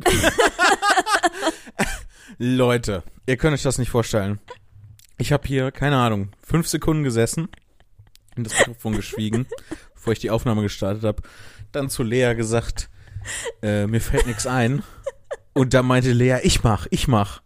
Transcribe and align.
Leute, 2.38 3.02
ihr 3.26 3.36
könnt 3.36 3.52
euch 3.54 3.62
das 3.62 3.78
nicht 3.78 3.90
vorstellen. 3.90 4.40
Ich 5.18 5.32
habe 5.32 5.46
hier, 5.46 5.70
keine 5.72 5.98
Ahnung, 5.98 6.30
fünf 6.42 6.66
Sekunden 6.68 7.04
gesessen, 7.04 7.48
in 8.36 8.44
das 8.44 8.58
Mikrofon 8.58 8.96
geschwiegen, 8.96 9.46
bevor 9.94 10.14
ich 10.14 10.18
die 10.18 10.30
Aufnahme 10.30 10.62
gestartet 10.62 11.04
habe. 11.04 11.22
Dann 11.72 11.90
zu 11.90 12.02
Lea 12.02 12.34
gesagt, 12.34 12.88
äh, 13.62 13.86
mir 13.86 14.00
fällt 14.00 14.26
nichts 14.26 14.46
ein. 14.46 14.82
Und 15.52 15.74
da 15.74 15.82
meinte 15.82 16.12
Lea, 16.12 16.38
ich 16.42 16.62
mach, 16.62 16.86
ich 16.90 17.08
mach. 17.08 17.42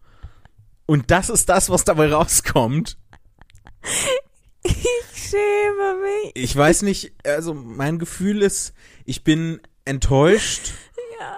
Und 0.86 1.10
das 1.10 1.30
ist 1.30 1.48
das, 1.48 1.70
was 1.70 1.84
dabei 1.84 2.12
rauskommt. 2.12 2.98
Ich 4.62 4.86
schäme 5.14 5.96
mich. 6.02 6.32
Ich 6.34 6.54
weiß 6.54 6.82
nicht, 6.82 7.12
also 7.26 7.54
mein 7.54 7.98
Gefühl 7.98 8.42
ist, 8.42 8.74
ich 9.04 9.24
bin 9.24 9.60
enttäuscht. 9.84 10.72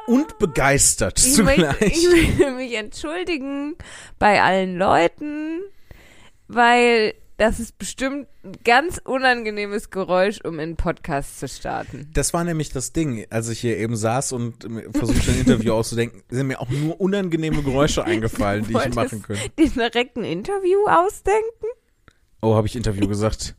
Und 0.06 0.38
begeistert 0.38 1.18
Ich 1.18 1.38
möchte, 1.38 1.68
zugleich. 1.70 1.96
ich 1.96 2.08
möchte 2.10 2.50
mich 2.52 2.74
entschuldigen 2.74 3.76
bei 4.18 4.42
allen 4.42 4.76
Leuten, 4.76 5.60
weil 6.48 7.14
das 7.38 7.60
ist 7.60 7.76
bestimmt 7.78 8.28
ein 8.44 8.52
ganz 8.64 8.98
unangenehmes 9.04 9.90
Geräusch, 9.90 10.40
um 10.42 10.54
in 10.54 10.60
einen 10.60 10.76
Podcast 10.76 11.38
zu 11.38 11.48
starten. 11.48 12.10
Das 12.14 12.32
war 12.32 12.44
nämlich 12.44 12.70
das 12.70 12.92
Ding, 12.92 13.26
als 13.28 13.48
ich 13.50 13.60
hier 13.60 13.76
eben 13.76 13.94
saß 13.94 14.32
und 14.32 14.66
versuchte 14.96 15.32
ein 15.32 15.40
Interview 15.40 15.72
auszudenken, 15.74 16.22
sind 16.30 16.46
mir 16.46 16.60
auch 16.60 16.70
nur 16.70 16.98
unangenehme 16.98 17.62
Geräusche 17.62 18.04
eingefallen, 18.06 18.66
die 18.66 18.72
ich 18.76 18.94
machen 18.94 19.22
könnte. 19.22 19.50
dir 19.58 19.68
direkt 19.68 20.16
ein 20.16 20.24
Interview 20.24 20.78
ausdenken? 20.88 21.66
Oh, 22.40 22.54
habe 22.54 22.66
ich 22.66 22.76
Interview 22.76 23.06
gesagt? 23.06 23.54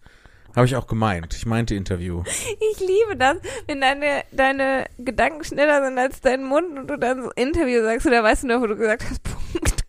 Habe 0.57 0.66
ich 0.66 0.75
auch 0.75 0.88
gemeint. 0.88 1.35
Ich 1.35 1.45
meinte 1.45 1.75
Interview. 1.75 2.23
Ich 2.25 2.79
liebe 2.79 3.15
das, 3.15 3.38
wenn 3.67 3.79
deine, 3.79 4.23
deine 4.31 4.88
Gedanken 4.98 5.43
schneller 5.43 5.85
sind 5.85 5.99
als 5.99 6.20
dein 6.20 6.43
Mund 6.43 6.79
und 6.79 6.88
du 6.88 6.98
dann 6.98 7.21
so 7.21 7.29
Interview 7.35 7.84
sagst 7.84 8.07
oder 8.07 8.23
weißt 8.23 8.41
du 8.41 8.48
noch, 8.48 8.62
wo 8.62 8.65
du 8.65 8.76
gesagt 8.76 9.04
hast, 9.07 9.21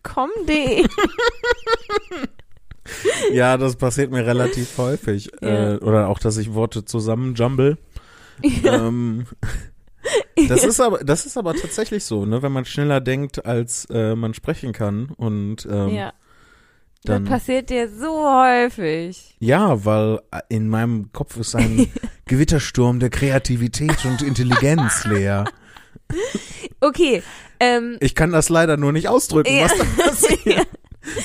.com.de. 0.03 0.85
Ja, 3.31 3.57
das 3.57 3.75
passiert 3.75 4.11
mir 4.11 4.25
relativ 4.25 4.77
häufig. 4.77 5.31
Ja. 5.41 5.73
Äh, 5.73 5.77
oder 5.77 6.07
auch, 6.07 6.17
dass 6.17 6.37
ich 6.37 6.53
Worte 6.53 6.85
zusammenjumble. 6.85 7.77
Ähm, 8.63 9.25
das 10.47 10.63
ist 10.63 10.79
aber, 10.79 10.99
das 10.99 11.25
ist 11.25 11.37
aber 11.37 11.53
tatsächlich 11.53 12.03
so, 12.03 12.25
ne, 12.25 12.41
wenn 12.41 12.51
man 12.51 12.65
schneller 12.65 12.99
denkt, 12.99 13.45
als 13.45 13.85
äh, 13.91 14.15
man 14.15 14.33
sprechen 14.33 14.73
kann. 14.73 15.09
Und 15.17 15.67
ähm, 15.69 15.89
ja. 15.89 16.13
Dann- 17.03 17.25
das 17.25 17.31
passiert 17.39 17.69
dir 17.69 17.89
so 17.89 18.25
häufig. 18.27 19.35
Ja, 19.39 19.83
weil 19.85 20.19
in 20.49 20.67
meinem 20.69 21.11
Kopf 21.13 21.37
ist 21.37 21.55
ein 21.55 21.91
Gewittersturm 22.25 22.99
der 22.99 23.09
Kreativität 23.09 24.05
und 24.05 24.21
Intelligenz 24.21 25.05
leer. 25.05 25.45
Okay, 26.81 27.21
ähm, 27.59 27.97
Ich 27.99 28.15
kann 28.15 28.31
das 28.31 28.49
leider 28.49 28.77
nur 28.77 28.91
nicht 28.93 29.09
ausdrücken, 29.09 29.53
Ja. 29.53 29.65
was 29.65 29.77
da 29.77 29.83
passiert. 30.03 30.67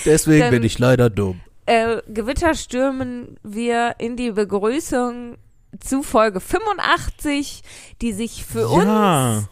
Deswegen 0.05 0.41
Dann- 0.41 0.51
bin 0.51 0.63
ich 0.65 0.79
leider 0.79 1.09
dumm. 1.11 1.41
äh, 1.67 1.99
Gewitter 2.09 2.55
stürmen 2.55 3.39
wir 3.43 3.95
in 3.99 4.17
die 4.17 4.33
Begrüßung 4.33 5.37
zu 5.81 6.03
Folge 6.03 6.41
85, 6.41 7.63
die 8.03 8.13
sich 8.13 8.45
für 8.45 8.61
ja. 8.63 9.37
uns 9.39 9.49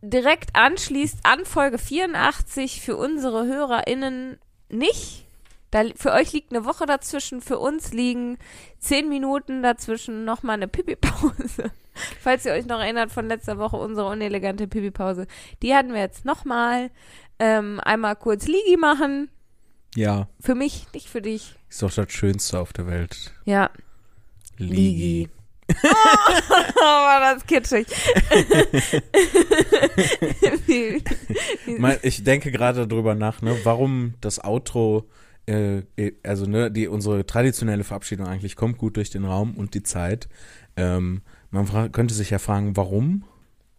direkt 0.00 0.54
anschließt 0.56 1.18
an 1.24 1.44
Folge 1.44 1.78
84, 1.78 2.80
für 2.80 2.96
unsere 2.96 3.46
HörerInnen 3.46 4.38
nicht. 4.68 5.25
Da, 5.76 5.84
für 5.94 6.12
euch 6.12 6.32
liegt 6.32 6.52
eine 6.52 6.64
Woche 6.64 6.86
dazwischen, 6.86 7.42
für 7.42 7.58
uns 7.58 7.92
liegen 7.92 8.38
zehn 8.78 9.10
Minuten 9.10 9.62
dazwischen 9.62 10.24
nochmal 10.24 10.54
eine 10.54 10.68
Pipi-Pause. 10.68 11.70
Falls 12.22 12.46
ihr 12.46 12.52
euch 12.52 12.64
noch 12.64 12.80
erinnert 12.80 13.12
von 13.12 13.28
letzter 13.28 13.58
Woche, 13.58 13.76
unsere 13.76 14.08
unelegante 14.08 14.68
Pipi-Pause. 14.68 15.26
Die 15.62 15.74
hatten 15.74 15.92
wir 15.92 16.00
jetzt 16.00 16.24
nochmal. 16.24 16.90
Ähm, 17.38 17.78
einmal 17.80 18.16
kurz 18.16 18.46
Ligi 18.46 18.78
machen. 18.78 19.28
Ja, 19.94 20.28
Für 20.40 20.54
mich, 20.54 20.86
nicht 20.94 21.10
für 21.10 21.20
dich. 21.20 21.54
ist 21.68 21.82
doch 21.82 21.92
das 21.92 22.10
Schönste 22.10 22.58
auf 22.58 22.72
der 22.72 22.86
Welt. 22.86 23.34
Ja, 23.44 23.68
Ligi. 24.56 25.28
oh, 25.68 26.80
war 26.80 27.34
das 27.34 27.46
kitschig. 27.46 27.86
Ich 32.02 32.24
denke 32.24 32.50
gerade 32.50 32.88
drüber 32.88 33.14
nach, 33.14 33.42
ne, 33.42 33.58
warum 33.64 34.14
das 34.22 34.42
Outro, 34.42 35.06
äh, 35.46 35.78
äh, 35.96 36.12
also 36.22 36.46
ne, 36.46 36.70
die 36.70 36.88
unsere 36.88 37.26
traditionelle 37.26 37.84
Verabschiedung 37.84 38.26
eigentlich 38.26 38.56
kommt 38.56 38.78
gut 38.78 38.96
durch 38.96 39.10
den 39.10 39.24
Raum 39.24 39.54
und 39.56 39.74
die 39.74 39.82
Zeit. 39.82 40.28
Ähm, 40.76 41.22
man 41.50 41.92
könnte 41.92 42.14
sich 42.14 42.30
ja 42.30 42.38
fragen, 42.38 42.76
warum. 42.76 43.24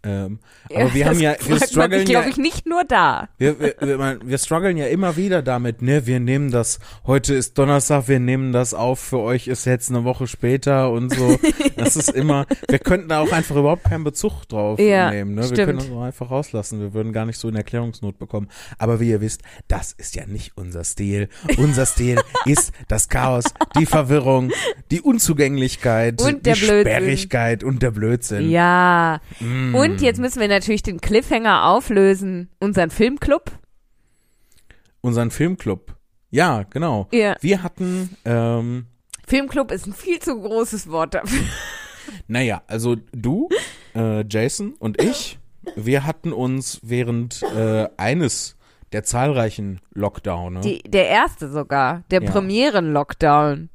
Ähm, 0.07 0.39
aber 0.73 0.93
wir 0.93 1.05
haben 1.05 1.19
ja, 1.19 1.35
wir 1.45 1.59
strugglen 1.59 1.99
ja, 2.07 2.21
glaube 2.21 2.29
ich, 2.29 2.37
nicht 2.37 2.65
nur 2.65 2.83
da. 2.85 3.27
wir, 3.37 3.59
wir, 3.59 3.75
wir, 3.79 4.19
wir 4.23 4.37
strugglen 4.37 4.77
ja 4.77 4.87
immer 4.87 5.17
wieder 5.17 5.41
damit, 5.41 5.81
ne, 5.81 6.05
wir 6.07 6.19
nehmen 6.19 6.49
das, 6.49 6.79
heute 7.05 7.33
ist 7.33 7.57
Donnerstag, 7.57 8.07
wir 8.07 8.19
nehmen 8.19 8.53
das 8.53 8.73
auf, 8.73 8.99
für 8.99 9.19
euch 9.19 9.47
ist 9.47 9.65
jetzt 9.65 9.89
eine 9.89 10.05
Woche 10.05 10.27
später 10.27 10.91
und 10.91 11.13
so. 11.13 11.37
Das 11.75 11.95
ist 11.95 12.09
immer, 12.09 12.45
wir 12.69 12.79
könnten 12.79 13.09
da 13.09 13.19
auch 13.19 13.31
einfach 13.31 13.55
überhaupt 13.55 13.83
keinen 13.83 14.03
Bezug 14.03 14.45
drauf 14.47 14.79
Ja, 14.79 15.11
nehmen, 15.11 15.35
ne, 15.35 15.41
wir 15.41 15.47
stimmt. 15.47 15.65
können 15.65 15.77
das 15.79 15.91
auch 15.91 16.01
einfach 16.03 16.31
rauslassen, 16.31 16.79
wir 16.79 16.93
würden 16.93 17.11
gar 17.11 17.25
nicht 17.25 17.37
so 17.37 17.49
in 17.49 17.55
Erklärungsnot 17.55 18.17
bekommen. 18.17 18.47
Aber 18.77 18.99
wie 18.99 19.09
ihr 19.09 19.19
wisst, 19.21 19.41
das 19.67 19.91
ist 19.91 20.15
ja 20.15 20.25
nicht 20.25 20.53
unser 20.55 20.83
Stil. 20.83 21.27
Unser 21.57 21.85
Stil 21.85 22.19
ist 22.45 22.71
das 22.87 23.09
Chaos, 23.09 23.43
die 23.77 23.85
Verwirrung, 23.85 24.51
die 24.91 25.01
Unzugänglichkeit, 25.01 26.21
Und 26.21 26.45
die 26.45 26.51
Blödsinn. 26.51 26.81
Sperrigkeit 26.81 27.63
und 27.63 27.81
der 27.83 27.91
Blödsinn. 27.91 28.49
Ja. 28.49 29.19
Mm. 29.39 29.75
Und 29.75 29.96
jetzt 30.01 30.19
müssen 30.19 30.39
wir 30.39 30.47
natürlich 30.47 30.83
den 30.83 30.99
Cliffhanger 31.01 31.65
auflösen. 31.65 32.49
Unseren 32.59 32.89
Filmclub. 32.89 33.51
Unseren 35.01 35.31
Filmclub. 35.31 35.95
Ja, 36.29 36.63
genau. 36.63 37.07
Ja. 37.11 37.35
Wir 37.41 37.63
hatten, 37.63 38.15
ähm, 38.25 38.87
Filmclub 39.25 39.71
ist 39.71 39.87
ein 39.87 39.93
viel 39.93 40.19
zu 40.19 40.39
großes 40.39 40.89
Wort 40.89 41.13
dafür. 41.13 41.41
naja, 42.27 42.61
also 42.67 42.95
du, 43.13 43.49
äh, 43.95 44.25
Jason 44.27 44.73
und 44.73 45.01
ich, 45.01 45.39
wir 45.75 46.05
hatten 46.05 46.33
uns 46.33 46.79
während 46.83 47.43
äh, 47.55 47.87
eines 47.97 48.55
der 48.93 49.03
zahlreichen 49.03 49.79
Lockdowne, 49.93 50.61
Die, 50.61 50.81
der 50.83 51.07
erste 51.09 51.49
sogar. 51.49 52.03
Der 52.11 52.21
Ja. 52.23 52.31
Premieren-Lockdown. 52.31 53.69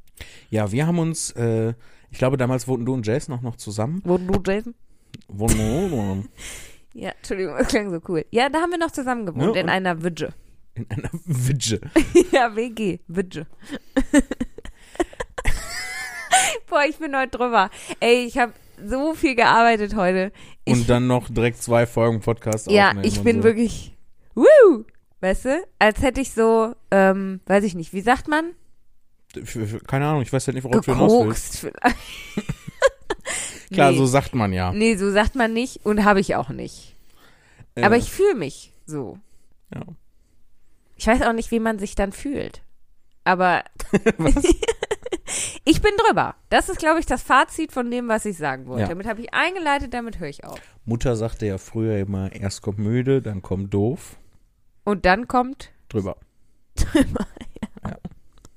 ja, 0.50 0.72
wir 0.72 0.86
haben 0.86 0.98
uns, 0.98 1.30
äh, 1.32 1.74
ich 2.10 2.18
glaube, 2.18 2.36
damals 2.36 2.66
wohnten 2.68 2.86
du 2.86 2.94
und 2.94 3.06
Jason 3.06 3.34
auch 3.34 3.42
noch 3.42 3.56
zusammen. 3.56 4.00
Wo 4.04 4.16
du, 4.18 4.40
Jason? 4.44 4.74
Ja, 6.94 7.10
Entschuldigung, 7.10 7.56
das 7.56 7.68
klang 7.68 7.90
so 7.90 8.00
cool. 8.08 8.24
Ja, 8.30 8.50
da 8.50 8.60
haben 8.60 8.70
wir 8.70 8.78
noch 8.78 8.90
zusammen 8.90 9.24
gewohnt, 9.24 9.54
Ja, 9.56 9.62
in 9.62 9.70
einer 9.70 10.02
Widge. 10.02 10.34
in 10.74 10.86
einer 10.90 11.08
Widge. 11.24 11.80
ja, 12.32 12.54
WG, 12.54 12.98
Widge. 13.08 13.46
Boah, 16.68 16.84
ich 16.88 16.98
bin 16.98 17.16
heute 17.16 17.36
drüber. 17.38 17.70
Ey, 18.00 18.24
ich 18.26 18.36
habe 18.38 18.52
so 18.84 19.14
viel 19.14 19.34
gearbeitet 19.34 19.94
heute. 19.96 20.32
Ich, 20.64 20.72
Und 20.74 20.88
dann 20.90 21.06
noch 21.06 21.28
direkt 21.28 21.62
zwei 21.62 21.86
Folgen 21.86 22.20
Podcast 22.20 22.70
ja, 22.70 22.92
ich 23.02 23.22
bin 23.22 23.38
so. 23.38 23.44
wirklich, 23.44 23.96
woo, 24.34 24.84
weißt 25.20 25.44
du, 25.46 25.64
als 25.78 26.02
hätte 26.02 26.20
ich 26.20 26.32
so, 26.32 26.74
ähm, 26.90 27.40
weiß 27.46 27.64
ich 27.64 27.74
nicht, 27.74 27.92
wie 27.92 28.00
sagt 28.00 28.28
man? 28.28 28.52
Keine 29.86 30.06
Ahnung, 30.08 30.22
ich 30.22 30.32
weiß 30.32 30.46
ja 30.46 30.52
nicht, 30.52 30.64
worauf 30.64 30.84
du 30.84 30.92
hinaus 30.92 31.24
willst. 31.26 31.66
Klar, 33.72 33.92
nee, 33.92 33.98
so 33.98 34.06
sagt 34.06 34.34
man 34.34 34.52
ja. 34.52 34.72
nee, 34.72 34.96
so 34.96 35.10
sagt 35.10 35.34
man 35.34 35.52
nicht 35.52 35.84
und 35.84 36.04
habe 36.04 36.20
ich 36.20 36.34
auch 36.34 36.50
nicht. 36.50 36.94
Äh, 37.74 37.82
Aber 37.82 37.96
ich 37.96 38.10
fühle 38.12 38.34
mich 38.34 38.72
so. 38.86 39.18
Ja. 39.74 39.82
Ich 40.96 41.06
weiß 41.06 41.22
auch 41.22 41.32
nicht, 41.32 41.50
wie 41.50 41.60
man 41.60 41.78
sich 41.78 41.94
dann 41.94 42.12
fühlt. 42.12 42.62
Aber 43.24 43.64
ich 45.64 45.80
bin 45.80 45.92
drüber. 46.06 46.34
Das 46.48 46.68
ist, 46.68 46.78
glaube 46.78 47.00
ich, 47.00 47.06
das 47.06 47.22
Fazit 47.22 47.72
von 47.72 47.90
dem, 47.90 48.08
was 48.08 48.24
ich 48.24 48.36
sagen 48.36 48.66
wollte. 48.66 48.82
Ja. 48.82 48.88
Damit 48.88 49.06
habe 49.06 49.20
ich 49.20 49.32
eingeleitet, 49.32 49.94
damit 49.94 50.18
höre 50.18 50.28
ich 50.28 50.44
auf. 50.44 50.60
Mutter 50.84 51.16
sagte 51.16 51.46
ja 51.46 51.58
früher 51.58 51.98
immer, 51.98 52.32
erst 52.32 52.62
kommt 52.62 52.78
müde, 52.78 53.22
dann 53.22 53.42
kommt 53.42 53.72
doof. 53.72 54.16
Und 54.84 55.04
dann 55.06 55.28
kommt 55.28 55.70
Drüber. 55.88 56.16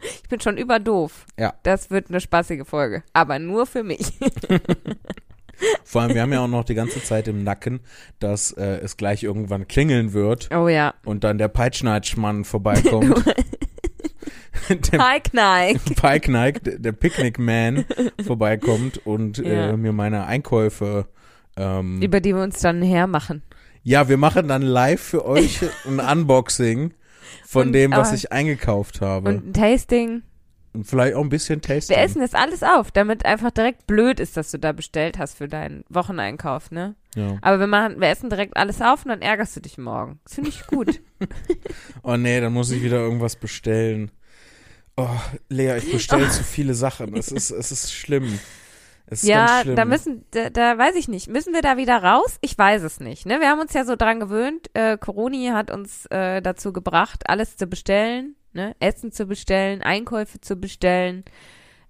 Ich 0.23 0.29
bin 0.29 0.39
schon 0.39 0.57
über 0.57 0.79
doof. 0.79 1.25
Ja. 1.39 1.53
Das 1.63 1.89
wird 1.91 2.09
eine 2.09 2.19
spaßige 2.19 2.65
Folge. 2.67 3.03
Aber 3.13 3.39
nur 3.39 3.65
für 3.65 3.83
mich. 3.83 4.13
Vor 5.83 6.01
allem, 6.01 6.13
wir 6.15 6.21
haben 6.21 6.33
ja 6.33 6.41
auch 6.41 6.47
noch 6.49 6.65
die 6.65 6.75
ganze 6.75 7.01
Zeit 7.01 7.27
im 7.27 7.43
Nacken, 7.43 7.79
dass 8.19 8.51
äh, 8.51 8.77
es 8.83 8.97
gleich 8.97 9.23
irgendwann 9.23 9.67
klingeln 9.67 10.11
wird 10.13 10.49
Oh 10.53 10.67
ja. 10.67 10.93
und 11.05 11.23
dann 11.23 11.37
der 11.37 11.47
Peitschneitschmann 11.47 12.43
vorbeikommt. 12.43 13.23
der 14.69 14.99
Hi, 14.99 15.19
Kneik. 15.21 15.79
Pike 15.95 16.59
der, 16.61 16.79
der 16.79 16.91
Picnic 16.91 17.39
Man 17.39 17.85
vorbeikommt 18.25 19.05
und 19.05 19.37
Ja. 19.37 19.69
äh, 19.69 19.77
mir 19.77 19.93
meine 19.93 20.25
Einkäufe 20.25 21.07
ähm, 21.55 22.01
Über 22.01 22.19
die 22.19 22.35
wir 22.35 22.43
uns 22.43 22.59
dann 22.59 22.81
hermachen. 22.81 23.41
Ja, 23.83 24.09
wir 24.09 24.17
machen 24.17 24.47
dann 24.47 24.61
live 24.61 25.01
für 25.01 25.25
euch 25.25 25.59
ein 25.87 25.99
Unboxing 25.99 26.93
von 27.45 27.67
Und, 27.67 27.73
dem, 27.73 27.91
was 27.91 28.09
aber- 28.09 28.17
ich 28.17 28.31
eingekauft 28.31 29.01
habe. 29.01 29.29
Und 29.29 29.47
ein 29.49 29.53
Tasting. 29.53 30.21
Und 30.73 30.85
vielleicht 30.85 31.15
auch 31.15 31.21
ein 31.21 31.29
bisschen 31.29 31.61
Tasting. 31.61 31.95
Wir 31.95 32.03
essen 32.03 32.19
das 32.19 32.33
alles 32.33 32.61
auf, 32.61 32.91
damit 32.91 33.25
einfach 33.25 33.51
direkt 33.51 33.87
blöd 33.87 34.19
ist, 34.19 34.35
dass 34.35 34.51
du 34.51 34.59
da 34.59 34.73
bestellt 34.73 35.17
hast 35.17 35.37
für 35.37 35.47
deinen 35.47 35.85
Wocheneinkauf, 35.89 36.69
ne? 36.69 36.95
Ja. 37.15 37.37
Aber 37.41 37.61
wir 37.61 37.67
machen, 37.67 38.01
wir 38.01 38.09
essen 38.09 38.29
direkt 38.29 38.57
alles 38.57 38.81
auf 38.81 39.05
und 39.05 39.09
dann 39.09 39.21
ärgerst 39.21 39.55
du 39.55 39.61
dich 39.61 39.77
morgen. 39.77 40.19
Das 40.25 40.35
finde 40.35 40.49
ich 40.49 40.67
gut. 40.67 40.99
Oh 42.03 42.17
nee, 42.17 42.39
dann 42.41 42.51
muss 42.53 42.71
ich 42.71 42.83
wieder 42.83 42.97
irgendwas 42.97 43.35
bestellen. 43.37 44.11
Oh, 44.97 45.07
Lea, 45.49 45.77
ich 45.77 45.91
bestelle 45.91 46.29
zu 46.29 46.43
viele 46.43 46.73
Sachen. 46.73 47.15
Es 47.15 47.29
ist, 47.31 47.51
es 47.51 47.71
ist 47.71 47.93
schlimm. 47.93 48.37
Es 49.07 49.23
ist 49.23 49.29
ganz 49.29 49.51
ja, 49.51 49.61
schlimm. 49.61 49.75
da 49.75 49.85
müssen, 49.85 50.25
da, 50.31 50.49
da 50.49 50.77
weiß 50.77 50.95
ich 50.95 51.07
nicht. 51.07 51.29
Müssen 51.29 51.53
wir 51.53 51.61
da 51.61 51.77
wieder 51.77 51.97
raus? 51.97 52.37
Ich 52.41 52.57
weiß 52.57 52.81
es 52.83 52.99
nicht. 52.99 53.25
Ne? 53.25 53.39
Wir 53.39 53.49
haben 53.49 53.59
uns 53.59 53.73
ja 53.73 53.85
so 53.85 53.95
dran 53.95 54.19
gewöhnt. 54.19 54.69
Äh, 54.73 54.97
Coroni 54.97 55.47
hat 55.53 55.69
uns 55.71 56.05
äh, 56.07 56.41
dazu 56.41 56.73
gebracht, 56.73 57.23
alles 57.27 57.55
zu 57.57 57.67
bestellen, 57.67 58.35
ne? 58.53 58.75
Essen 58.79 59.11
zu 59.11 59.25
bestellen, 59.27 59.81
Einkäufe 59.83 60.41
zu 60.41 60.55
bestellen, 60.55 61.23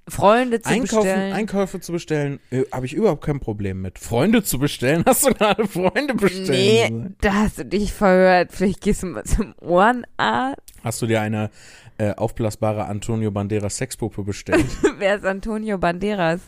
Freunde 0.07 0.61
zu 0.61 0.69
Einkaufen, 0.69 1.03
bestellen. 1.03 1.33
Einkäufe 1.33 1.79
zu 1.79 1.91
bestellen, 1.91 2.39
äh, 2.51 2.63
habe 2.71 2.85
ich 2.85 2.93
überhaupt 2.93 3.23
kein 3.23 3.39
Problem 3.39 3.81
mit. 3.81 3.97
Freunde 3.97 4.43
zu 4.43 4.59
bestellen, 4.59 5.03
hast 5.07 5.25
du 5.25 5.33
gerade 5.33 5.67
Freunde 5.67 6.13
bestellen? 6.13 7.03
nee, 7.03 7.15
da 7.21 7.33
hast 7.33 7.59
du 7.59 7.65
dich 7.65 7.91
verhört. 7.91 8.51
Vielleicht 8.51 8.81
gehst 8.81 9.03
du 9.03 9.07
mal 9.07 9.23
zum 9.23 9.55
Ohrenarzt. 9.61 10.61
Hast 10.83 11.01
du 11.01 11.07
dir 11.07 11.21
eine 11.21 11.49
äh, 11.97 12.13
aufblasbare 12.13 12.85
Antonio 12.85 13.31
Banderas 13.31 13.77
Sexpuppe 13.77 14.23
bestellt? 14.23 14.65
Wer 14.99 15.15
ist 15.15 15.25
Antonio 15.25 15.77
Banderas? 15.79 16.41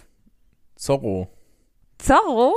Zorro. 0.77 1.27
Zorro? 1.97 2.53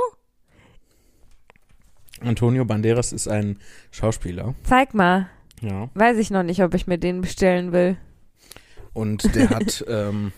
Antonio 2.21 2.65
Banderas 2.65 3.11
ist 3.11 3.27
ein 3.27 3.59
Schauspieler. 3.89 4.53
Zeig 4.63 4.93
mal. 4.93 5.29
Ja. 5.61 5.89
Weiß 5.95 6.17
ich 6.17 6.29
noch 6.31 6.43
nicht, 6.43 6.63
ob 6.63 6.73
ich 6.75 6.87
mir 6.87 6.97
den 6.97 7.21
bestellen 7.21 7.71
will. 7.71 7.97
Und 8.93 9.35
der 9.35 9.49
hat 9.49 9.83
ähm, 9.87 10.31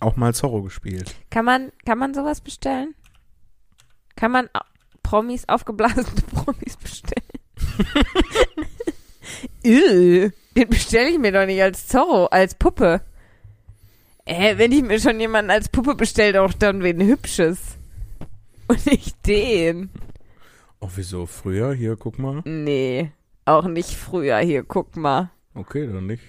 auch 0.00 0.16
mal 0.16 0.34
Zorro 0.34 0.62
gespielt. 0.62 1.14
Kann 1.30 1.44
man, 1.44 1.72
kann 1.84 1.98
man 1.98 2.14
sowas 2.14 2.40
bestellen? 2.40 2.94
Kann 4.14 4.30
man 4.30 4.48
Promis, 5.02 5.48
aufgeblasene 5.48 6.04
Promis 6.34 6.76
bestellen? 6.76 7.22
Ew, 9.62 10.30
den 10.54 10.68
bestelle 10.68 11.10
ich 11.10 11.18
mir 11.18 11.32
doch 11.32 11.46
nicht 11.46 11.62
als 11.62 11.88
Zorro, 11.88 12.26
als 12.26 12.54
Puppe. 12.54 13.02
Äh, 14.26 14.58
wenn 14.58 14.72
ich 14.72 14.82
mir 14.82 14.98
schon 15.00 15.18
jemanden 15.20 15.50
als 15.52 15.68
Puppe 15.68 15.94
bestelle, 15.94 16.34
doch 16.34 16.52
dann 16.52 16.82
wen 16.82 17.00
Hübsches. 17.00 17.78
Und 18.68 18.84
nicht 18.86 19.24
den. 19.26 19.90
Oh, 20.80 20.88
wieso? 20.96 21.26
Früher? 21.26 21.72
Hier, 21.72 21.96
guck 21.96 22.18
mal. 22.18 22.42
Nee, 22.44 23.12
auch 23.44 23.64
nicht 23.66 23.90
früher. 23.94 24.38
Hier, 24.38 24.64
guck 24.64 24.96
mal. 24.96 25.30
Okay, 25.54 25.86
dann 25.86 26.06
nicht. 26.06 26.22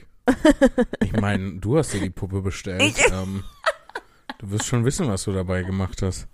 Ich 1.04 1.14
meine, 1.14 1.54
du 1.54 1.78
hast 1.78 1.94
dir 1.94 2.00
die 2.02 2.10
Puppe 2.12 2.42
bestellt. 2.42 2.82
Ich- 2.82 3.12
ähm, 3.12 3.44
du 4.38 4.52
wirst 4.52 4.68
schon 4.68 4.86
wissen, 4.86 5.08
was 5.08 5.24
du 5.24 5.32
dabei 5.34 5.64
gemacht 5.64 6.02
hast. 6.04 6.28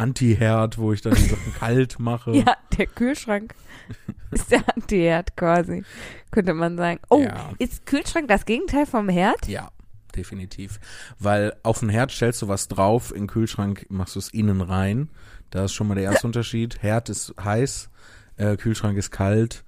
Anti-Herd, 0.00 0.78
wo 0.78 0.92
ich 0.92 1.00
dann 1.02 1.14
die 1.14 1.22
Sachen 1.22 1.54
kalt 1.58 1.98
mache. 1.98 2.32
Ja, 2.32 2.56
der 2.76 2.86
Kühlschrank 2.86 3.54
ist 4.30 4.50
der 4.50 4.62
Antiherd 4.74 5.36
quasi, 5.36 5.84
könnte 6.30 6.54
man 6.54 6.76
sagen. 6.76 7.00
Oh, 7.10 7.20
Ja. 7.22 7.50
ist 7.58 7.86
Kühlschrank 7.86 8.28
das 8.28 8.44
Gegenteil 8.44 8.86
vom 8.86 9.08
Herd? 9.08 9.46
Ja, 9.48 9.70
definitiv. 10.16 10.80
Weil 11.18 11.54
auf 11.62 11.80
den 11.80 11.88
Herd 11.88 12.10
stellst 12.12 12.42
du 12.42 12.48
was 12.48 12.68
drauf, 12.68 13.10
in 13.12 13.22
den 13.22 13.26
Kühlschrank 13.28 13.86
machst 13.90 14.14
du 14.16 14.18
es 14.18 14.32
innen 14.32 14.60
rein. 14.60 15.10
Da 15.50 15.64
ist 15.64 15.72
schon 15.74 15.86
mal 15.88 15.94
der 15.94 16.04
erste 16.04 16.26
Unterschied. 16.26 16.82
Herd 16.82 17.08
ist 17.08 17.34
heiß, 17.42 17.90
äh, 18.36 18.56
Kühlschrank 18.56 18.96
ist 18.98 19.10
kalt. 19.10 19.64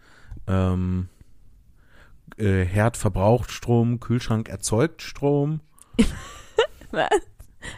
Ähm, 0.47 1.09
äh, 2.39 2.65
Herd 2.65 2.97
verbraucht 2.97 3.51
Strom, 3.51 4.01
Kühlschrank 4.01 4.49
erzeugt 4.49 5.03
Strom. 5.03 5.61
Was 6.91 7.09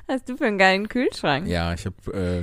hast 0.09 0.29
du 0.29 0.37
für 0.37 0.47
einen 0.47 0.59
geilen 0.59 0.89
Kühlschrank? 0.89 1.47
Ja, 1.47 1.73
ich 1.75 1.87
habe 1.87 1.97
äh, 2.13 2.39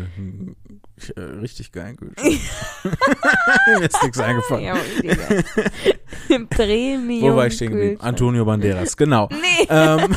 äh, 1.15 1.21
richtig 1.21 1.71
geilen 1.71 1.97
Kühlschrank. 1.97 2.39
Mir 3.79 3.85
ist 3.85 4.03
nichts 4.03 4.19
eingefallen. 4.19 4.63
Ja, 4.63 4.77
Premium. 6.49 7.31
Wo 7.31 7.35
war 7.35 7.47
ich 7.47 7.55
stehen 7.55 7.71
geblieben? 7.71 8.01
Antonio 8.01 8.45
Banderas, 8.45 8.95
genau. 8.97 9.29
Nee, 9.31 9.67
ähm, 9.69 10.15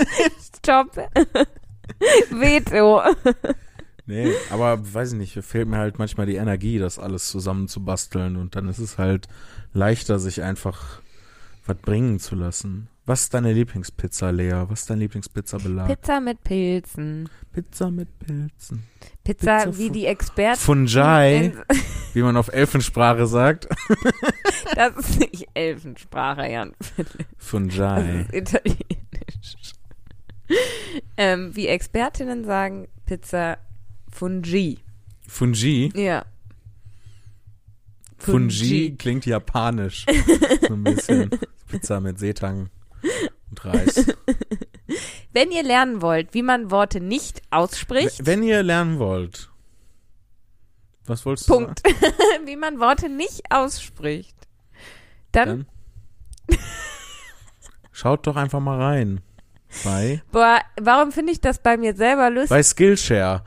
stopp. 0.58 0.96
Veto. 2.30 3.02
Nee, 4.06 4.32
aber 4.50 4.94
weiß 4.94 5.12
ich 5.12 5.18
nicht, 5.18 5.44
fehlt 5.44 5.68
mir 5.68 5.78
halt 5.78 5.98
manchmal 5.98 6.26
die 6.26 6.36
Energie, 6.36 6.78
das 6.78 6.98
alles 6.98 7.28
zusammenzubasteln 7.28 8.36
und 8.36 8.56
dann 8.56 8.68
ist 8.68 8.78
es 8.78 8.98
halt 8.98 9.28
leichter, 9.72 10.18
sich 10.18 10.42
einfach 10.42 11.00
was 11.66 11.76
bringen 11.76 12.18
zu 12.18 12.34
lassen. 12.34 12.88
Was 13.04 13.22
ist 13.22 13.34
deine 13.34 13.52
Lieblingspizza, 13.52 14.30
Lea? 14.30 14.64
Was 14.68 14.82
ist 14.82 14.90
dein 14.90 15.00
Lieblingspizza-Belag? 15.00 15.88
Pizza 15.88 16.20
mit 16.20 16.44
Pilzen. 16.44 17.28
Pizza 17.52 17.90
mit 17.90 18.16
Pilzen. 18.20 18.84
Pizza, 19.24 19.64
Pizza 19.64 19.78
wie 19.78 19.90
die 19.90 20.06
Experten. 20.06 20.60
Fungi, 20.60 21.52
wie 22.14 22.22
man 22.22 22.36
auf 22.36 22.48
Elfensprache 22.48 23.26
sagt. 23.26 23.68
Das 24.74 24.96
ist 24.96 25.20
nicht 25.20 25.48
Elfensprache, 25.52 26.50
Jan. 26.50 26.72
Das 26.96 27.06
Fungi. 27.36 28.24
ist 28.32 28.32
italienisch. 28.32 29.74
ähm, 31.18 31.54
wie 31.54 31.66
Expertinnen 31.66 32.46
sagen, 32.46 32.88
Pizza 33.04 33.58
Fungi. 34.10 34.78
Fungi. 35.28 35.92
Ja. 35.94 36.24
Fungi 38.16 38.94
klingt 38.96 39.26
japanisch. 39.26 40.06
So 40.66 40.72
ein 40.72 40.84
bisschen. 40.84 41.30
Pizza 41.68 42.00
mit 42.00 42.18
Seetang 42.18 42.70
und 43.50 43.64
Reis. 43.64 44.06
Wenn 45.32 45.50
ihr 45.50 45.62
lernen 45.62 46.02
wollt, 46.02 46.34
wie 46.34 46.42
man 46.42 46.70
Worte 46.70 47.00
nicht 47.00 47.42
ausspricht, 47.50 48.26
Wenn 48.26 48.42
ihr 48.42 48.62
lernen 48.62 48.98
wollt. 48.98 49.50
Was 51.06 51.24
wolltest 51.26 51.48
du 51.48 51.54
Punkt. 51.54 51.82
wie 52.44 52.56
man 52.56 52.78
Worte 52.78 53.08
nicht 53.08 53.42
ausspricht, 53.50 54.36
dann? 55.32 55.66
Dann 56.46 56.58
schaut 57.92 58.26
doch 58.26 58.36
einfach 58.36 58.60
mal 58.60 58.80
rein. 58.80 59.20
Bei, 59.84 60.22
boah, 60.30 60.60
warum 60.80 61.12
finde 61.12 61.32
ich 61.32 61.40
das 61.40 61.58
bei 61.58 61.76
mir 61.76 61.94
selber 61.96 62.28
lustig? 62.30 62.50
bei 62.50 62.62
Skillshare. 62.62 63.42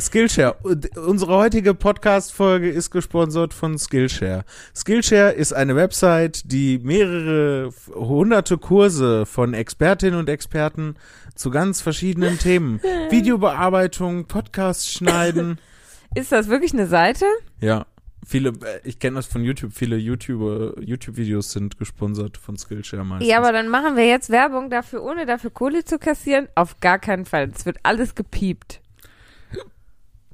Skillshare. 0.00 0.56
Unsere 0.96 1.36
heutige 1.36 1.74
Podcast-Folge 1.74 2.68
ist 2.70 2.90
gesponsert 2.90 3.54
von 3.54 3.78
Skillshare. 3.78 4.44
Skillshare 4.74 5.32
ist 5.32 5.52
eine 5.52 5.76
Website, 5.76 6.42
die 6.50 6.78
mehrere 6.78 7.70
hunderte 7.94 8.58
Kurse 8.58 9.26
von 9.26 9.54
Expertinnen 9.54 10.18
und 10.18 10.28
Experten 10.28 10.96
zu 11.34 11.50
ganz 11.50 11.80
verschiedenen 11.80 12.38
Themen. 12.38 12.80
Videobearbeitung, 13.10 14.26
Podcast 14.26 14.90
schneiden. 14.90 15.58
Ist 16.14 16.30
das 16.30 16.48
wirklich 16.48 16.72
eine 16.72 16.86
Seite? 16.86 17.24
Ja, 17.60 17.86
viele, 18.24 18.50
äh, 18.50 18.80
ich 18.84 19.00
kenne 19.00 19.16
das 19.16 19.26
von 19.26 19.42
YouTube, 19.42 19.72
viele 19.72 19.96
YouTube, 19.96 20.78
YouTube-Videos 20.80 21.50
sind 21.50 21.76
gesponsert 21.76 22.36
von 22.38 22.56
Skillshare 22.56 23.04
meistens. 23.04 23.28
Ja, 23.28 23.38
aber 23.38 23.52
dann 23.52 23.68
machen 23.68 23.96
wir 23.96 24.06
jetzt 24.06 24.30
Werbung 24.30 24.70
dafür, 24.70 25.02
ohne 25.02 25.26
dafür 25.26 25.50
Kohle 25.50 25.84
zu 25.84 25.98
kassieren. 25.98 26.46
Auf 26.54 26.78
gar 26.78 27.00
keinen 27.00 27.24
Fall. 27.24 27.50
Es 27.52 27.66
wird 27.66 27.78
alles 27.82 28.14
gepiept. 28.14 28.80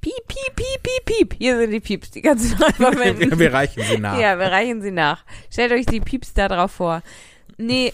Piep, 0.00 0.28
piep, 0.28 0.57
piep, 0.57 0.83
piep, 0.83 1.04
piep. 1.04 1.35
Hier 1.38 1.59
sind 1.59 1.71
die 1.71 1.80
Pieps, 1.80 2.11
die 2.11 2.23
noch 2.23 2.30
einfach 2.33 3.38
wir, 3.38 3.52
reichen 3.52 3.83
sie 3.83 3.99
nach. 3.99 4.19
Ja, 4.19 4.38
wir 4.38 4.47
reichen 4.47 4.80
sie 4.80 4.90
nach. 4.90 5.25
Stellt 5.50 5.73
euch 5.73 5.87
die 5.87 6.00
Pieps 6.00 6.33
da 6.33 6.49
drauf 6.49 6.73
vor. 6.73 7.02
Nee, 7.59 7.92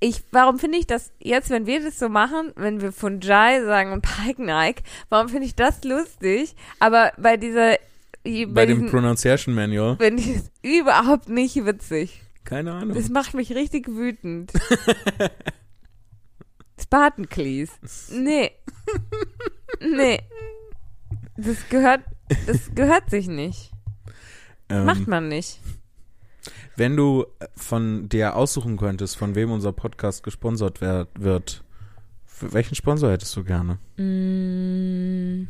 ich, 0.00 0.22
warum 0.32 0.58
finde 0.58 0.78
ich 0.78 0.86
das 0.86 1.12
jetzt, 1.20 1.50
wenn 1.50 1.66
wir 1.66 1.82
das 1.82 1.98
so 1.98 2.08
machen, 2.08 2.52
wenn 2.56 2.80
wir 2.80 2.92
von 2.92 3.20
Jai 3.20 3.62
sagen 3.64 3.92
und 3.92 4.02
Pike 4.02 4.42
Nike, 4.42 4.82
warum 5.08 5.28
finde 5.28 5.46
ich 5.46 5.54
das 5.54 5.84
lustig? 5.84 6.56
Aber 6.80 7.12
bei 7.16 7.36
dieser, 7.36 7.76
bei, 8.24 8.46
Bei 8.46 8.66
dem 8.66 8.90
Pronunciation 8.90 9.54
Manual. 9.54 9.96
finde 9.96 10.22
ich 10.22 10.36
es 10.36 10.50
überhaupt 10.62 11.28
nicht 11.28 11.64
witzig. 11.64 12.22
Keine 12.44 12.72
Ahnung. 12.72 12.96
Das 12.96 13.08
macht 13.08 13.34
mich 13.34 13.54
richtig 13.54 13.88
wütend. 13.88 14.52
Spartanklees. 16.82 17.70
Nee. 18.12 18.50
Nee. 19.80 20.20
Das 21.36 21.68
gehört, 21.68 22.00
das 22.46 22.70
gehört 22.74 23.10
sich 23.10 23.26
nicht. 23.28 23.70
Ähm, 24.68 24.84
Macht 24.84 25.06
man 25.06 25.28
nicht. 25.28 25.60
Wenn 26.76 26.96
du 26.96 27.26
von 27.56 28.08
dir 28.08 28.36
aussuchen 28.36 28.76
könntest, 28.76 29.16
von 29.16 29.34
wem 29.34 29.50
unser 29.50 29.72
Podcast 29.72 30.22
gesponsert 30.22 30.80
wer- 30.80 31.06
wird, 31.18 31.62
für 32.24 32.52
welchen 32.52 32.74
Sponsor 32.74 33.10
hättest 33.12 33.34
du 33.36 33.44
gerne? 33.44 33.78
Mm, 33.96 35.48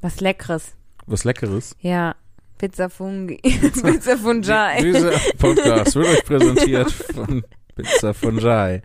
was 0.00 0.20
Leckeres. 0.20 0.74
Was 1.06 1.24
Leckeres? 1.24 1.76
Ja. 1.80 2.14
Pizza 2.58 2.88
Fungi. 2.88 3.36
Pizza 3.42 4.16
Fungi. 4.16 4.82
Dieser 4.82 5.12
Podcast 5.38 5.94
wird 5.94 6.06
euch 6.08 6.24
präsentiert 6.24 6.90
von 7.14 7.44
Pizza 7.74 8.14
Fungi. 8.14 8.80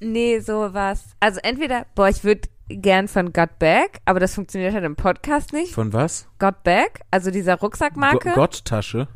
Nee, 0.00 0.38
sowas. 0.40 1.04
Also 1.20 1.40
entweder, 1.42 1.86
boah, 1.94 2.08
ich 2.08 2.24
würde 2.24 2.48
gern 2.68 3.08
von 3.08 3.32
Got 3.32 3.58
Back, 3.58 4.00
aber 4.04 4.20
das 4.20 4.34
funktioniert 4.34 4.72
halt 4.74 4.84
im 4.84 4.96
Podcast 4.96 5.52
nicht. 5.52 5.74
Von 5.74 5.92
was? 5.92 6.28
Got 6.38 6.62
Back, 6.64 7.00
also 7.10 7.30
dieser 7.30 7.56
Rucksackmarke. 7.56 8.30
Go 8.30 8.34
Gotttasche. 8.34 9.08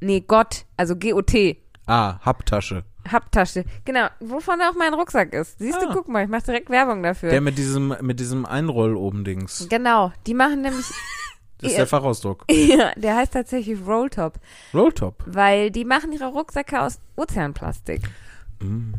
nee, 0.00 0.20
Gott, 0.20 0.64
also 0.76 0.96
G-O-T. 0.96 1.60
Ah, 1.86 2.18
Happtasche. 2.24 2.84
Hubtasche. 3.12 3.64
Genau, 3.84 4.08
wovon 4.18 4.60
auch 4.62 4.74
mein 4.76 4.92
Rucksack 4.92 5.32
ist. 5.32 5.60
Siehst 5.60 5.80
du, 5.80 5.86
Ah. 5.86 5.90
guck 5.92 6.08
mal, 6.08 6.24
ich 6.24 6.28
mache 6.28 6.42
direkt 6.46 6.68
Werbung 6.70 7.04
dafür. 7.04 7.30
Der 7.30 7.40
mit 7.40 7.56
diesem, 7.56 7.94
mit 8.00 8.18
diesem 8.18 8.44
Einroll 8.44 8.96
oben 8.96 9.22
Dings. 9.24 9.68
genau, 9.70 10.12
die 10.26 10.34
machen 10.34 10.62
nämlich, 10.62 10.86
Das 11.58 11.70
ist 11.70 11.78
der 11.78 11.86
Fachausdruck. 11.86 12.44
ja, 12.50 12.90
der 12.96 13.14
heißt 13.16 13.32
tatsächlich 13.32 13.78
Rolltop, 13.86 14.40
Rolltop. 14.74 15.22
weil 15.26 15.70
die 15.70 15.84
machen 15.84 16.10
ihre 16.12 16.26
Rucksäcke 16.26 16.82
aus 16.82 16.98
Ozeanplastik. 17.14 18.02
Mm. 18.60 18.94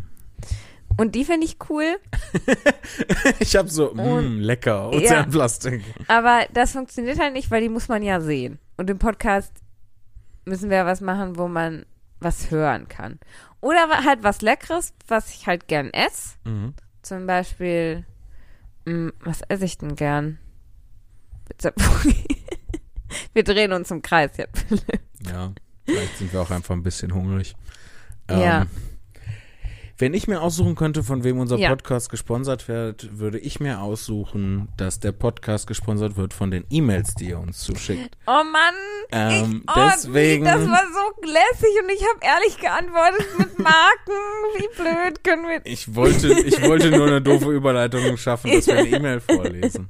Und 0.97 1.13
die 1.15 1.25
finde 1.25 1.45
ich 1.45 1.57
cool, 1.69 1.97
Ich 3.39 3.55
hab 3.55 3.69
so, 3.69 3.91
Und- 3.91 4.37
mm, 4.37 4.39
lecker, 4.41 4.89
Ja. 4.93 4.97
Ozeanplastik. 4.97 5.83
aber 6.07 6.45
das 6.53 6.71
funktioniert 6.71 7.19
halt 7.19 7.33
nicht, 7.33 7.51
weil 7.51 7.61
die 7.61 7.69
muss 7.69 7.87
man 7.87 8.01
ja 8.03 8.19
sehen. 8.19 8.57
Und 8.77 8.89
im 8.89 8.97
Podcast 8.99 9.51
müssen 10.45 10.69
wir 10.69 10.85
was 10.85 11.01
machen, 11.01 11.37
wo 11.37 11.47
man 11.47 11.85
was 12.19 12.49
hören 12.51 12.87
kann. 12.87 13.19
Oder 13.61 13.87
halt 14.05 14.23
was 14.23 14.41
Leckeres, 14.41 14.93
was 15.07 15.29
ich 15.33 15.45
halt 15.47 15.67
gern 15.67 15.91
esse. 15.93 16.35
Mhm. 16.45 16.73
Zum 17.03 17.27
Beispiel, 17.27 18.05
mh, 18.85 19.11
was 19.21 19.41
esse 19.49 19.65
ich 19.65 19.77
denn 19.77 19.95
gern? 19.95 20.39
Pizza 21.47 21.71
Fungi. 21.77 22.25
Wir 23.33 23.43
drehen 23.43 23.71
uns 23.71 23.89
im 23.91 24.01
Kreis 24.01 24.31
jetzt. 24.37 24.65
Ja, 25.27 25.51
vielleicht 25.85 26.17
sind 26.17 26.31
wir 26.31 26.41
auch 26.41 26.51
einfach 26.51 26.75
ein 26.75 26.83
bisschen 26.83 27.11
hungrig. 27.13 27.55
Ja. 28.29 28.65
Wenn 29.99 30.13
ich 30.13 30.27
mir 30.27 30.41
aussuchen 30.43 30.75
könnte, 30.75 31.01
von 31.03 31.23
wem 31.23 31.39
unser 31.39 31.57
Ja. 31.57 31.69
Podcast 31.69 32.09
gesponsert 32.11 32.67
wird, 32.67 33.17
würde 33.17 33.39
ich 33.39 33.59
mir 33.59 33.81
aussuchen, 33.81 34.67
dass 34.77 34.99
der 34.99 35.11
Podcast 35.11 35.65
gesponsert 35.65 36.17
wird 36.17 36.35
von 36.35 36.51
den 36.51 36.65
E-Mails, 36.69 37.15
die 37.15 37.29
ihr 37.29 37.39
uns 37.39 37.59
zuschickt. 37.61 38.15
Oh 38.27 38.43
Mann, 38.43 38.75
Ähm, 39.11 39.63
ich, 39.65 39.71
oh, 39.75 39.89
deswegen- 39.95 40.45
das 40.45 40.67
war 40.67 40.83
so 40.93 41.21
lässig 41.25 41.69
und 41.81 41.89
ich 41.89 42.03
habe 42.03 42.19
ehrlich 42.21 42.59
geantwortet 42.59 43.25
mit 43.39 43.57
Marken. 43.57 44.11
Wie 44.57 44.67
blöd 44.75 45.23
können 45.23 45.47
wir. 45.47 45.61
Ich 45.63 45.95
wollte, 45.95 46.27
ich 46.41 46.61
wollte 46.61 46.91
nur 46.91 47.07
eine 47.07 47.21
doofe 47.21 47.49
Überleitung 47.51 48.17
schaffen, 48.17 48.51
dass 48.51 48.67
wir 48.67 48.77
eine 48.77 48.89
E-Mail 48.89 49.19
vorlesen. 49.21 49.89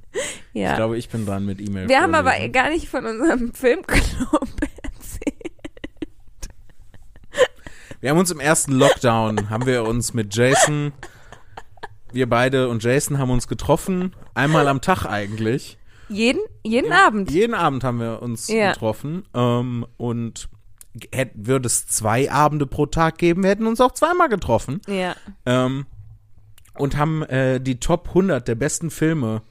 Ich 0.54 0.62
Ja. 0.62 0.76
glaube, 0.78 0.98
ich 0.98 1.10
bin 1.10 1.26
dran 1.26 1.46
mit 1.46 1.60
E-Mail 1.60 1.90
Wir 1.90 2.00
haben 2.02 2.16
aber 2.16 2.30
vorlesen. 2.32 2.54
gar 2.54 2.70
nicht 2.70 2.88
von 2.88 3.06
unserem 3.06 3.54
Filmclub 3.54 4.02
erzählt. 4.84 5.34
Wir 8.00 8.12
haben 8.12 8.18
uns 8.20 8.32
im 8.32 8.40
ersten 8.40 8.74
Lockdown, 8.74 9.50
haben 9.50 9.66
wir 9.66 9.84
uns 9.84 10.14
mit 10.14 10.36
Jason, 10.36 10.94
wir 12.12 12.30
beide 12.30 12.70
und 12.70 12.84
Jason 12.84 13.18
haben 13.18 13.32
uns 13.32 13.48
getroffen, 13.48 14.16
einmal 14.36 14.68
am 14.68 14.82
Tag 14.82 15.06
eigentlich. 15.06 15.78
Jeden, 16.10 16.42
jeden 16.64 16.94
Abend. 16.94 17.32
Jeden 17.32 17.54
Abend 17.54 17.84
haben 17.84 18.00
wir 18.00 18.22
uns 18.22 18.48
Ja. 18.48 18.72
getroffen 18.72 19.24
ähm, 19.34 19.86
und 19.98 20.48
hätt, 21.14 21.32
würde 21.36 21.68
es 21.68 21.88
zwei 21.88 22.32
Abende 22.32 22.66
pro 22.66 22.86
Tag 22.86 23.18
geben, 23.18 23.44
wir 23.44 23.50
hätten 23.50 23.68
uns 23.68 23.82
auch 23.82 23.92
zweimal 23.92 24.30
getroffen 24.30 24.80
Ja. 24.88 25.16
ähm, 25.46 25.86
und 26.78 26.98
haben 26.98 27.24
äh, 27.24 27.60
die 27.60 27.80
Top 27.80 28.10
100 28.10 28.48
der 28.48 28.56
besten 28.56 28.90
Filme, 28.90 29.42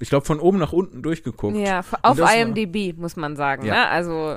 ich 0.00 0.08
glaube 0.10 0.26
von 0.26 0.40
oben 0.40 0.58
nach 0.58 0.72
unten 0.72 1.00
durchgeguckt. 1.02 1.56
Ja, 1.56 1.80
auf 2.02 2.18
das 2.18 2.18
war- 2.18 2.36
IMDb, 2.36 2.98
muss 2.98 3.16
man 3.16 3.36
sagen. 3.36 3.64
Ja. 3.64 3.74
Ne? 3.74 3.88
Also 3.88 4.36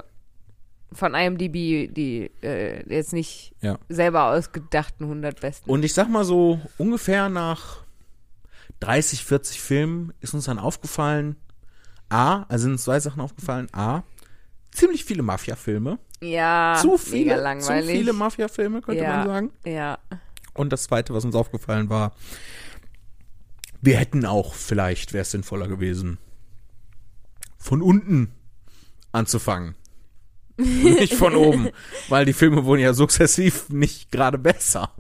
von 0.93 1.13
IMDb, 1.13 1.91
die 1.93 2.31
äh, 2.41 2.83
jetzt 2.93 3.13
nicht 3.13 3.53
Ja. 3.61 3.77
selber 3.89 4.25
ausgedachten 4.31 5.05
100 5.05 5.41
besten. 5.41 5.69
Und 5.69 5.83
ich 5.83 5.93
sag 5.93 6.09
mal 6.09 6.23
so, 6.23 6.59
ungefähr 6.77 7.29
nach 7.29 7.83
30, 8.79 9.25
40 9.25 9.59
Filmen 9.61 10.13
ist 10.21 10.33
uns 10.33 10.45
dann 10.45 10.59
aufgefallen, 10.59 11.35
A, 12.09 12.43
also 12.43 12.63
sind 12.63 12.73
uns 12.73 12.83
zwei 12.83 12.99
Sachen 12.99 13.21
aufgefallen, 13.21 13.67
A, 13.73 14.03
ziemlich 14.71 15.03
viele 15.03 15.23
Mafia-Filme. 15.23 15.99
ja, 16.21 16.77
zu 16.81 16.87
mega 16.91 16.97
viele, 16.97 17.35
zu 17.35 17.41
langweilig. 17.41 17.91
viele 17.91 18.13
Mafia-Filme, 18.13 18.81
könnte 18.81 19.03
Ja. 19.03 19.17
man 19.17 19.27
sagen. 19.27 19.51
Ja. 19.65 19.97
Und 20.53 20.71
das 20.73 20.83
zweite, 20.83 21.13
was 21.13 21.25
uns 21.25 21.35
aufgefallen 21.35 21.89
war, 21.89 22.13
wir 23.81 23.97
hätten 23.97 24.25
auch, 24.25 24.53
vielleicht 24.55 25.13
wäre 25.13 25.21
es 25.23 25.31
sinnvoller 25.31 25.67
gewesen, 25.67 26.17
von 27.57 27.81
unten 27.81 28.31
anzufangen. 29.11 29.75
nicht 30.99 31.13
von 31.13 31.35
oben, 31.35 31.69
weil 32.09 32.25
die 32.25 32.33
Filme 32.33 32.65
wurden 32.65 32.81
ja 32.81 32.93
sukzessiv 32.93 33.69
nicht 33.69 34.11
gerade 34.11 34.37
besser. 34.37 34.91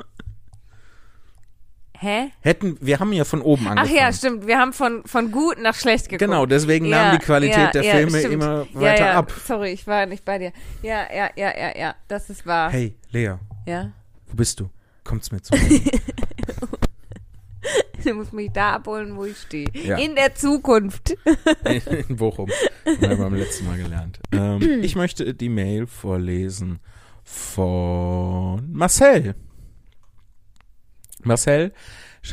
Hä? 1.99 2.29
Hätten, 2.41 2.77
wir 2.79 2.99
haben 2.99 3.11
ja 3.11 3.25
von 3.25 3.41
oben 3.41 3.65
Ach 3.65 3.71
angefangen. 3.71 3.95
ja, 3.95 4.13
stimmt. 4.13 4.45
Wir 4.45 4.59
haben 4.59 4.71
von, 4.71 5.01
von 5.05 5.31
gut 5.31 5.59
nach 5.59 5.73
schlecht 5.73 6.09
geguckt. 6.09 6.19
Genau, 6.19 6.45
deswegen 6.45 6.85
ja, 6.85 7.05
nahm 7.05 7.17
die 7.17 7.25
Qualität 7.25 7.57
ja, 7.57 7.71
der 7.71 7.83
ja, 7.83 7.95
Filme 7.95 8.19
stimmt. 8.19 8.33
immer 8.35 8.67
weiter 8.73 9.15
ab. 9.15 9.31
Sorry, 9.45 9.71
ich 9.71 9.87
war 9.87 10.05
nicht 10.05 10.23
bei 10.23 10.37
dir. 10.37 10.51
Ja, 10.83 11.07
ja, 11.11 11.29
ja, 11.35 11.57
ja, 11.57 11.75
ja. 11.75 11.95
Das 12.07 12.29
ist 12.29 12.45
wahr. 12.45 12.69
Hey, 12.69 12.95
Lea, 13.09 13.33
Ja. 13.65 13.91
wo 14.27 14.35
bist 14.35 14.59
du? 14.59 14.69
Kommt's 15.03 15.31
mir 15.31 15.41
zu. 15.41 15.55
Du 18.03 18.13
musst 18.13 18.31
mich 18.31 18.51
da 18.51 18.75
abholen, 18.75 19.15
wo 19.17 19.25
ich 19.25 19.37
stehe. 19.37 19.67
Ja. 19.73 19.97
In 19.97 20.15
der 20.15 20.35
Zukunft. 20.35 21.17
In 22.07 22.15
Bochum. 22.15 22.49
Das 22.85 22.95
haben 23.01 23.09
wir 23.09 23.17
beim 23.17 23.35
letzten 23.35 23.65
Mal 23.65 23.77
gelernt. 23.77 24.19
Ähm, 24.31 24.61
ich 24.83 24.95
möchte 24.95 25.33
die 25.33 25.49
Mail 25.49 25.87
vorlesen 25.87 26.79
von 27.23 28.71
Marcel. 28.71 29.35
Marcel 31.23 31.73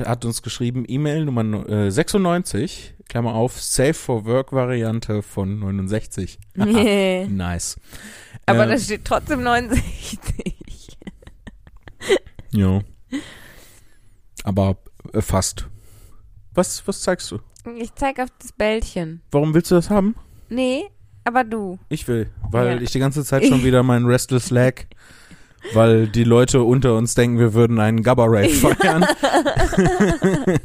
hat 0.04 0.24
uns 0.24 0.42
geschrieben, 0.42 0.84
E-Mail 0.86 1.24
Nummer 1.24 1.68
äh, 1.68 1.90
96, 1.90 2.94
Klammer 3.08 3.34
auf, 3.34 3.60
Safe 3.60 3.94
for 3.94 4.24
Work 4.26 4.52
Variante 4.52 5.22
von 5.22 5.58
69. 5.58 6.38
Nee. 6.54 7.26
Nice. 7.26 7.80
Aber 8.46 8.64
Ähm, 8.64 8.70
da 8.70 8.78
steht 8.78 9.04
trotzdem 9.04 9.42
69. 9.42 10.54
Ja. 12.52 12.82
Aber 14.44 14.76
äh, 15.12 15.20
fast. 15.20 15.68
Was, 16.54 16.86
was 16.86 17.00
zeigst 17.02 17.30
du? 17.30 17.38
Ich 17.76 17.94
zeig 17.94 18.18
auf 18.20 18.28
das 18.38 18.52
Bällchen. 18.52 19.22
Warum 19.30 19.54
willst 19.54 19.70
du 19.70 19.74
das 19.74 19.90
haben? 19.90 20.14
Nee, 20.48 20.84
aber 21.24 21.42
du. 21.44 21.78
Ich 21.88 22.06
will, 22.08 22.30
weil 22.50 22.76
Ja. 22.76 22.82
ich 22.82 22.90
die 22.90 22.98
ganze 22.98 23.24
Zeit 23.24 23.44
schon 23.46 23.64
wieder 23.64 23.82
meinen 23.82 24.06
Restless 24.06 24.50
Leg, 24.50 24.86
weil 25.72 26.06
die 26.06 26.24
Leute 26.24 26.62
unter 26.62 26.94
uns 26.96 27.14
denken, 27.14 27.38
wir 27.38 27.54
würden 27.54 27.80
einen 27.80 28.02
Gabba 28.02 28.24
Rave 28.26 28.50
feiern. 28.50 29.04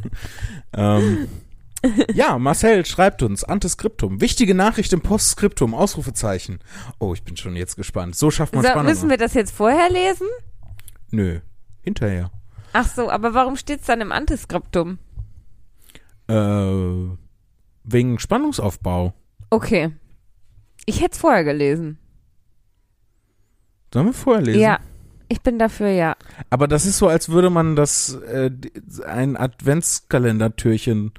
ähm, 0.74 1.28
ja, 2.14 2.38
Marcel 2.38 2.86
schreibt 2.86 3.24
uns, 3.24 3.44
Antiskriptum. 3.46 4.20
Wichtige 4.20 4.54
Nachricht 4.54 4.92
im 4.92 5.00
Postskriptum, 5.02 5.74
Ausrufezeichen. 5.74 6.60
Oh, 7.00 7.14
ich 7.14 7.24
bin 7.24 7.38
schon 7.38 7.56
jetzt 7.56 7.78
gespannt. 7.78 8.16
So 8.18 8.30
schafft 8.32 8.54
man 8.54 8.64
So, 8.64 8.70
Spannung. 8.70 8.88
müssen 8.92 9.10
wir 9.10 9.18
das 9.18 9.34
jetzt 9.34 9.52
vorher 9.56 9.90
lesen? 9.90 10.28
Nö, 11.12 11.40
hinterher. 11.82 12.32
Ach 12.74 12.88
so, 12.88 13.10
aber 13.10 13.34
warum 13.34 13.56
steht's 13.56 13.86
dann 13.88 14.02
im 14.02 14.12
Antiskriptum? 14.12 15.00
Äh, 16.28 17.18
wegen 17.84 18.20
Spannungsaufbau. 18.20 19.14
Okay. 19.50 19.92
Ich 20.86 21.02
hätte 21.02 21.14
es 21.14 21.20
vorher 21.20 21.44
gelesen. 21.44 21.98
Sollen 23.94 24.08
wir 24.08 24.14
vorher 24.14 24.44
lesen? 24.44 24.62
Ja, 24.62 24.80
ich 25.28 25.42
bin 25.42 25.60
dafür, 25.60 25.90
ja. 25.90 26.16
Aber 26.50 26.68
das 26.68 26.86
ist 26.86 26.98
so, 26.98 27.08
als 27.08 27.30
würde 27.30 27.50
man 27.50 27.76
das 27.76 28.14
äh, 28.14 28.52
ein 29.06 29.38
Adventskalendertürchen 29.38 31.14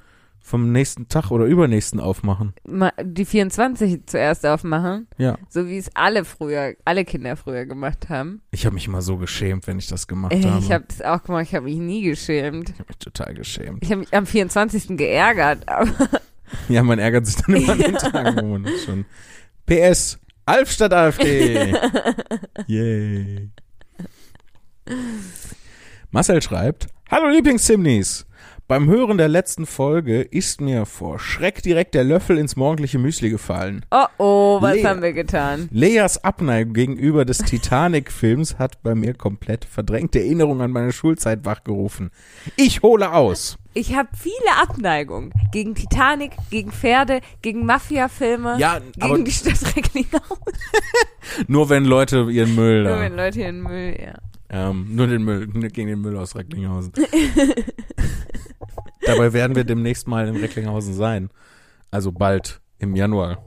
vom 0.50 0.72
nächsten 0.72 1.06
Tag 1.08 1.30
oder 1.30 1.44
übernächsten 1.44 2.00
aufmachen. 2.00 2.52
Ma- 2.68 2.92
Die 3.02 3.24
24 3.24 4.06
zuerst 4.06 4.44
aufmachen, 4.44 5.06
Ja. 5.16 5.38
so 5.48 5.66
wie 5.68 5.78
es 5.78 5.90
alle 5.94 6.24
früher, 6.24 6.74
alle 6.84 7.04
Kinder 7.04 7.36
früher 7.36 7.64
gemacht 7.66 8.08
haben. 8.08 8.42
Ich 8.50 8.66
habe 8.66 8.74
mich 8.74 8.86
immer 8.86 9.00
so 9.00 9.16
geschämt, 9.16 9.66
wenn 9.68 9.78
ich 9.78 9.86
das 9.86 10.06
gemacht 10.08 10.32
Ey, 10.32 10.42
habe. 10.42 10.58
ich 10.64 10.72
habe 10.72 10.84
es 10.88 11.00
auch 11.02 11.22
gemacht, 11.22 11.44
ich 11.48 11.54
habe 11.54 11.66
mich 11.66 11.76
nie 11.78 12.02
geschämt. 12.02 12.70
Ich 12.70 12.78
hab 12.80 12.88
mich 12.88 12.98
total 12.98 13.32
geschämt. 13.34 13.78
Ich 13.82 13.90
habe 13.90 14.00
mich 14.00 14.12
am 14.12 14.26
24. 14.26 14.96
geärgert, 14.96 15.68
aber 15.68 15.88
Ja, 16.68 16.82
man 16.82 16.98
ärgert 16.98 17.26
sich 17.26 17.36
dann 17.36 17.54
immer 17.54 17.72
an 17.74 17.78
den 17.78 17.94
Tagen, 17.96 18.64
das 18.64 18.84
schon. 18.84 19.04
PS, 19.66 20.18
Albstadt 20.46 20.92
AfD. 20.92 21.72
Yay. 22.66 23.50
Marcel 26.10 26.42
schreibt, 26.42 26.88
Hallo 27.08 27.28
Lieblingszimnis. 27.28 28.26
Beim 28.70 28.86
Hören 28.86 29.18
der 29.18 29.26
letzten 29.26 29.66
Folge 29.66 30.20
ist 30.20 30.60
mir 30.60 30.86
vor 30.86 31.18
Schreck 31.18 31.60
direkt 31.60 31.92
der 31.92 32.04
Löffel 32.04 32.38
ins 32.38 32.54
morgendliche 32.54 33.00
Müsli 33.00 33.28
gefallen. 33.28 33.84
oh 33.90 34.04
oh, 34.18 34.62
was 34.62 34.76
Lea. 34.76 34.84
haben 34.84 35.02
wir 35.02 35.12
getan? 35.12 35.68
Leas 35.72 36.22
Abneigung 36.22 36.72
gegenüber 36.74 37.24
des 37.24 37.38
Titanic-Films 37.38 38.60
hat 38.60 38.80
bei 38.84 38.94
mir 38.94 39.14
komplett 39.14 39.64
verdrängte 39.64 40.20
Erinnerungen 40.20 40.60
an 40.60 40.70
meine 40.70 40.92
Schulzeit 40.92 41.44
wachgerufen. 41.44 42.12
Ich 42.54 42.82
hole 42.82 43.12
aus. 43.12 43.58
Ich 43.74 43.96
habe 43.96 44.10
viele 44.16 44.56
Abneigungen 44.62 45.32
gegen 45.50 45.74
Titanic, 45.74 46.36
gegen 46.50 46.70
Pferde, 46.70 47.22
gegen 47.42 47.66
Mafia-Filme, 47.66 48.54
Ja, 48.60 48.78
aber 49.00 49.14
gegen 49.14 49.24
die 49.24 49.32
Stadt 49.32 49.74
Recklinghausen. 49.74 50.44
nur 51.48 51.70
wenn 51.70 51.84
Leute 51.86 52.28
ihren 52.30 52.54
Müll 52.54 52.84
Nur 52.84 52.92
da. 52.92 53.00
wenn 53.00 53.16
Leute 53.16 53.40
hier 53.40 53.48
in 53.48 53.62
Müll, 53.62 53.96
ja. 54.00 54.14
Ähm, 54.48 54.94
nur 54.94 55.08
den 55.08 55.24
Müll, 55.24 55.48
gegen 55.48 55.88
den 55.88 56.00
Müll 56.00 56.16
aus 56.16 56.36
Recklinghausen. 56.36 56.92
Dabei 59.14 59.32
werden 59.32 59.56
wir 59.56 59.64
demnächst 59.64 60.06
mal 60.08 60.26
in 60.28 60.36
Recklinghausen 60.36 60.94
sein. 60.94 61.30
Also 61.90 62.12
bald 62.12 62.60
im 62.78 62.94
Januar. 62.96 63.38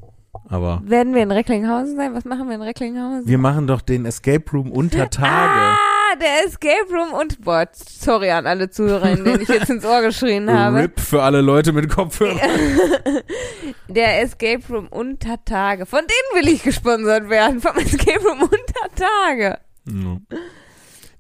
Aber 0.50 0.82
Werden 0.86 1.14
wir 1.16 1.24
in 1.24 1.32
Recklinghausen 1.32 1.96
sein? 1.96 2.14
Was 2.14 2.26
machen 2.26 2.48
wir 2.50 2.56
in 2.56 2.62
Recklinghausen? 2.62 3.28
wir 3.28 3.38
machen 3.38 3.68
doch 3.68 3.82
den 3.82 4.06
Escape 4.06 4.44
Room 4.52 4.72
unter 4.72 5.10
Tage. 5.10 5.78
Ah, 5.78 6.16
der 6.22 6.46
Escape 6.46 6.92
Room 6.92 7.14
und 7.14 7.42
boah, 7.42 7.68
sorry 7.74 8.30
an 8.32 8.46
alle 8.46 8.70
Zuhörerinnen, 8.70 9.24
denen 9.24 9.42
ich 9.42 9.48
jetzt 9.48 9.70
ins 9.70 9.86
Ohr 9.86 10.02
geschrien 10.02 10.50
habe. 10.56 10.78
RIP 10.82 11.00
für 11.00 11.24
alle 11.24 11.42
Leute 11.42 11.72
mit 11.72 11.90
Kopfhörern. 11.90 12.40
Der 13.88 14.22
Escape 14.22 14.62
Room 14.70 14.88
unter 14.90 15.44
Tage. 15.46 15.86
Von 15.86 16.00
denen 16.02 16.46
will 16.46 16.52
ich 16.54 16.64
gesponsert 16.64 17.30
werden. 17.30 17.62
Vom 17.62 17.78
Escape 17.78 18.24
Room 18.24 18.42
unter 18.42 18.96
Tage. 18.96 19.60
Ja. 19.88 20.18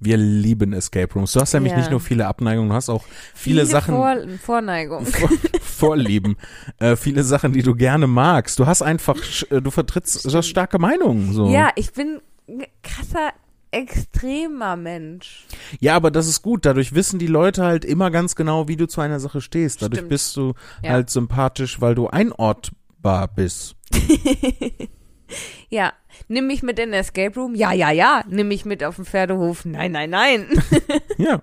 Wir 0.04 0.18
lieben 0.18 0.74
Escape 0.74 1.14
Rooms. 1.14 1.32
Du 1.34 1.40
hast 1.40 1.54
nämlich 1.54 1.72
Ja. 1.72 1.78
nicht 1.80 1.92
nur 1.92 2.00
viele 2.00 2.28
Abneigungen, 2.28 2.70
du 2.70 2.76
hast 2.76 2.90
auch 2.90 3.04
viele, 3.34 3.66
Sachen, 3.66 3.96
Vor 3.96 4.16
Vorneigung. 4.44 5.06
Vor, 5.06 5.30
Vorlieben, 5.62 6.36
äh, 6.80 6.96
viele 6.96 7.24
Sachen, 7.24 7.54
die 7.54 7.64
du 7.64 7.76
gerne 7.76 8.08
magst. 8.08 8.60
Du 8.60 8.66
hast 8.66 8.82
einfach, 8.82 9.16
äh, 9.50 9.62
du 9.62 9.72
vertrittst 9.72 10.26
du 10.26 10.42
starke 10.42 10.80
Meinungen. 10.80 11.32
So. 11.34 11.50
Ja, 11.50 11.70
ich 11.76 11.94
bin 11.94 12.20
ein 12.50 12.64
krasser, 12.82 13.30
extremer 13.72 14.76
Mensch. 14.76 15.46
ja, 15.80 15.96
aber 15.96 16.12
das 16.12 16.28
ist 16.28 16.42
gut. 16.42 16.66
Dadurch 16.66 16.94
wissen 16.94 17.18
die 17.20 17.28
Leute 17.28 17.64
halt 17.64 17.86
immer 17.86 18.12
ganz 18.12 18.36
genau, 18.36 18.68
wie 18.68 18.76
du 18.76 18.88
zu 18.88 19.02
einer 19.02 19.20
Sache 19.20 19.42
stehst. 19.42 19.82
Dadurch 19.82 20.00
Stimmt. 20.00 20.10
bist 20.10 20.36
du 20.38 20.54
Ja. 20.84 20.92
halt 20.92 21.10
sympathisch, 21.10 21.82
weil 21.82 21.96
du 21.96 22.08
einordbar 22.08 23.28
bist. 23.30 23.76
Ja, 25.70 25.94
nimm 26.28 26.48
mich 26.48 26.64
mit 26.64 26.80
in 26.80 26.92
den 26.92 27.00
Escape 27.00 27.40
Room? 27.40 27.56
Ja, 27.56 27.72
ja, 27.72 27.92
ja. 27.92 28.24
Nimm 28.28 28.48
mich 28.48 28.66
mit 28.66 28.84
auf 28.84 28.96
den 28.96 29.06
Pferdehof? 29.06 29.66
Nein, 29.66 29.92
nein, 29.92 30.10
nein. 30.10 30.48
Ja. 31.18 31.42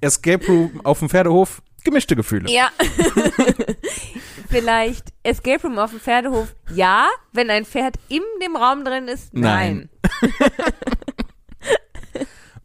Escape 0.00 0.46
Room 0.46 0.80
auf 0.84 0.98
dem 1.00 1.08
Pferdehof, 1.08 1.62
gemischte 1.84 2.16
Gefühle. 2.16 2.50
Ja. 2.50 2.70
Vielleicht 4.48 5.08
Escape 5.22 5.62
Room 5.62 5.78
auf 5.78 5.90
dem 5.90 6.00
Pferdehof? 6.00 6.54
Ja. 6.74 7.08
Wenn 7.32 7.50
ein 7.50 7.64
Pferd 7.64 7.96
in 8.08 8.22
dem 8.42 8.56
Raum 8.56 8.84
drin 8.84 9.08
ist? 9.08 9.32
Nein. 9.34 9.88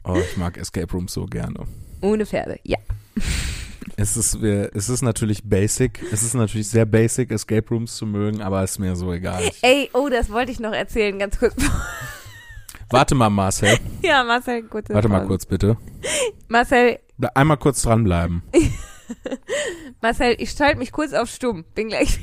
Oh, 0.07 0.17
ich 0.17 0.38
mag 0.38 0.55
Escape 0.57 0.91
Rooms 0.91 1.13
so 1.13 1.25
gerne. 1.25 1.65
Ohne 2.01 2.27
Pferde? 2.27 2.60
Ja. 2.63 2.77
Es 3.98 4.18
ist, 4.18 4.36
es 4.36 4.90
ist 4.90 5.02
natürlich 5.02 5.42
basic. 5.44 6.01
Es 6.12 6.22
ist 6.22 6.34
natürlich 6.34 6.68
sehr 6.70 6.86
basic, 6.86 7.31
Escape 7.31 7.68
Rooms 7.70 7.96
zu 7.96 8.05
mögen, 8.05 8.42
aber 8.42 8.64
ist 8.64 8.77
mir 8.77 8.96
so 8.96 9.14
egal. 9.14 9.50
Ey, 9.62 9.90
oh, 9.94 10.10
das 10.10 10.29
wollte 10.29 10.51
ich 10.51 10.60
noch 10.60 10.74
erzählen, 10.74 11.18
ganz 11.18 11.40
kurz. 11.40 11.55
warte 12.90 13.16
mal, 13.16 13.29
Marcel. 13.29 13.77
ja, 14.01 14.24
Marcel, 14.24 14.64
kurz. 14.64 14.90
Warte 14.90 15.08
mal 15.08 15.25
kurz, 15.25 15.46
bitte. 15.46 15.77
Marcel, 16.50 17.00
Einmal 17.34 17.58
kurz 17.58 17.81
dranbleiben. 17.81 18.44
Marcel, 20.01 20.36
ich 20.40 20.51
schalte 20.51 20.77
mich 20.77 20.92
kurz 20.92 21.14
auf 21.14 21.29
stumm. 21.29 21.64
Bin 21.74 21.88
gleich. 21.88 22.20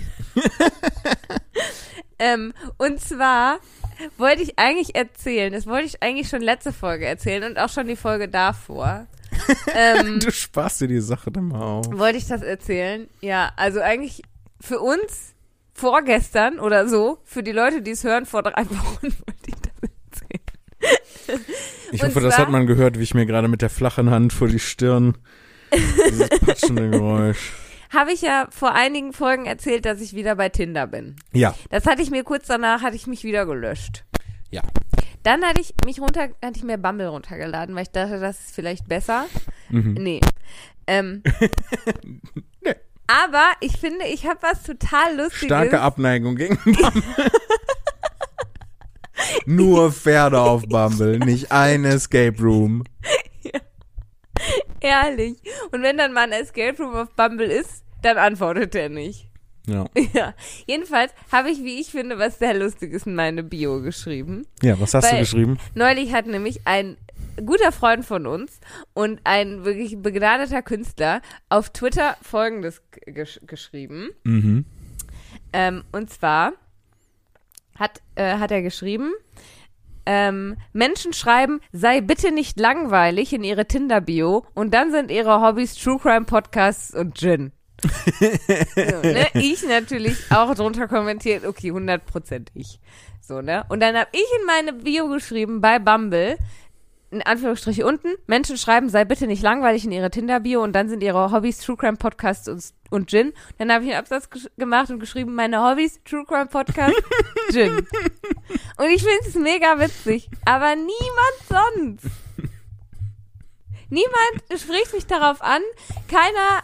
ähm, 2.18 2.52
und 2.76 3.00
zwar 3.00 3.58
wollte 4.18 4.42
ich 4.42 4.58
eigentlich 4.58 4.94
erzählen, 4.94 5.52
das 5.52 5.66
wollte 5.66 5.86
ich 5.86 6.02
eigentlich 6.02 6.28
schon 6.28 6.42
letzte 6.42 6.72
Folge 6.72 7.06
erzählen 7.06 7.44
und 7.44 7.58
auch 7.58 7.68
schon 7.68 7.86
die 7.86 7.96
Folge 7.96 8.28
davor. 8.28 9.06
ähm, 9.74 10.20
Du 10.20 10.30
sparst 10.30 10.80
dir 10.80 10.88
die 10.88 11.00
Sache 11.00 11.30
dann 11.30 11.48
mal 11.48 11.60
auf. 11.62 11.86
wollte 11.90 12.18
ich 12.18 12.26
das 12.26 12.42
erzählen? 12.42 13.08
Ja, 13.20 13.50
also 13.56 13.80
eigentlich 13.80 14.22
für 14.60 14.80
uns 14.80 15.34
vorgestern 15.74 16.58
oder 16.60 16.88
so, 16.88 17.18
für 17.24 17.42
die 17.42 17.52
Leute, 17.52 17.82
die 17.82 17.92
es 17.92 18.04
hören, 18.04 18.26
vor 18.26 18.42
drei 18.42 18.64
Wochen 18.70 19.02
wollte 19.02 19.46
ich 19.46 19.54
das 19.54 19.90
erzählen. 19.90 21.44
Ich 21.92 22.02
Und 22.02 22.08
hoffe, 22.08 22.20
das 22.20 22.34
zwar- 22.34 22.46
hat 22.46 22.52
man 22.52 22.66
gehört, 22.66 22.98
wie 22.98 23.02
ich 23.02 23.14
mir 23.14 23.26
gerade 23.26 23.48
mit 23.48 23.62
der 23.62 23.70
flachen 23.70 24.10
Hand 24.10 24.32
vor 24.32 24.48
die 24.48 24.58
Stirn 24.58 25.16
dieses 25.72 26.28
patschende 26.40 26.90
Geräusch. 26.90 27.52
Habe 27.90 28.12
ich 28.12 28.22
ja 28.22 28.48
vor 28.50 28.72
einigen 28.72 29.12
Folgen 29.12 29.46
erzählt, 29.46 29.84
dass 29.84 30.00
ich 30.00 30.14
wieder 30.14 30.34
bei 30.36 30.48
Tinder 30.48 30.86
bin. 30.86 31.16
Ja, 31.32 31.54
Das 31.70 31.86
hatte 31.86 32.00
ich 32.02 32.10
mir 32.10 32.24
kurz 32.24 32.46
danach, 32.46 32.80
hatte 32.82 32.96
ich 32.96 33.06
mich 33.06 33.22
wieder 33.24 33.44
gelöscht. 33.46 34.04
ja. 34.50 34.62
Dann 35.22 35.44
hatte 35.44 35.60
ich 35.60 35.74
mich 35.84 36.00
runter, 36.00 36.28
hatte 36.42 36.56
ich 36.56 36.64
mir 36.64 36.78
Bumble 36.78 37.06
runtergeladen, 37.08 37.74
weil 37.74 37.82
ich 37.82 37.90
dachte, 37.90 38.18
das 38.18 38.40
ist 38.40 38.54
vielleicht 38.54 38.88
besser. 38.88 39.26
Mhm. 39.70 39.94
Nee. 39.94 40.20
Ähm, 40.86 41.22
Nee. 42.64 42.74
Aber 43.06 43.50
ich 43.60 43.78
finde, 43.78 44.06
ich 44.06 44.26
habe 44.26 44.38
was 44.42 44.62
total 44.62 45.16
Lustiges. 45.16 45.46
Starke 45.46 45.80
Abneigung 45.80 46.36
gegen 46.36 46.56
Bumble. 46.56 47.02
Nur 49.46 49.92
Pferde 49.92 50.40
auf 50.40 50.62
Bumble, 50.66 51.18
nicht 51.18 51.52
ein 51.52 51.84
Escape 51.84 52.40
Room. 52.40 52.84
Ehrlich. 54.80 55.36
Und 55.70 55.82
wenn 55.82 55.98
dann 55.98 56.12
mal 56.12 56.24
ein 56.24 56.32
Escape 56.32 56.80
Room 56.82 56.94
auf 56.94 57.10
Bumble 57.14 57.50
ist, 57.50 57.84
dann 58.02 58.18
antwortet 58.18 58.74
er 58.74 58.88
nicht. 58.88 59.28
Ja. 59.66 59.86
Ja. 60.12 60.34
Jedenfalls 60.66 61.12
habe 61.30 61.50
ich, 61.50 61.62
wie 61.62 61.80
ich 61.80 61.90
finde, 61.90 62.18
was 62.18 62.38
sehr 62.38 62.54
Lustiges 62.54 63.06
in 63.06 63.14
meine 63.14 63.42
Bio 63.42 63.80
geschrieben. 63.80 64.46
ja, 64.62 64.78
was 64.80 64.94
hast 64.94 65.06
du 65.08 65.12
Weil- 65.12 65.20
geschrieben? 65.20 65.58
Neulich 65.74 66.12
hat 66.12 66.26
nämlich 66.26 66.66
ein 66.66 66.96
guter 67.46 67.72
Freund 67.72 68.04
von 68.04 68.26
uns 68.26 68.60
und 68.92 69.20
ein 69.24 69.64
wirklich 69.64 69.96
begnadeter 70.02 70.60
Künstler 70.62 71.22
auf 71.48 71.70
Twitter 71.70 72.16
folgendes 72.22 72.82
gesch 73.06 73.40
geschrieben. 73.46 74.10
Mhm. 74.24 74.64
Ähm, 75.52 75.84
und 75.92 76.10
zwar 76.10 76.52
hat, 77.78 78.02
äh, 78.16 78.38
hat 78.38 78.50
er 78.50 78.62
geschrieben, 78.62 79.12
ähm, 80.04 80.56
Menschen 80.72 81.12
schreiben, 81.12 81.60
sei 81.72 82.00
bitte 82.00 82.32
nicht 82.32 82.58
langweilig 82.58 83.32
in 83.32 83.44
ihre 83.44 83.66
Tinder-Bio 83.66 84.44
und 84.54 84.74
dann 84.74 84.90
sind 84.90 85.10
ihre 85.10 85.40
Hobbys 85.40 85.74
True 85.76 85.98
Crime 85.98 86.24
Podcasts 86.24 86.92
und 86.94 87.16
Gin. 87.16 87.52
So, 87.82 89.02
ne? 89.02 89.28
Ich 89.34 89.66
natürlich 89.66 90.16
auch 90.30 90.54
drunter 90.54 90.88
kommentiert, 90.88 91.44
okay, 91.44 91.72
100% 91.72 92.46
ich. 92.54 92.78
So, 93.20 93.40
ne? 93.40 93.64
Und 93.68 93.80
dann 93.80 93.96
habe 93.96 94.08
ich 94.12 94.26
in 94.40 94.46
meine 94.46 94.72
Bio 94.72 95.08
geschrieben 95.08 95.60
bei 95.60 95.78
Bumble, 95.78 96.36
in 97.10 97.22
Anführungsstriche 97.22 97.86
unten, 97.86 98.08
Menschen 98.26 98.56
schreiben, 98.56 98.88
sei 98.88 99.04
bitte 99.04 99.26
nicht 99.26 99.42
langweilig 99.42 99.84
in 99.84 99.92
ihre 99.92 100.10
Tinder-Bio 100.10 100.62
und 100.62 100.72
dann 100.72 100.88
sind 100.88 101.02
ihre 101.02 101.30
Hobbys 101.30 101.58
True 101.58 101.76
Crime 101.76 101.98
Podcasts 101.98 102.48
und, 102.48 102.64
und 102.90 103.10
Gin. 103.10 103.32
Dann 103.58 103.70
habe 103.70 103.84
ich 103.84 103.90
einen 103.90 104.00
Absatz 104.00 104.28
gemacht 104.56 104.90
und 104.90 104.98
geschrieben, 104.98 105.34
meine 105.34 105.62
Hobbys 105.62 106.00
True 106.04 106.24
Crime 106.26 106.46
Podcast, 106.46 106.96
Gin. 107.52 107.86
Und 108.78 108.90
ich 108.90 109.02
finde 109.02 109.28
es 109.28 109.34
mega 109.34 109.78
witzig, 109.78 110.30
aber 110.46 110.74
niemand 110.74 111.36
sonst. 111.48 112.06
Niemand 113.90 114.42
spricht 114.58 114.94
mich 114.94 115.06
darauf 115.06 115.42
an, 115.42 115.60
keiner 116.08 116.62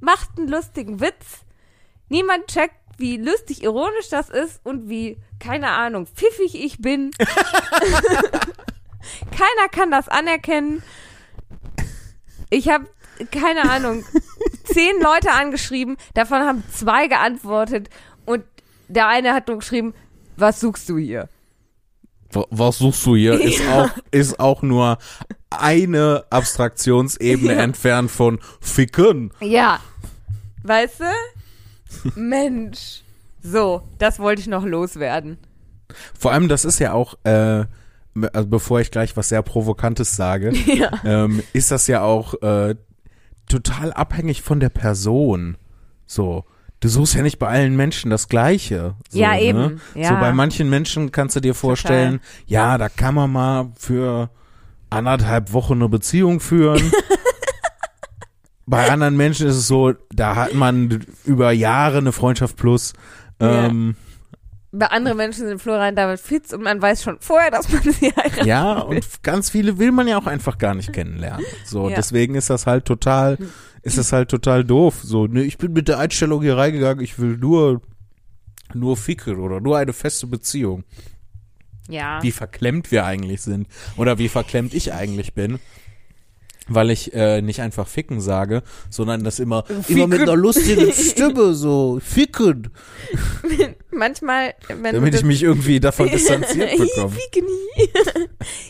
macht 0.00 0.30
einen 0.38 0.48
lustigen 0.48 1.00
Witz, 1.00 1.44
niemand 2.08 2.46
checkt, 2.48 2.74
wie 2.98 3.16
lustig 3.16 3.62
ironisch 3.62 4.08
das 4.10 4.28
ist 4.28 4.60
und 4.64 4.88
wie, 4.88 5.18
keine 5.38 5.68
Ahnung, 5.70 6.06
pfiffig 6.06 6.54
ich 6.54 6.78
bin. 6.82 7.10
Keiner 9.30 9.68
kann 9.70 9.90
das 9.90 10.08
anerkennen. 10.08 10.82
Ich 12.50 12.68
habe, 12.68 12.86
keine 13.30 13.70
Ahnung, 13.70 14.04
zehn 14.64 15.00
Leute 15.00 15.30
angeschrieben, 15.32 15.96
davon 16.14 16.40
haben 16.40 16.62
zwei 16.72 17.06
geantwortet 17.06 17.88
und 18.26 18.44
der 18.88 19.06
eine 19.08 19.32
hat 19.32 19.48
nur 19.48 19.58
geschrieben, 19.58 19.94
was 20.36 20.60
suchst 20.60 20.88
du 20.88 20.98
hier? 20.98 21.28
Wa- 22.32 22.46
Was 22.50 22.78
suchst 22.78 23.04
du 23.06 23.16
hier? 23.16 23.40
Ist 23.40 23.66
auch, 23.68 23.90
ist 24.10 24.38
auch 24.40 24.62
nur 24.62 24.98
eine 25.50 26.24
Abstraktionsebene 26.30 27.54
Ja. 27.54 27.60
entfernt 27.62 28.10
von 28.10 28.40
Ficken. 28.60 29.32
Ja. 29.40 29.80
Weißt 30.62 31.00
du? 31.00 32.20
Mensch. 32.20 33.02
So, 33.42 33.82
das 33.98 34.18
wollte 34.18 34.40
ich 34.42 34.46
noch 34.48 34.64
loswerden. 34.64 35.38
Vor 36.18 36.32
allem, 36.32 36.48
das 36.48 36.64
ist 36.64 36.78
ja 36.78 36.92
auch, 36.92 37.14
äh, 37.24 37.64
also 38.32 38.48
bevor 38.48 38.80
ich 38.80 38.90
gleich 38.90 39.16
was 39.16 39.28
sehr 39.30 39.42
Provokantes 39.42 40.14
sage, 40.16 40.52
Ja. 40.66 40.90
ähm, 41.04 41.42
ist 41.52 41.70
das 41.70 41.86
ja 41.86 42.02
auch 42.02 42.34
äh, 42.42 42.74
total 43.48 43.92
abhängig 43.92 44.42
von 44.42 44.60
der 44.60 44.68
Person. 44.68 45.56
So. 46.06 46.44
Du 46.82 46.88
suchst 46.88 47.14
ja 47.14 47.20
nicht 47.22 47.38
bei 47.38 47.46
allen 47.48 47.76
Menschen 47.76 48.10
das 48.10 48.28
Gleiche. 48.28 48.94
So, 49.10 49.18
Ja, 49.18 49.32
Ne? 49.32 49.40
eben. 49.42 49.80
Ja. 49.94 50.08
So 50.10 50.14
bei 50.16 50.32
manchen 50.32 50.70
Menschen 50.70 51.12
kannst 51.12 51.36
du 51.36 51.40
dir 51.40 51.54
vorstellen, 51.54 52.20
ja, 52.46 52.78
da 52.78 52.88
kann 52.88 53.14
man 53.14 53.30
mal 53.30 53.72
für 53.76 54.30
anderthalb 54.88 55.52
Wochen 55.52 55.74
eine 55.74 55.88
Beziehung 55.90 56.40
führen. 56.40 56.90
bei 58.70 58.88
anderen 58.90 59.16
Menschen 59.16 59.48
ist 59.48 59.56
es 59.56 59.66
so, 59.66 59.94
da 60.12 60.36
hat 60.36 60.54
man 60.54 61.04
über 61.24 61.50
Jahre 61.50 61.98
eine 61.98 62.12
Freundschaft 62.12 62.56
plus. 62.56 62.92
Ja. 63.40 63.66
Ähm, 63.66 63.96
Bei 64.70 64.86
anderen 64.86 65.16
Menschen 65.16 65.48
sind 65.48 65.60
Florian 65.60 65.96
David 65.96 66.20
Fitz 66.20 66.52
und 66.52 66.62
man 66.62 66.80
weiß 66.80 67.02
schon 67.02 67.16
vorher, 67.20 67.50
dass 67.50 67.68
man 67.72 67.82
sie 67.82 68.12
heiratet. 68.16 68.46
Ja, 68.46 68.78
und 68.78 69.22
ganz 69.24 69.50
viele 69.50 69.78
will 69.78 69.90
man 69.90 70.06
ja 70.06 70.16
auch 70.18 70.26
einfach 70.26 70.58
gar 70.58 70.74
nicht 70.76 70.92
kennenlernen. 70.92 71.44
So, 71.64 71.88
Ja. 71.88 71.96
deswegen 71.96 72.36
ist 72.36 72.48
das 72.50 72.68
halt 72.68 72.84
total, 72.84 73.38
ist 73.82 73.98
das 73.98 74.12
halt 74.12 74.30
total 74.30 74.62
doof. 74.64 75.00
So, 75.02 75.26
ne, 75.26 75.42
ich 75.42 75.58
bin 75.58 75.72
mit 75.72 75.88
der 75.88 75.98
Einstellung 75.98 76.40
hier 76.40 76.56
reingegangen, 76.56 77.02
ich 77.02 77.18
will 77.18 77.36
nur, 77.36 77.82
nur 78.72 78.96
ficken 78.96 79.40
oder 79.40 79.60
nur 79.60 79.76
eine 79.78 79.92
feste 79.92 80.28
Beziehung. 80.28 80.84
Ja. 81.88 82.22
Wie 82.22 82.30
verklemmt 82.30 82.92
wir 82.92 83.04
eigentlich 83.04 83.42
sind. 83.42 83.66
Oder 83.96 84.18
wie 84.18 84.28
verklemmt 84.28 84.74
ich 84.74 84.92
eigentlich 84.92 85.34
bin. 85.34 85.58
Weil 86.72 86.90
ich 86.90 87.12
äh, 87.12 87.42
nicht 87.42 87.60
einfach 87.60 87.88
ficken 87.88 88.20
sage, 88.20 88.62
sondern 88.88 89.24
das 89.24 89.40
immer, 89.40 89.64
immer 89.88 90.06
mit 90.06 90.20
einer 90.20 90.36
lustigen 90.36 90.92
Stimme 90.92 91.52
so, 91.54 92.00
ficken, 92.00 92.70
Manchmal, 93.90 94.54
wenn 94.68 94.94
damit 94.94 95.14
ich 95.16 95.24
mich 95.24 95.42
irgendwie 95.42 95.80
davon 95.80 96.08
distanziert 96.08 96.70
bekomme. 96.78 97.10
Ficken. 97.10 97.48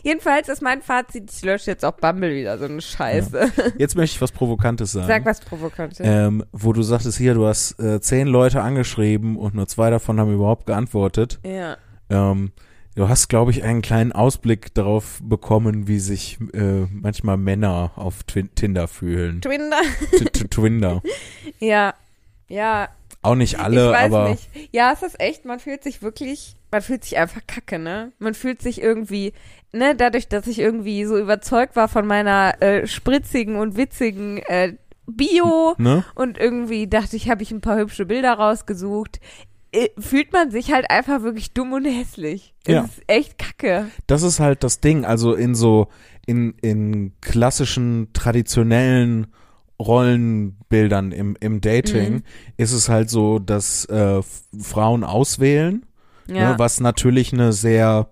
Jedenfalls 0.02 0.48
ist 0.48 0.62
mein 0.62 0.80
Fazit, 0.80 1.30
ich 1.30 1.42
lösche 1.42 1.70
jetzt 1.70 1.84
auch 1.84 1.92
Bumble 1.92 2.34
wieder, 2.34 2.56
so 2.58 2.64
eine 2.64 2.80
Scheiße. 2.80 3.52
Jetzt 3.76 3.96
möchte 3.96 4.16
ich 4.16 4.22
was 4.22 4.32
Provokantes 4.32 4.92
sagen. 4.92 5.08
Sag 5.08 5.26
was 5.26 5.40
Provokantes. 5.40 6.00
ähm, 6.02 6.44
wo 6.52 6.72
du 6.72 6.82
sagtest, 6.82 7.18
hier, 7.18 7.34
du 7.34 7.46
hast 7.46 7.78
äh, 7.78 8.00
zehn 8.00 8.28
Leute 8.28 8.62
angeschrieben 8.62 9.36
und 9.36 9.54
nur 9.54 9.66
zwei 9.66 9.90
davon 9.90 10.18
haben 10.18 10.32
überhaupt 10.32 10.66
geantwortet. 10.66 11.38
ja. 11.44 11.76
Ähm, 12.08 12.52
du 13.00 13.08
hast, 13.08 13.28
glaube 13.28 13.50
ich, 13.50 13.62
einen 13.64 13.80
kleinen 13.80 14.12
Ausblick 14.12 14.74
darauf 14.74 15.20
bekommen, 15.22 15.88
wie 15.88 15.98
sich 15.98 16.38
äh, 16.52 16.86
manchmal 16.92 17.38
Männer 17.38 17.92
auf 17.96 18.22
Twin 18.24 18.54
Tinder 18.54 18.88
fühlen. 18.88 19.40
Twinder. 19.40 19.80
Twinder. 20.50 21.02
Ja. 21.60 21.94
Ja. 22.48 22.88
Auch 23.22 23.34
nicht 23.34 23.58
alle, 23.58 23.86
ich 23.86 23.92
weiß 23.92 24.12
aber 24.12 24.30
nicht. 24.30 24.48
Ja, 24.72 24.92
es 24.92 25.02
ist 25.02 25.20
echt, 25.20 25.44
man 25.44 25.60
fühlt 25.60 25.82
sich 25.82 26.02
wirklich, 26.02 26.56
man 26.70 26.80
fühlt 26.80 27.04
sich 27.04 27.18
einfach 27.18 27.42
kacke, 27.46 27.78
ne? 27.78 28.12
Man 28.18 28.34
fühlt 28.34 28.62
sich 28.62 28.80
irgendwie, 28.80 29.34
ne, 29.72 29.94
dadurch, 29.94 30.28
dass 30.28 30.46
ich 30.46 30.58
irgendwie 30.58 31.04
so 31.04 31.18
überzeugt 31.18 31.76
war 31.76 31.88
von 31.88 32.06
meiner 32.06 32.60
äh, 32.62 32.86
spritzigen 32.86 33.56
und 33.56 33.76
witzigen 33.76 34.38
äh, 34.38 34.74
Bio 35.06 35.74
ne? 35.78 36.04
und 36.14 36.38
irgendwie 36.38 36.86
dachte 36.86 37.16
ich, 37.16 37.28
habe 37.30 37.42
ich 37.42 37.50
ein 37.50 37.60
paar 37.60 37.78
hübsche 37.78 38.06
Bilder 38.06 38.32
rausgesucht. 38.34 39.20
Äh, 39.72 39.88
Fühlt 39.98 40.32
man 40.32 40.50
sich 40.50 40.72
halt 40.72 40.90
einfach 40.90 41.22
wirklich 41.22 41.52
dumm 41.52 41.72
und 41.72 41.84
hässlich. 41.84 42.54
Das 42.64 42.74
Ja. 42.74 42.84
ist 42.84 43.02
echt 43.06 43.38
kacke. 43.38 43.86
Das 44.06 44.22
ist 44.22 44.40
halt 44.40 44.64
das 44.64 44.80
Ding. 44.80 45.04
Also 45.04 45.34
in 45.34 45.54
so, 45.54 45.88
in, 46.26 46.54
in 46.60 47.12
klassischen, 47.20 48.08
traditionellen 48.12 49.28
Rollenbildern 49.80 51.12
im, 51.12 51.36
im 51.40 51.60
Dating 51.60 52.12
Mhm. 52.14 52.22
ist 52.56 52.72
es 52.72 52.88
halt 52.88 53.10
so, 53.10 53.38
dass 53.38 53.84
äh, 53.86 54.20
Frauen 54.60 55.04
auswählen 55.04 55.86
Ja. 56.26 56.52
ne, 56.52 56.58
was 56.58 56.80
natürlich 56.80 57.32
eine 57.32 57.52
sehr, 57.52 58.08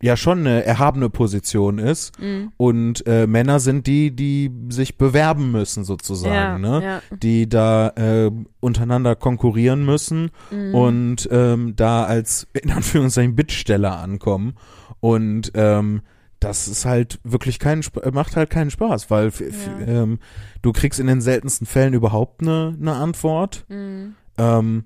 ja 0.00 0.16
schon 0.16 0.40
eine 0.40 0.64
erhabene 0.64 1.10
Position 1.10 1.78
ist. 1.78 2.18
Mhm. 2.20 2.52
Und 2.56 3.06
äh, 3.06 3.26
Männer 3.26 3.58
sind 3.60 3.86
die, 3.86 4.14
die 4.14 4.50
sich 4.68 4.96
bewerben 4.96 5.50
müssen 5.50 5.84
sozusagen, 5.84 6.34
ja, 6.34 6.58
ne? 6.80 6.82
ja. 6.84 7.02
Die 7.16 7.48
da 7.48 7.88
äh, 7.96 8.30
untereinander 8.60 9.16
konkurrieren 9.16 9.84
müssen 9.84 10.30
Mhm. 10.50 10.74
und 10.74 11.28
ähm, 11.32 11.74
da 11.76 12.04
als 12.04 12.46
in 12.52 12.70
Anführungszeichen 12.70 13.34
Bittsteller 13.34 13.98
ankommen. 13.98 14.54
Und 15.00 15.52
ähm, 15.54 16.02
das 16.40 16.68
ist 16.68 16.84
halt 16.84 17.18
wirklich 17.24 17.58
keinen 17.58 17.80
Sp 17.82 17.98
macht 18.12 18.36
halt 18.36 18.50
keinen 18.50 18.70
Spaß, 18.70 19.10
weil 19.10 19.32
Ja. 19.40 19.86
ähm, 20.02 20.20
du 20.62 20.72
kriegst 20.72 21.00
in 21.00 21.08
den 21.08 21.20
seltensten 21.20 21.66
Fällen 21.66 21.94
überhaupt 21.94 22.42
eine 22.42 22.76
ne 22.78 22.92
Antwort. 22.94 23.64
Mhm. 23.68 24.14
Ähm, 24.38 24.84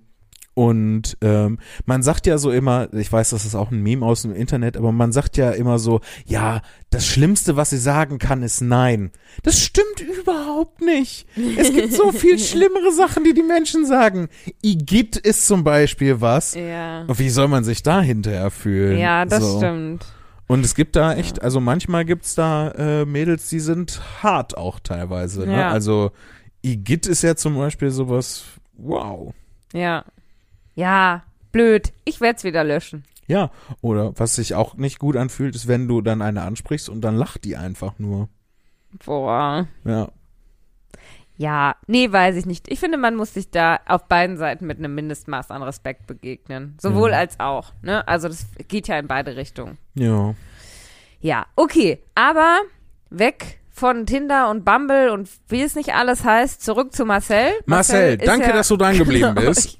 und 0.54 1.16
ähm, 1.22 1.58
man 1.86 2.02
sagt 2.02 2.26
ja 2.26 2.36
so 2.36 2.50
immer, 2.50 2.92
ich 2.92 3.10
weiß, 3.10 3.30
das 3.30 3.46
ist 3.46 3.54
auch 3.54 3.70
ein 3.70 3.82
Meme 3.82 4.04
aus 4.04 4.22
dem 4.22 4.34
Internet, 4.34 4.76
aber 4.76 4.92
man 4.92 5.10
sagt 5.12 5.38
ja 5.38 5.50
immer 5.50 5.78
so, 5.78 6.00
ja, 6.26 6.60
das 6.90 7.06
Schlimmste, 7.06 7.56
was 7.56 7.70
sie 7.70 7.78
sagen 7.78 8.18
kann, 8.18 8.42
ist 8.42 8.60
Nein. 8.60 9.12
Das 9.42 9.58
stimmt 9.60 10.00
überhaupt 10.00 10.82
nicht. 10.82 11.26
Es 11.56 11.72
gibt 11.72 11.94
so 11.94 12.12
viel 12.12 12.38
schlimmere 12.38 12.92
Sachen, 12.92 13.24
die 13.24 13.32
die 13.32 13.42
Menschen 13.42 13.86
sagen. 13.86 14.28
Igitt 14.60 15.16
ist 15.16 15.46
zum 15.46 15.64
Beispiel 15.64 16.20
was. 16.20 16.54
Ja. 16.54 17.06
Wie 17.08 17.30
soll 17.30 17.48
man 17.48 17.64
sich 17.64 17.82
da 17.82 18.02
hinterher 18.02 18.50
fühlen? 18.50 18.98
Ja, 18.98 19.24
das 19.24 19.42
so. 19.42 19.56
stimmt. 19.58 20.04
Und 20.48 20.66
es 20.66 20.74
gibt 20.74 20.96
da 20.96 21.14
echt, 21.14 21.40
also 21.40 21.60
manchmal 21.60 22.04
gibt's 22.04 22.34
da 22.34 22.72
äh, 22.72 23.04
Mädels, 23.06 23.48
die 23.48 23.60
sind 23.60 24.02
hart 24.22 24.54
auch 24.54 24.80
teilweise. 24.80 25.46
Ne? 25.46 25.56
Ja. 25.56 25.70
Also 25.70 26.10
Igitt 26.60 27.06
ist 27.06 27.22
ja 27.22 27.36
zum 27.36 27.56
Beispiel 27.56 27.90
sowas, 27.90 28.44
wow. 28.76 29.32
Ja. 29.72 30.04
Ja, 30.74 31.22
blöd. 31.52 31.92
Ich 32.04 32.20
werde 32.20 32.36
es 32.38 32.44
wieder 32.44 32.64
löschen. 32.64 33.04
Ja, 33.26 33.50
oder 33.80 34.12
was 34.18 34.36
sich 34.36 34.54
auch 34.54 34.74
nicht 34.74 34.98
gut 34.98 35.16
anfühlt, 35.16 35.54
ist, 35.54 35.68
wenn 35.68 35.88
du 35.88 36.00
dann 36.00 36.22
eine 36.22 36.42
ansprichst 36.42 36.88
und 36.88 37.00
dann 37.02 37.16
lacht 37.16 37.44
die 37.44 37.56
einfach 37.56 37.94
nur. 37.98 38.28
Boah. 39.04 39.66
Ja. 39.84 40.08
Ja, 41.38 41.76
nee, 41.86 42.12
weiß 42.12 42.36
ich 42.36 42.46
nicht. 42.46 42.70
Ich 42.70 42.78
finde, 42.78 42.98
man 42.98 43.16
muss 43.16 43.34
sich 43.34 43.50
da 43.50 43.80
auf 43.86 44.04
beiden 44.06 44.36
Seiten 44.36 44.66
mit 44.66 44.78
einem 44.78 44.94
Mindestmaß 44.94 45.50
an 45.50 45.62
Respekt 45.62 46.06
begegnen. 46.06 46.76
Sowohl 46.80 47.10
Ja. 47.10 47.18
als 47.18 47.40
auch. 47.40 47.72
Ne? 47.82 48.06
Also 48.06 48.28
das 48.28 48.46
geht 48.68 48.86
ja 48.86 48.98
in 48.98 49.08
beide 49.08 49.34
Richtungen. 49.34 49.78
Ja. 49.94 50.34
Ja, 51.20 51.46
okay. 51.56 52.02
Aber 52.14 52.58
weg 53.10 53.60
von 53.70 54.04
Tinder 54.06 54.50
und 54.50 54.64
Bumble 54.64 55.10
und 55.10 55.28
wie 55.48 55.62
es 55.62 55.74
nicht 55.74 55.94
alles 55.94 56.24
heißt, 56.24 56.62
zurück 56.62 56.92
zu 56.94 57.04
Marcel. 57.06 57.52
Marcel, 57.66 58.16
ist 58.20 58.26
danke, 58.26 58.48
ja- 58.48 58.52
dass 58.52 58.68
du 58.68 58.76
dran 58.76 58.98
geblieben 58.98 59.34
Genau, 59.34 59.48
bist. 59.48 59.78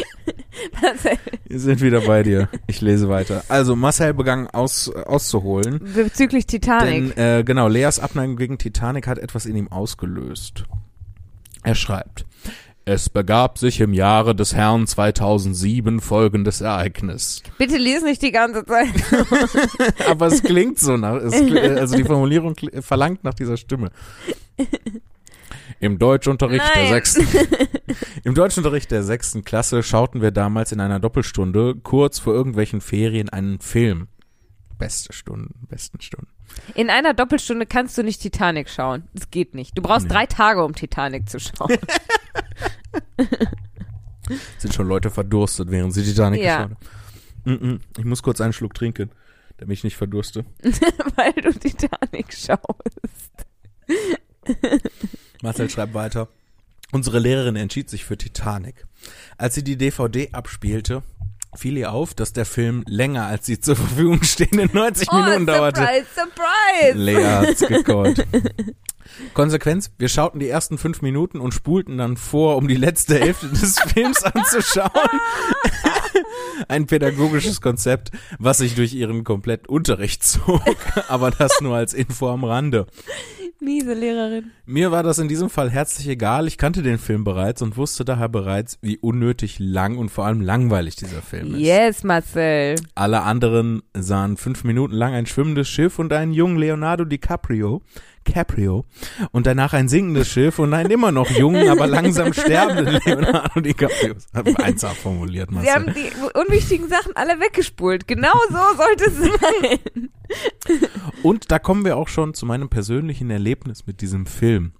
Marcel, 0.82 1.18
Wir 1.44 1.60
sind 1.60 1.80
wieder 1.80 2.00
bei 2.02 2.22
dir. 2.22 2.48
Ich 2.66 2.80
lese 2.80 3.08
weiter. 3.08 3.44
Also 3.48 3.76
Marcel 3.76 4.14
begann 4.14 4.46
aus, 4.48 4.88
auszuholen. 4.90 5.80
bezüglich 5.94 6.46
Titanic. 6.46 7.14
Denn 7.16 7.38
äh, 7.38 7.44
genau, 7.44 7.68
Leas 7.68 7.98
Abneigung 7.98 8.36
gegen 8.36 8.58
Titanic 8.58 9.06
hat 9.06 9.18
etwas 9.18 9.46
in 9.46 9.56
ihm 9.56 9.68
ausgelöst. 9.68 10.64
Er 11.62 11.74
schreibt, 11.74 12.26
es 12.84 13.08
begab 13.08 13.58
sich 13.58 13.80
im 13.80 13.92
Jahre 13.92 14.34
des 14.34 14.54
Herrn 14.54 14.88
2007 14.88 16.00
folgendes 16.00 16.60
Ereignis. 16.60 17.42
Bitte 17.56 17.76
lies 17.76 18.02
nicht 18.02 18.22
die 18.22 18.32
ganze 18.32 18.64
Zeit. 18.64 18.88
Aber 20.08 20.26
es 20.26 20.42
klingt 20.42 20.80
so 20.80 20.96
nach, 20.96 21.14
es, 21.14 21.32
also 21.32 21.96
die 21.96 22.02
Formulierung 22.02 22.56
verlangt 22.80 23.22
nach 23.22 23.34
dieser 23.34 23.56
Stimme. 23.56 23.92
Im 25.82 25.98
Deutschunterricht 25.98 26.64
der 26.76 26.82
Nein. 26.84 26.92
sechsten, 26.92 27.26
im 28.22 28.34
Deutschunterricht 28.36 28.92
der 28.92 29.02
sechsten 29.02 29.42
Klasse 29.42 29.82
schauten 29.82 30.22
wir 30.22 30.30
damals 30.30 30.70
in 30.70 30.78
einer 30.80 31.00
Doppelstunde 31.00 31.74
kurz 31.74 32.20
vor 32.20 32.32
irgendwelchen 32.32 32.80
Ferien 32.80 33.28
einen 33.30 33.58
Film. 33.58 34.06
Beste 34.78 35.12
Stunden, 35.12 35.66
besten 35.68 36.00
Stunden. 36.00 36.28
In 36.76 36.88
einer 36.88 37.14
Doppelstunde 37.14 37.66
kannst 37.66 37.98
du 37.98 38.04
nicht 38.04 38.22
Titanic 38.22 38.70
schauen. 38.70 39.08
Das 39.12 39.28
geht 39.32 39.54
nicht. 39.56 39.76
Du 39.76 39.82
brauchst 39.82 40.04
Nee. 40.06 40.12
drei 40.14 40.26
Tage, 40.26 40.62
um 40.64 40.72
Titanic 40.72 41.28
zu 41.28 41.40
schauen. 41.40 41.76
Sind 44.58 44.72
schon 44.72 44.86
Leute 44.86 45.10
verdurstet, 45.10 45.72
während 45.72 45.92
sie 45.94 46.04
Titanic 46.04 46.42
Ja. 46.42 46.66
geschaut 46.66 46.76
haben. 47.44 47.58
Mm 47.58 47.64
-mm. 47.74 47.80
Ich 47.98 48.04
muss 48.04 48.22
kurz 48.22 48.40
einen 48.40 48.52
Schluck 48.52 48.74
trinken, 48.74 49.10
damit 49.56 49.78
ich 49.78 49.82
nicht 49.84 49.96
verdurste. 49.96 50.44
weil 51.16 51.32
du 51.32 51.52
Titanic 51.58 52.32
schaust. 52.32 53.46
Marcel 55.42 55.68
schreibt 55.68 55.94
weiter. 55.94 56.28
Unsere 56.92 57.18
Lehrerin 57.18 57.56
entschied 57.56 57.90
sich 57.90 58.04
für 58.04 58.16
Titanic. 58.16 58.86
Als 59.38 59.54
sie 59.54 59.64
die 59.64 59.76
DVD 59.76 60.30
abspielte, 60.32 61.02
fiel 61.54 61.76
ihr 61.76 61.92
auf, 61.92 62.14
dass 62.14 62.32
der 62.32 62.44
Film 62.46 62.84
länger 62.86 63.26
als 63.26 63.46
die 63.46 63.60
zur 63.60 63.76
Verfügung 63.76 64.22
stehenden 64.22 64.70
90 64.72 65.10
Minuten 65.12 65.46
dauerte. 65.46 65.80
Oh, 65.80 65.84
surprise, 65.84 66.06
surprise. 66.14 66.98
Lea 66.98 67.24
hat's 67.24 67.60
gecallt. 67.60 68.26
Konsequenz, 69.34 69.90
wir 69.98 70.08
schauten 70.08 70.38
die 70.40 70.48
ersten 70.48 70.78
fünf 70.78 71.02
Minuten 71.02 71.40
und 71.40 71.52
spulten 71.52 71.98
dann 71.98 72.16
vor, 72.16 72.56
um 72.56 72.68
die 72.68 72.76
letzte 72.76 73.18
Hälfte 73.18 73.48
des 73.48 73.78
Films 73.92 74.22
anzuschauen. 74.22 74.90
Ein 76.68 76.86
pädagogisches 76.86 77.60
Konzept, 77.60 78.10
was 78.38 78.58
sich 78.58 78.74
durch 78.74 78.94
ihren 78.94 79.24
kompletten 79.24 79.66
Unterricht 79.66 80.24
zog, 80.24 80.62
aber 81.08 81.30
das 81.30 81.60
nur 81.60 81.76
als 81.76 81.94
Info 81.94 82.30
am 82.30 82.44
Rande. 82.44 82.86
Miese 83.62 83.94
Lehrerin. 83.94 84.50
Mir 84.66 84.90
war 84.90 85.04
das 85.04 85.18
in 85.18 85.28
diesem 85.28 85.48
Fall 85.48 85.70
herzlich 85.70 86.08
egal. 86.08 86.48
Ich 86.48 86.58
kannte 86.58 86.82
den 86.82 86.98
Film 86.98 87.22
bereits 87.22 87.62
und 87.62 87.76
wusste 87.76 88.04
daher 88.04 88.28
bereits, 88.28 88.78
wie 88.82 88.98
unnötig 88.98 89.58
lang 89.60 89.98
und 89.98 90.08
vor 90.08 90.26
allem 90.26 90.40
langweilig 90.40 90.96
dieser 90.96 91.22
Film 91.22 91.54
ist. 91.54 91.60
Yes, 91.60 92.02
Marcel. 92.02 92.74
Alle 92.96 93.22
anderen 93.22 93.82
sahen 93.94 94.36
fünf 94.36 94.64
Minuten 94.64 94.94
lang 94.94 95.14
ein 95.14 95.26
schwimmendes 95.26 95.68
Schiff 95.68 96.00
und 96.00 96.12
einen 96.12 96.32
jungen 96.32 96.58
Leonardo 96.58 97.04
DiCaprio, 97.04 97.82
Caprio, 98.24 98.84
und 99.30 99.46
danach 99.46 99.72
ein 99.72 99.88
sinkendes 99.88 100.28
Schiff 100.28 100.58
und 100.58 100.74
einen 100.74 100.90
immer 100.90 101.12
noch 101.12 101.30
jungen, 101.30 101.68
aber 101.68 101.86
langsam 101.88 102.32
sterbenden 102.32 103.00
Leonardo 103.04 103.60
DiCaprio. 103.60 104.14
Einsam 104.56 104.94
formuliert, 104.94 105.48
Sie 105.50 105.54
Marcel. 105.56 105.72
haben 105.72 105.94
die 105.94 106.10
unwichtigen 106.38 106.88
Sachen 106.88 107.14
alle 107.16 107.40
weggespult. 107.40 108.06
Genau 108.08 108.32
so 108.48 108.76
sollte 108.76 109.04
es 109.04 109.18
sein. 109.40 110.10
Und 111.22 111.50
da 111.50 111.58
kommen 111.58 111.84
wir 111.84 111.96
auch 111.96 112.08
schon 112.08 112.34
zu 112.34 112.46
meinem 112.46 112.68
persönlichen 112.68 113.30
Erlebnis 113.30 113.86
mit 113.86 114.00
diesem 114.00 114.26
Film. 114.26 114.72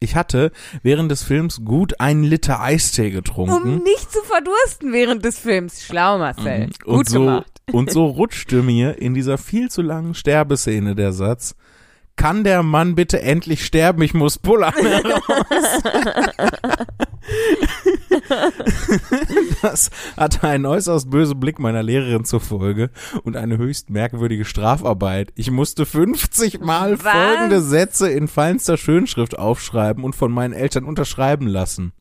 Ich 0.00 0.14
hatte 0.14 0.52
während 0.82 1.10
des 1.10 1.24
Films 1.24 1.64
gut 1.64 1.98
einen 1.98 2.22
Liter 2.22 2.60
Eistee 2.60 3.10
getrunken. 3.10 3.74
Um 3.74 3.82
nicht 3.82 4.12
zu 4.12 4.20
verdursten 4.22 4.92
während 4.92 5.24
des 5.24 5.38
Films. 5.38 5.84
Schlau, 5.84 6.18
Marcel. 6.18 6.66
Mhm. 6.66 6.72
Gut 6.84 7.08
so, 7.08 7.20
gemacht. 7.20 7.52
Und 7.72 7.90
so 7.90 8.06
rutschte 8.06 8.62
mir 8.62 8.98
in 8.98 9.14
dieser 9.14 9.38
viel 9.38 9.70
zu 9.70 9.82
langen 9.82 10.14
Sterbeszene 10.14 10.94
der 10.94 11.12
Satz, 11.12 11.56
kann 12.18 12.44
der 12.44 12.62
Mann 12.62 12.96
bitte 12.96 13.22
endlich 13.22 13.64
sterben, 13.64 14.02
ich 14.02 14.12
muss 14.12 14.38
pullern 14.38 14.74
heraus. 14.74 15.22
das 19.62 19.90
hatte 20.16 20.48
einen 20.48 20.66
äußerst 20.66 21.08
bösen 21.08 21.40
Blick 21.40 21.58
meiner 21.58 21.82
Lehrerin 21.82 22.24
zur 22.24 22.40
Folge 22.40 22.90
und 23.22 23.36
eine 23.36 23.56
höchst 23.56 23.88
merkwürdige 23.88 24.44
Strafarbeit. 24.44 25.32
Ich 25.36 25.50
musste 25.50 25.86
50 25.86 26.60
Mal 26.60 27.02
Was? 27.02 27.12
folgende 27.12 27.62
Sätze 27.62 28.10
in 28.10 28.28
feinster 28.28 28.76
Schönschrift 28.76 29.38
aufschreiben 29.38 30.04
und 30.04 30.16
von 30.16 30.32
meinen 30.32 30.52
Eltern 30.52 30.84
unterschreiben 30.84 31.46
lassen. 31.46 31.92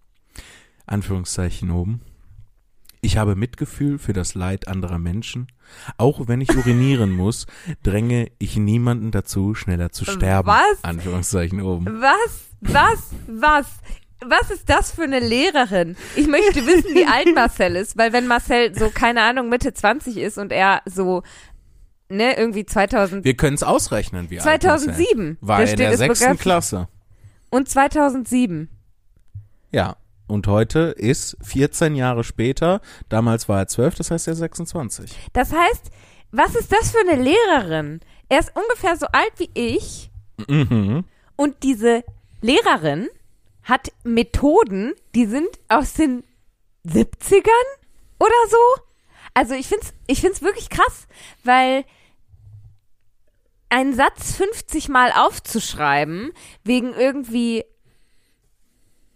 Anführungszeichen 0.87 1.69
oben. 1.69 2.01
Ich 3.07 3.15
habe 3.15 3.37
Mitgefühl 3.37 3.99
für 3.99 4.11
das 4.11 4.35
Leid 4.35 4.67
anderer 4.67 4.99
Menschen. 4.99 5.47
Auch 5.95 6.27
wenn 6.27 6.41
ich 6.41 6.53
urinieren 6.57 7.09
muss, 7.15 7.45
dränge 7.81 8.29
ich 8.37 8.57
niemanden 8.57 9.11
dazu, 9.11 9.55
schneller 9.55 9.93
zu 9.93 10.03
sterben. 10.03 10.49
Was? 10.49 10.83
Anführungszeichen 10.83 11.61
oben. 11.61 11.85
Was? 12.01 12.49
Was? 12.59 13.11
Was? 13.27 13.65
Was 14.25 14.51
ist 14.51 14.67
das 14.69 14.91
für 14.91 15.03
eine 15.03 15.21
Lehrerin? 15.21 15.95
Ich 16.17 16.27
möchte 16.27 16.65
wissen, 16.65 16.93
wie 16.95 17.05
alt 17.05 17.33
Marcel 17.33 17.77
ist, 17.77 17.97
weil 17.97 18.11
wenn 18.11 18.27
Marcel 18.27 18.77
so, 18.77 18.89
keine 18.89 19.21
Ahnung, 19.21 19.47
Mitte 19.47 19.73
20 19.73 20.17
ist 20.17 20.37
und 20.37 20.51
er 20.51 20.81
so, 20.83 21.23
ne, 22.09 22.37
irgendwie 22.37 22.65
2000 22.65 23.23
Wir 23.23 23.37
können 23.37 23.55
es 23.55 23.63
ausrechnen, 23.63 24.29
wie 24.29 24.41
alt 24.41 24.45
Marcel 24.45 24.95
2007. 24.95 25.37
War 25.39 25.63
Da 25.63 25.71
in 25.71 25.77
der 25.77 25.95
sechsten. 25.95 26.37
Klasse. 26.37 26.89
und 27.51 27.69
2007. 27.69 28.67
Ja. 29.71 29.95
Und 30.27 30.47
heute 30.47 30.79
ist 30.97 31.37
14 31.41 31.95
Jahre 31.95 32.23
später, 32.23 32.81
damals 33.09 33.47
war 33.47 33.59
er 33.59 33.67
12, 33.67 33.95
das 33.95 34.11
heißt 34.11 34.27
er 34.27 34.33
ist 34.33 34.39
26. 34.39 35.11
Das 35.33 35.53
heißt, 35.53 35.89
was 36.31 36.55
ist 36.55 36.71
das 36.71 36.91
für 36.91 36.99
eine 36.99 37.21
Lehrerin? 37.21 38.01
Er 38.29 38.39
ist 38.39 38.51
ungefähr 38.55 38.97
so 38.97 39.05
alt 39.07 39.31
wie 39.37 39.49
ich 39.53 40.11
Mhm. 40.47 41.03
und 41.35 41.63
diese 41.63 42.03
Lehrerin 42.41 43.07
hat 43.63 43.91
Methoden, 44.03 44.93
die 45.15 45.25
sind 45.25 45.47
aus 45.67 45.93
den 45.93 46.23
70ern 46.85 47.49
oder 48.19 48.35
so. 48.49 48.81
Also 49.33 49.55
ich 49.55 49.67
find's, 49.67 49.93
ich 50.07 50.21
find's 50.21 50.41
wirklich 50.41 50.69
krass, 50.69 51.07
weil 51.43 51.85
einen 53.69 53.93
Satz 53.93 54.35
50 54.35 54.89
Mal 54.89 55.11
aufzuschreiben, 55.11 56.31
wegen 56.63 56.93
irgendwie 56.93 57.65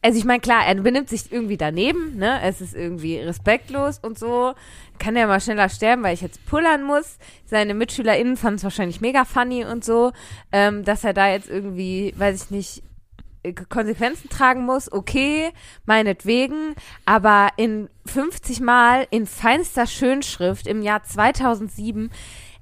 also 0.01 0.17
ich 0.17 0.25
meine, 0.25 0.39
klar, 0.39 0.65
er 0.65 0.75
benimmt 0.75 1.09
sich 1.09 1.31
irgendwie 1.31 1.57
daneben, 1.57 2.17
ne? 2.17 2.41
Es 2.41 2.59
ist 2.59 2.73
irgendwie 2.73 3.17
respektlos 3.17 3.99
und 3.99 4.17
so. 4.17 4.53
Kann 4.97 5.15
er 5.15 5.27
mal 5.27 5.39
schneller 5.39 5.69
sterben, 5.69 6.03
weil 6.03 6.15
ich 6.15 6.21
jetzt 6.21 6.43
pullern 6.45 6.83
muss. 6.83 7.17
Seine 7.45 7.75
MitschülerInnen 7.75 8.35
fanden 8.35 8.57
es 8.57 8.63
wahrscheinlich 8.63 9.01
mega 9.01 9.25
funny 9.25 9.63
und 9.63 9.85
so, 9.85 10.11
ähm, 10.51 10.83
dass 10.83 11.03
er 11.03 11.13
da 11.13 11.29
jetzt 11.29 11.49
irgendwie, 11.49 12.13
weiß 12.17 12.45
ich 12.45 12.49
nicht, 12.51 12.83
äh, 13.43 13.53
Konsequenzen 13.53 14.29
tragen 14.29 14.65
muss, 14.65 14.91
okay, 14.91 15.51
meinetwegen, 15.85 16.75
aber 17.05 17.49
in 17.57 17.89
50 18.05 18.59
Mal 18.59 19.07
in 19.11 19.27
feinster 19.27 19.85
Schönschrift 19.85 20.65
im 20.65 20.81
Jahr 20.81 21.03
2007, 21.03 22.11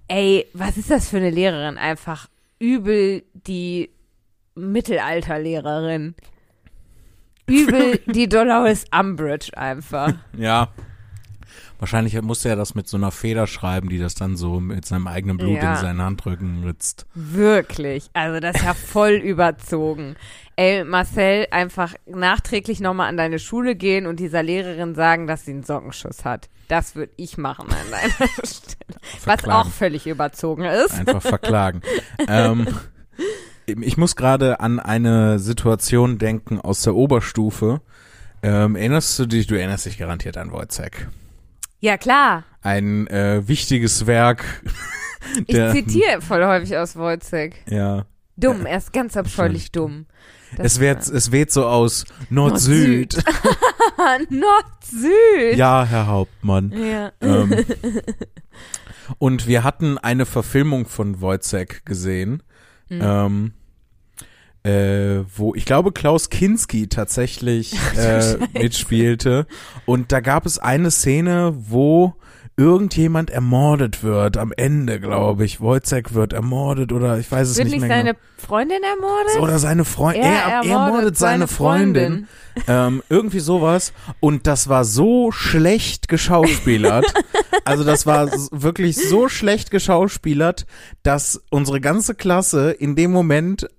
ey, 0.08 0.46
was 0.54 0.78
ist 0.78 0.92
das 0.92 1.10
für 1.10 1.18
eine 1.18 1.30
Lehrerin? 1.30 1.78
Einfach 1.78 2.28
übel 2.60 3.24
die 3.34 3.90
Mittelalterlehrerin. 4.56 6.16
Übel 7.50 8.00
die 8.06 8.30
Dolores 8.30 8.86
Umbridge 8.98 9.56
einfach. 9.58 10.14
Ja. 10.38 10.70
Wahrscheinlich 11.80 12.22
musste 12.22 12.50
er 12.50 12.58
das 12.58 12.76
mit 12.76 12.90
so 12.90 12.98
einer 12.98 13.10
Feder 13.10 13.48
schreiben, 13.48 13.88
die 13.88 14.00
das 14.00 14.14
dann 14.14 14.36
so 14.36 14.60
mit 14.60 14.86
seinem 14.86 15.08
eigenen 15.08 15.38
Blut 15.38 15.62
Ja. 15.62 15.72
in 15.76 15.78
seinen 15.80 16.02
Handrücken 16.02 16.62
ritzt. 16.66 17.06
Wirklich. 17.16 18.10
Also 18.12 18.42
das 18.42 18.58
ist 18.58 18.66
ja 18.66 18.74
voll 18.74 19.14
überzogen. 19.14 20.16
Ey, 20.58 20.84
Marcel, 20.84 21.48
einfach 21.52 21.94
nachträglich 22.06 22.82
nochmal 22.82 23.08
an 23.08 23.16
deine 23.16 23.40
Schule 23.40 23.76
gehen 23.76 24.08
und 24.08 24.20
dieser 24.20 24.44
Lehrerin 24.44 24.94
sagen, 24.94 25.26
dass 25.26 25.46
sie 25.46 25.52
einen 25.52 25.64
Sockenschuss 25.64 26.26
hat. 26.26 26.50
Das 26.68 26.96
würde 26.96 27.14
ich 27.16 27.38
machen 27.38 27.68
an 27.70 27.92
deiner 27.92 28.30
Stelle. 28.46 29.00
Was 29.24 29.46
auch 29.48 29.70
völlig 29.70 30.06
überzogen 30.06 30.66
ist. 30.66 30.94
Einfach 31.00 31.22
verklagen. 31.22 31.82
ähm, 32.28 32.68
ich 33.82 33.98
muss 33.98 34.16
gerade 34.16 34.60
an 34.60 34.80
eine 34.80 35.40
Situation 35.40 36.18
denken 36.18 36.60
aus 36.60 36.82
der 36.84 36.96
Oberstufe. 36.96 37.82
Ähm, 38.42 38.76
erinnerst 38.76 39.18
du 39.20 39.26
dich, 39.26 39.48
du 39.48 39.56
erinnerst 39.56 39.86
dich 39.86 39.98
garantiert 39.98 40.38
an 40.38 40.52
Wojciech. 40.52 41.08
Ja, 41.82 41.98
klar. 41.98 42.44
Ein 42.62 43.08
äh, 43.08 43.48
wichtiges 43.48 44.06
Werk. 44.08 44.44
Ich 45.46 45.56
der- 45.56 45.72
zitiere 45.74 46.22
voll 46.22 46.46
häufig 46.46 46.78
aus 46.78 46.96
Wojcek. 46.96 47.56
Ja. 47.70 48.06
Dumm, 48.38 48.66
er 48.66 48.78
ist 48.78 48.94
ganz 48.94 49.18
abscheulich 49.18 49.72
dumm. 49.72 50.06
Das- 50.56 50.74
Es 50.76 50.80
weht, 50.80 50.98
es 51.08 51.32
weht 51.34 51.52
so 51.52 51.66
aus 51.66 52.06
Nord-Süd. 52.30 53.18
Nord-Süd. 54.30 55.56
ja, 55.58 55.86
Herr 55.86 56.08
Hauptmann. 56.08 56.72
Ja. 56.72 57.12
ähm, 57.22 57.54
und 59.18 59.48
wir 59.48 59.64
hatten 59.64 59.98
eine 59.98 60.26
Verfilmung 60.26 60.86
von 60.86 61.22
Wojciech 61.22 61.84
gesehen, 61.86 62.44
Mhm. 62.90 63.02
ähm, 63.04 63.54
äh, 64.64 65.24
wo 65.36 65.56
ich 65.56 65.66
glaube 65.66 65.92
Klaus 65.92 66.30
Kinski 66.30 66.88
tatsächlich 66.88 67.74
äh, 67.98 68.38
mitspielte. 68.54 69.48
Und 69.86 70.12
da 70.12 70.20
gab 70.20 70.46
es 70.46 70.60
eine 70.60 70.92
Szene, 70.92 71.54
wo 71.56 72.16
irgendjemand 72.60 73.30
ermordet 73.30 74.04
wird 74.04 74.36
am 74.36 74.52
Ende, 74.56 75.00
glaube 75.00 75.46
ich. 75.46 75.62
Wojciech 75.62 76.14
wird 76.14 76.34
ermordet 76.34 76.92
oder 76.92 77.18
ich 77.18 77.32
weiß 77.32 77.48
es 77.48 77.58
Wird 77.58 77.70
nicht 77.70 77.76
nicht 77.76 77.88
mehr 77.88 77.98
seine 77.98 78.14
genau. 78.16 78.26
Freundin 78.38 78.84
ermordet? 78.84 79.42
Oder 79.42 79.60
seine 79.60 79.86
Freundin. 79.86 80.24
Er 80.24 80.30
Er, 80.30 80.42
er, 80.42 80.52
ermordet 80.56 80.94
mordet 80.94 81.18
seine 81.18 81.32
seine 81.32 81.48
Freundin. 81.48 82.28
ähm, 82.68 83.02
irgendwie 83.08 83.40
sowas. 83.40 83.94
Und 84.20 84.46
das 84.46 84.68
war 84.68 84.84
so 84.84 85.32
schlecht 85.32 86.10
geschauspielert. 86.10 87.06
also 87.64 87.86
das 87.86 88.06
war 88.06 88.30
wirklich 88.52 88.98
so 88.98 89.30
schlecht 89.30 89.72
geschauspielert, 89.72 90.66
dass 91.02 91.42
unsere 91.50 91.80
ganze 91.80 92.14
Klasse 92.14 92.72
in 92.72 92.98
dem 92.98 93.12
Moment 93.12 93.70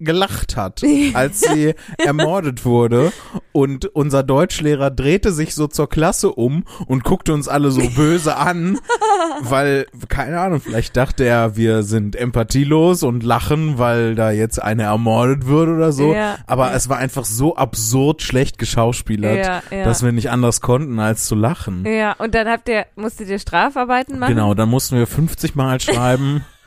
gelacht 0.00 0.56
hat, 0.56 0.82
als 1.14 1.40
sie 1.40 1.74
ermordet 1.98 2.64
wurde. 2.64 3.12
Und 3.52 3.86
unser 3.86 4.22
Deutschlehrer 4.22 4.90
drehte 4.90 5.32
sich 5.32 5.54
so 5.54 5.66
zur 5.66 5.88
Klasse 5.88 6.32
um 6.32 6.64
und 6.86 7.04
guckte 7.04 7.32
uns 7.32 7.48
alle 7.48 7.70
so 7.70 7.82
böse 7.90 8.36
an, 8.36 8.78
weil, 9.40 9.86
keine 10.08 10.40
Ahnung, 10.40 10.60
vielleicht 10.60 10.96
dachte 10.96 11.24
er, 11.24 11.56
wir 11.56 11.82
sind 11.82 12.14
empathielos 12.14 13.02
und 13.02 13.22
lachen, 13.22 13.78
weil 13.78 14.14
da 14.14 14.30
jetzt 14.30 14.62
eine 14.62 14.84
ermordet 14.84 15.46
wird 15.46 15.68
oder 15.68 15.92
so. 15.92 16.12
Ja, 16.12 16.36
Aber 16.46 16.68
ja. 16.68 16.76
es 16.76 16.88
war 16.88 16.98
einfach 16.98 17.24
so 17.24 17.56
absurd 17.56 18.22
schlecht 18.22 18.58
geschauspielert, 18.58 19.62
ja. 19.70 19.84
dass 19.84 20.02
wir 20.02 20.12
nicht 20.12 20.30
anders 20.30 20.60
konnten, 20.60 20.98
als 21.00 21.26
zu 21.26 21.34
lachen. 21.34 21.84
Ja, 21.84 22.12
und 22.18 22.34
dann 22.34 22.48
habt 22.48 22.68
ihr, 22.68 22.86
musstet 22.96 23.28
ihr 23.28 23.38
Strafarbeiten 23.38 24.18
machen? 24.18 24.34
Genau, 24.34 24.54
dann 24.54 24.68
mussten 24.68 24.96
wir 24.96 25.06
50 25.06 25.54
Mal 25.54 25.80
schreiben, 25.80 26.44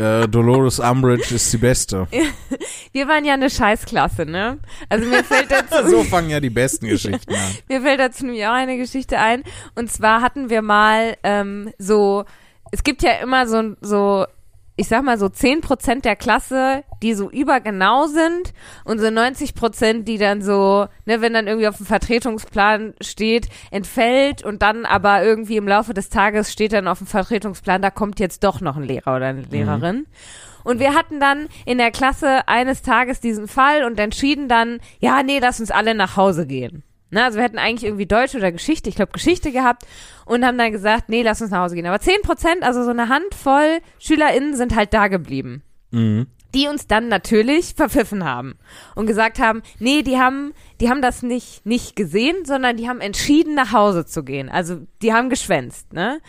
äh, 0.00 0.28
Dolores 0.28 0.78
Umbridge 0.78 1.34
ist 1.34 1.52
die 1.52 1.58
Beste. 1.58 2.06
Wir 2.92 3.06
waren 3.06 3.24
ja 3.24 3.34
eine 3.34 3.50
Scheißklasse, 3.50 4.26
ne? 4.26 4.58
Also 4.88 5.06
mir 5.06 5.22
fällt 5.22 5.50
dazu, 5.50 5.88
So 5.88 6.04
fangen 6.04 6.30
ja 6.30 6.40
die 6.40 6.50
besten 6.50 6.88
Geschichten 6.88 7.34
an. 7.34 7.56
mir 7.68 7.82
fällt 7.82 8.00
dazu 8.00 8.24
nämlich 8.24 8.46
auch 8.46 8.52
eine 8.52 8.76
Geschichte 8.76 9.18
ein. 9.18 9.44
Und 9.74 9.90
zwar 9.90 10.22
hatten 10.22 10.50
wir 10.50 10.62
mal 10.62 11.16
ähm, 11.22 11.72
so, 11.78 12.24
es 12.72 12.82
gibt 12.82 13.02
ja 13.02 13.12
immer 13.22 13.46
so, 13.46 13.76
so, 13.80 14.26
ich 14.80 14.88
sag 14.88 15.04
mal 15.04 15.18
so 15.18 15.26
10% 15.26 16.00
der 16.00 16.16
Klasse, 16.16 16.84
die 17.02 17.12
so 17.12 17.30
übergenau 17.30 18.06
sind 18.06 18.54
und 18.84 18.98
so 18.98 19.08
90%, 19.08 20.04
die 20.04 20.16
dann 20.16 20.40
so, 20.40 20.86
ne, 21.04 21.20
wenn 21.20 21.34
dann 21.34 21.46
irgendwie 21.46 21.68
auf 21.68 21.76
dem 21.76 21.84
Vertretungsplan 21.84 22.94
steht, 23.02 23.50
entfällt 23.70 24.42
und 24.42 24.62
dann 24.62 24.86
aber 24.86 25.22
irgendwie 25.22 25.58
im 25.58 25.68
Laufe 25.68 25.92
des 25.92 26.08
Tages 26.08 26.50
steht 26.50 26.72
dann 26.72 26.88
auf 26.88 26.96
dem 26.96 27.06
Vertretungsplan, 27.06 27.82
da 27.82 27.90
kommt 27.90 28.20
jetzt 28.20 28.42
doch 28.42 28.62
noch 28.62 28.78
ein 28.78 28.84
Lehrer 28.84 29.16
oder 29.16 29.26
eine 29.26 29.42
Lehrerin. 29.42 30.06
Und 30.64 30.80
wir 30.80 30.94
hatten 30.94 31.20
dann 31.20 31.48
in 31.66 31.76
der 31.76 31.90
Klasse 31.90 32.48
eines 32.48 32.80
Tages 32.80 33.20
diesen 33.20 33.48
Fall 33.48 33.84
und 33.84 34.00
entschieden 34.00 34.48
dann, 34.48 34.78
ja, 34.98 35.22
nee, 35.22 35.40
lass 35.40 35.60
uns 35.60 35.70
alle 35.70 35.94
nach 35.94 36.16
Hause 36.16 36.46
gehen. 36.46 36.84
Na, 37.10 37.24
also 37.24 37.36
wir 37.38 37.44
hätten 37.44 37.58
eigentlich 37.58 37.84
irgendwie 37.84 38.06
Deutsch 38.06 38.34
oder 38.34 38.52
Geschichte, 38.52 38.88
ich 38.88 38.96
glaube 38.96 39.12
Geschichte 39.12 39.52
gehabt 39.52 39.86
und 40.26 40.44
haben 40.44 40.58
dann 40.58 40.72
gesagt, 40.72 41.08
nee, 41.08 41.22
lass 41.22 41.42
uns 41.42 41.50
nach 41.50 41.62
Hause 41.62 41.74
gehen. 41.74 41.86
Aber 41.86 42.00
10 42.00 42.22
Prozent, 42.22 42.62
also 42.62 42.84
so 42.84 42.90
eine 42.90 43.08
Handvoll 43.08 43.80
SchülerInnen 43.98 44.54
sind 44.56 44.74
halt 44.76 44.94
da 44.94 45.08
geblieben 45.08 45.62
Mhm. 45.92 46.28
die 46.54 46.66
uns 46.68 46.86
dann 46.86 47.08
natürlich 47.08 47.74
verpfiffen 47.76 48.24
haben 48.24 48.56
und 48.94 49.06
gesagt 49.06 49.38
haben, 49.40 49.62
nee, 49.80 50.02
die 50.02 50.18
haben, 50.18 50.52
die 50.80 50.88
haben 50.88 51.00
das 51.02 51.22
nicht, 51.22 51.64
nicht 51.66 51.94
gesehen, 51.96 52.44
sondern 52.44 52.76
die 52.76 52.88
haben 52.88 53.00
entschieden, 53.00 53.54
nach 53.54 53.72
Hause 53.72 54.04
zu 54.04 54.24
gehen. 54.24 54.48
Also, 54.48 54.78
die 55.02 55.12
haben 55.12 55.30
geschwänzt, 55.30 55.92
ne? 55.92 56.20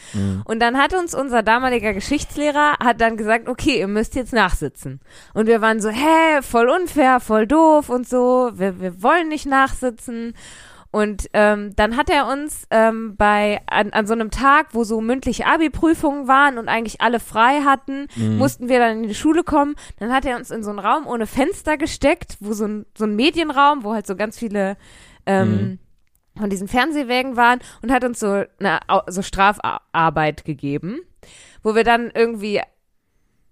Und 0.46 0.60
dann 0.60 0.78
hat 0.78 0.94
uns 0.94 1.14
unser 1.16 1.42
damaliger 1.44 1.94
Geschichtslehrer, 1.94 2.78
hat 2.80 3.02
dann 3.02 3.18
gesagt, 3.18 3.48
okay, 3.48 3.80
ihr 3.80 3.88
müsst 3.88 4.14
jetzt 4.16 4.34
nachsitzen. 4.34 5.00
Und 5.34 5.48
wir 5.48 5.62
waren 5.62 5.80
so, 5.82 5.90
hä, 5.90 6.42
voll 6.42 6.70
unfair, 6.70 7.20
voll 7.20 7.46
doof 7.48 7.90
und 7.90 8.08
so, 8.08 8.52
wir, 8.56 8.80
wir 8.80 9.02
wollen 9.02 9.28
nicht 9.28 9.48
nachsitzen. 9.48 10.34
Und 10.92 11.30
ähm, 11.34 11.74
dann 11.78 11.96
hat 11.96 12.10
er 12.10 12.28
uns 12.28 12.66
ähm, 12.70 13.16
bei 13.16 13.62
an, 13.68 13.92
an 13.92 14.06
so 14.08 14.14
einem 14.14 14.30
Tag, 14.30 14.68
wo 14.74 14.84
so 14.84 15.00
mündliche 15.00 15.46
Abi-Prüfungen 15.46 16.28
waren 16.28 16.58
und 16.58 16.68
eigentlich 16.68 17.00
alle 17.00 17.22
frei 17.22 17.62
hatten, 17.62 18.08
mussten 18.38 18.68
wir 18.68 18.80
dann 18.80 19.04
in 19.04 19.08
die 19.08 19.16
Schule 19.16 19.44
kommen. 19.44 19.76
Dann 20.00 20.14
hat 20.14 20.26
er 20.26 20.36
uns 20.36 20.52
in 20.52 20.64
so 20.64 20.70
einen 20.70 20.80
Raum 20.80 21.08
ohne 21.08 21.28
Fenster 21.28 21.78
gesteckt, 21.78 22.36
wo 22.42 22.52
so 22.52 22.66
ein, 22.66 22.86
so 22.98 23.06
ein 23.06 23.16
Medienraum, 23.16 23.86
wo 23.86 23.94
halt 23.94 24.06
so 24.06 24.18
ganz 24.18 24.38
viele 24.38 24.76
ähm, 25.26 25.80
von 26.38 26.50
diesen 26.50 26.68
Fernsehwägen 26.68 27.38
waren 27.38 27.60
und 27.82 27.92
hat 27.92 28.04
uns 28.04 28.20
so 28.20 28.44
eine 28.60 28.80
so 29.08 29.22
Strafarbeit 29.22 30.44
gegeben, 30.44 31.00
wo 31.64 31.74
wir 31.74 31.86
dann 31.86 32.12
irgendwie 32.14 32.62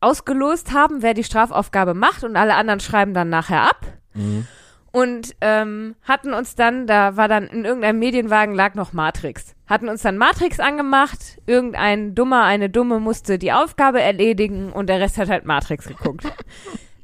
ausgelost 0.02 0.73
haben, 0.73 1.02
wer 1.02 1.13
die 1.13 1.23
Strafaufgabe 1.23 1.93
macht 1.93 2.23
und 2.23 2.36
alle 2.36 2.56
anderen 2.56 2.80
schreiben 2.82 3.13
dann 3.13 3.30
nachher 3.30 3.63
ab 3.63 3.86
Mhm. 4.13 4.47
Und 4.91 5.36
ähm, 5.41 5.95
hatten 6.04 6.34
uns 6.34 6.56
dann, 6.56 6.88
da 6.88 7.15
war 7.15 7.28
dann 7.28 7.47
in 7.47 7.65
irgendeinem 7.65 7.99
Medienwagen 7.99 8.56
lag 8.56 8.75
noch 8.75 8.93
Matrix. 8.93 9.56
Hatten 9.67 9.89
uns 9.89 10.02
dann 10.02 10.17
Matrix 10.17 10.60
angemacht, 10.60 11.39
irgendein 11.45 12.15
Dummer, 12.15 12.43
eine 12.43 12.69
Dumme 12.69 12.99
musste 12.99 13.38
die 13.38 13.52
Aufgabe 13.52 14.02
erledigen 14.02 14.71
und 14.71 14.88
der 14.88 14.99
Rest 14.99 15.17
hat 15.17 15.30
halt 15.30 15.45
Matrix 15.45 15.88
geguckt. 15.88 16.25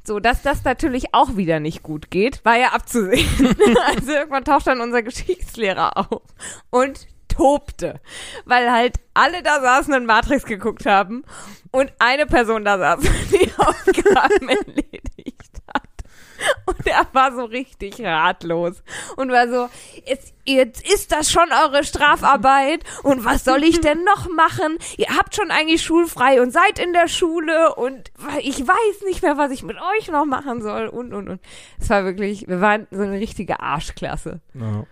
So, 0.08 0.20
dass 0.20 0.44
das 0.44 0.64
natürlich 0.64 1.16
auch 1.16 1.36
wieder 1.36 1.60
nicht 1.60 1.82
gut 1.82 2.12
geht, 2.12 2.46
war 2.46 2.56
ja 2.56 2.74
abzusehen. 2.74 3.28
also 3.88 4.12
irgendwann 4.12 4.46
taucht 4.46 4.68
dann 4.68 4.80
unser 4.80 5.02
Geschichtslehrer 5.02 5.98
auf 5.98 6.22
und 6.70 7.08
tobte, 7.28 8.00
weil 8.46 8.72
halt 8.72 8.98
alle 9.14 9.42
da 9.42 9.62
saßen 9.62 9.94
und 9.96 10.06
Matrix 10.06 10.46
geguckt 10.46 10.86
haben 10.86 11.24
und 11.72 11.92
eine 12.00 12.28
Person 12.28 12.64
da 12.64 12.78
saß 12.78 13.00
die 13.32 13.52
Aufgaben 13.58 14.50
erledigt. 14.50 15.35
Und 16.66 16.88
er 16.88 17.08
war 17.14 17.34
so 17.34 17.46
richtig 17.46 18.00
ratlos 18.02 18.84
und 19.16 19.32
war 19.32 19.48
so, 19.48 19.70
jetzt, 20.06 20.34
jetzt 20.46 20.88
ist 20.88 21.12
das 21.12 21.32
schon 21.32 21.48
eure 21.52 21.84
Strafarbeit 21.84 22.84
und 23.04 23.24
was 23.26 23.44
soll 23.44 23.64
ich 23.64 23.82
denn 23.82 24.04
noch 24.04 24.28
machen? 24.30 24.78
Ihr 24.98 25.16
habt 25.16 25.36
schon 25.36 25.52
eigentlich 25.52 25.84
schulfrei 25.84 26.42
und 26.42 26.52
seid 26.52 26.80
in 26.80 26.94
der 26.94 27.08
Schule 27.08 27.76
und 27.76 28.12
ich 28.42 28.60
weiß 28.60 29.06
nicht 29.06 29.22
mehr, 29.22 29.38
was 29.38 29.52
ich 29.52 29.64
mit 29.64 29.78
euch 29.78 30.10
noch 30.10 30.26
machen 30.26 30.62
soll 30.62 30.88
und, 30.88 31.14
und, 31.14 31.30
und. 31.30 31.42
Es 31.80 31.90
war 31.90 32.04
wirklich, 32.04 32.48
wir 32.48 32.62
waren 32.62 32.88
so 32.92 33.02
eine 33.02 33.20
richtige 33.20 33.60
Arschklasse. 33.60 34.42
Ja. 34.54 34.86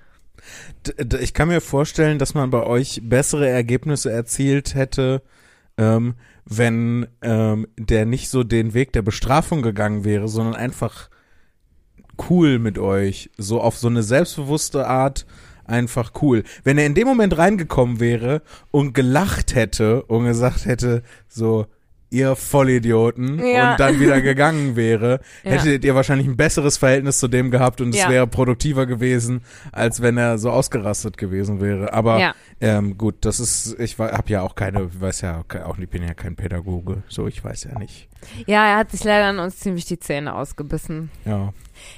Ich 1.20 1.34
kann 1.34 1.48
mir 1.48 1.62
vorstellen, 1.62 2.20
dass 2.20 2.34
man 2.34 2.50
bei 2.50 2.64
euch 2.64 3.02
bessere 3.04 3.48
Ergebnisse 3.48 4.12
erzielt 4.12 4.76
hätte, 4.76 5.22
ähm, 5.78 6.16
wenn 6.46 7.08
ähm, 7.22 7.68
der 7.78 8.06
nicht 8.06 8.30
so 8.30 8.44
den 8.44 8.74
Weg 8.74 8.92
der 8.94 9.02
Bestrafung 9.02 9.62
gegangen 9.62 10.04
wäre, 10.04 10.28
sondern 10.28 10.56
einfach 10.56 11.10
cool 12.30 12.60
mit 12.60 12.78
euch, 12.78 13.30
so 13.38 13.62
auf 13.62 13.78
so 13.78 13.88
eine 13.88 14.04
selbstbewusste 14.04 14.88
Art 14.88 15.26
einfach 15.66 16.12
cool. 16.22 16.44
Wenn 16.64 16.78
er 16.78 16.86
in 16.86 16.94
dem 16.96 17.08
Moment 17.08 17.38
reingekommen 17.38 18.00
wäre 18.00 18.42
und 18.72 18.94
gelacht 18.94 19.56
hätte 19.56 20.04
und 20.04 20.26
gesagt 20.26 20.66
hätte, 20.66 21.04
so, 21.28 21.66
ihr 22.10 22.36
Vollidioten, 22.36 23.40
Ja. 23.44 23.72
und 23.72 23.80
dann 23.80 24.00
wieder 24.00 24.22
gegangen 24.22 24.76
wäre, 24.76 25.20
Ja. 25.44 25.52
hättet 25.54 25.84
ihr 25.84 25.96
wahrscheinlich 25.96 26.28
ein 26.28 26.38
besseres 26.38 26.78
Verhältnis 26.78 27.18
zu 27.18 27.28
dem 27.28 27.50
gehabt 27.50 27.82
und 27.82 27.90
es 27.96 28.02
Ja. 28.02 28.10
wäre 28.10 28.28
produktiver 28.28 28.86
gewesen, 28.86 29.42
als 29.72 30.02
wenn 30.04 30.18
er 30.18 30.38
so 30.38 30.52
ausgerastet 30.52 31.18
gewesen 31.18 31.60
wäre. 31.60 31.92
Aber 31.94 32.20
Ja. 32.20 32.36
ähm, 32.62 33.00
gut, 33.00 33.16
das 33.22 33.40
ist, 33.40 33.80
ich 33.80 33.98
habe 33.98 34.30
ja 34.32 34.42
auch 34.44 34.54
keine, 34.54 34.90
weiß 35.02 35.22
ja 35.22 35.44
auch, 35.66 35.78
ich 35.80 35.90
bin 35.90 36.04
ja 36.04 36.14
kein 36.14 36.36
Pädagoge, 36.36 37.02
so 37.08 37.26
ich 37.28 37.44
weiß 37.44 37.64
ja 37.64 37.80
nicht. 37.80 38.10
Ja, 38.46 38.66
er 38.68 38.78
hat 38.78 38.92
sich 38.92 39.04
leider 39.04 39.26
an 39.26 39.40
uns 39.40 39.58
ziemlich 39.58 39.86
die 39.86 39.98
Zähne 40.00 40.36
ausgebissen. 40.36 41.10
Ja. 41.26 41.52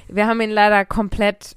Wir 0.08 0.26
haben 0.26 0.40
ihn 0.40 0.50
leider 0.50 0.84
komplett, 0.84 1.56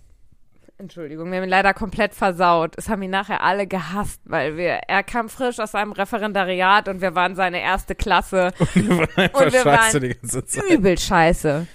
Entschuldigung, 0.77 1.29
wir 1.31 1.37
haben 1.37 1.43
ihn 1.43 1.49
leider 1.49 1.73
komplett 1.73 2.13
versaut. 2.13 2.73
Es 2.77 2.87
haben 2.89 3.01
ihn 3.01 3.09
nachher 3.11 3.43
alle 3.43 3.67
gehasst, 3.67 4.21
weil 4.25 4.55
wir, 4.57 4.79
er 4.87 5.03
kam 5.03 5.27
frisch 5.29 5.59
aus 5.59 5.71
seinem 5.71 5.91
Referendariat 5.91 6.87
und 6.87 7.01
wir 7.01 7.15
waren 7.15 7.35
seine 7.35 7.61
erste 7.61 7.95
Klasse. 7.95 8.51
Einfach 9.15 9.41
Und 9.41 9.53
wir 9.53 9.61
scheiße 9.61 9.65
waren 9.65 10.01
die 10.01 10.15
ganze 10.15 10.45
Zeit. 10.45 10.63
Übel 10.69 10.97
scheiße. 10.97 11.67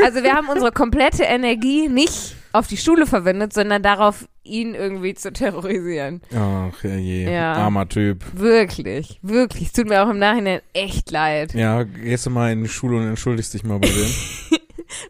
Also 0.00 0.22
wir 0.22 0.32
haben 0.34 0.48
unsere 0.48 0.70
komplette 0.70 1.24
Energie 1.24 1.88
nicht 1.88 2.36
auf 2.52 2.68
die 2.68 2.76
Schule 2.76 3.04
verwendet, 3.04 3.52
sondern 3.52 3.82
darauf, 3.82 4.28
ihn 4.44 4.74
irgendwie 4.74 5.14
zu 5.14 5.32
terrorisieren. 5.32 6.22
Ach 6.34 6.84
je, 6.84 7.28
Ja. 7.30 7.54
armer 7.54 7.88
Typ. 7.88 8.24
Wirklich, 8.32 9.18
wirklich. 9.22 9.64
Es 9.66 9.72
tut 9.72 9.88
mir 9.88 10.04
auch 10.04 10.08
im 10.08 10.20
Nachhinein 10.20 10.60
echt 10.72 11.10
leid. 11.10 11.52
Ja, 11.52 11.82
gehst 11.82 12.26
du 12.26 12.30
mal 12.30 12.52
in 12.52 12.62
die 12.62 12.68
Schule 12.68 12.96
und 12.98 13.08
entschuldigst 13.08 13.52
dich 13.54 13.64
mal 13.64 13.80
bei 13.80 13.88
dem? 13.88 14.58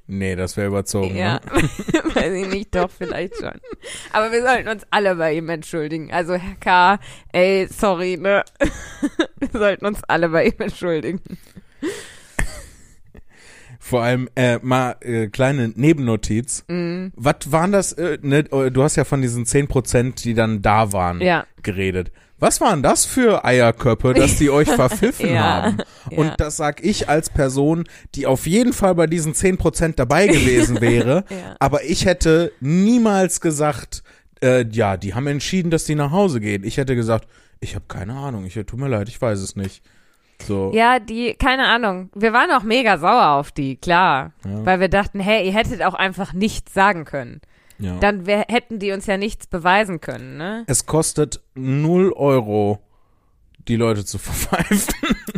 nee, 0.07 0.37
das 0.37 0.57
wäre 0.57 0.69
überzogen, 0.69 1.17
Ja, 1.17 1.35
ne? 1.35 1.63
weiß 2.15 2.33
ich 2.35 2.49
nicht, 2.49 2.75
doch, 2.75 2.91
vielleicht 2.91 3.37
schon. 3.37 3.53
Aber 4.13 4.33
wir 4.33 4.43
sollten 4.43 4.69
uns 4.69 4.83
alle 4.91 5.15
bei 5.17 5.35
ihm 5.35 5.49
entschuldigen. 5.49 6.13
Also 6.13 6.35
Herr 6.35 6.57
K., 6.61 6.99
ey, 7.33 7.67
sorry, 7.71 8.17
ne? 8.17 8.45
Wir 9.39 9.49
sollten 9.53 9.87
uns 9.87 10.03
alle 10.05 10.29
bei 10.31 10.47
ihm 10.47 10.55
entschuldigen. 10.59 11.21
Vor 13.79 14.03
allem, 14.03 14.29
äh, 14.35 14.59
mal 14.63 14.97
äh, 15.01 15.29
kleine 15.29 15.69
Nebennotiz. 15.77 16.65
Mhm. 16.69 17.13
Was 17.15 17.53
waren 17.53 17.71
das, 17.71 17.93
äh, 17.93 18.19
ne, 18.21 18.43
du 18.45 18.83
hast 18.83 18.97
ja 18.97 19.05
von 19.05 19.23
diesen 19.23 19.45
10%, 19.45 20.23
die 20.23 20.35
dann 20.35 20.61
da 20.63 20.93
waren, 20.93 21.21
Ja. 21.21 21.47
geredet. 21.63 22.11
Was 22.39 22.61
waren 22.61 22.83
das 22.83 23.07
für 23.07 23.45
Eierköpfe, 23.45 24.13
dass 24.13 24.37
die 24.37 24.51
euch 24.51 24.69
verpfiffen 24.75 25.33
Ja, 25.33 25.63
haben? 25.63 25.79
Und 26.11 26.27
ja. 26.27 26.35
das 26.37 26.57
sag 26.57 26.85
ich 26.85 27.09
als 27.09 27.31
Person, 27.31 27.85
die 28.15 28.27
auf 28.27 28.47
jeden 28.47 28.73
Fall 28.73 28.95
bei 28.95 29.07
diesen 29.07 29.33
10% 29.33 29.95
dabei 29.97 30.27
gewesen 30.27 30.81
wäre. 30.81 31.25
Ja. 31.31 31.57
Aber 31.59 31.85
ich 31.85 32.05
hätte 32.05 32.53
niemals 32.61 33.41
gesagt, 33.41 34.03
äh, 34.43 34.67
ja, 34.71 34.97
die 34.97 35.15
haben 35.15 35.27
entschieden, 35.27 35.71
dass 35.71 35.85
die 35.85 35.95
nach 35.95 36.11
Hause 36.11 36.41
gehen. 36.41 36.63
Ich 36.65 36.77
hätte 36.77 36.95
gesagt, 36.95 37.27
ich 37.61 37.75
habe 37.75 37.87
keine 37.89 38.15
Ahnung, 38.15 38.45
ich 38.45 38.55
tut 38.55 38.77
mir 38.79 38.89
leid, 38.89 39.09
ich 39.09 39.21
weiß 39.21 39.41
es 39.41 39.57
nicht. 39.57 39.83
So. 40.47 40.71
Ja, 40.75 40.99
die, 40.99 41.35
keine 41.35 41.67
Ahnung. 41.67 42.11
Wir 42.15 42.35
waren 42.35 42.51
auch 42.51 42.63
mega 42.63 42.99
sauer 42.99 43.31
auf 43.31 43.53
die, 43.53 43.77
klar. 43.77 44.33
Ja. 44.45 44.67
Weil 44.67 44.81
wir 44.81 44.89
dachten, 44.89 45.19
hey, 45.21 45.47
ihr 45.47 45.55
hättet 45.55 45.83
auch 45.83 45.95
einfach 45.95 46.35
nichts 46.35 46.75
sagen 46.75 47.07
können. 47.07 47.41
Ja. 47.79 47.99
Dann 47.99 48.27
wär, 48.27 48.45
hätten 48.49 48.79
die 48.79 48.93
uns 48.93 49.07
ja 49.07 49.17
nichts 49.17 49.47
beweisen 49.47 50.01
können, 50.01 50.37
ne? 50.37 50.65
es 50.67 50.87
kostet 50.87 51.41
0 51.55 52.13
Euro, 52.13 52.81
die 53.69 53.77
Leute 53.77 54.05
zu 54.05 54.19
verpfeifen. 54.19 54.95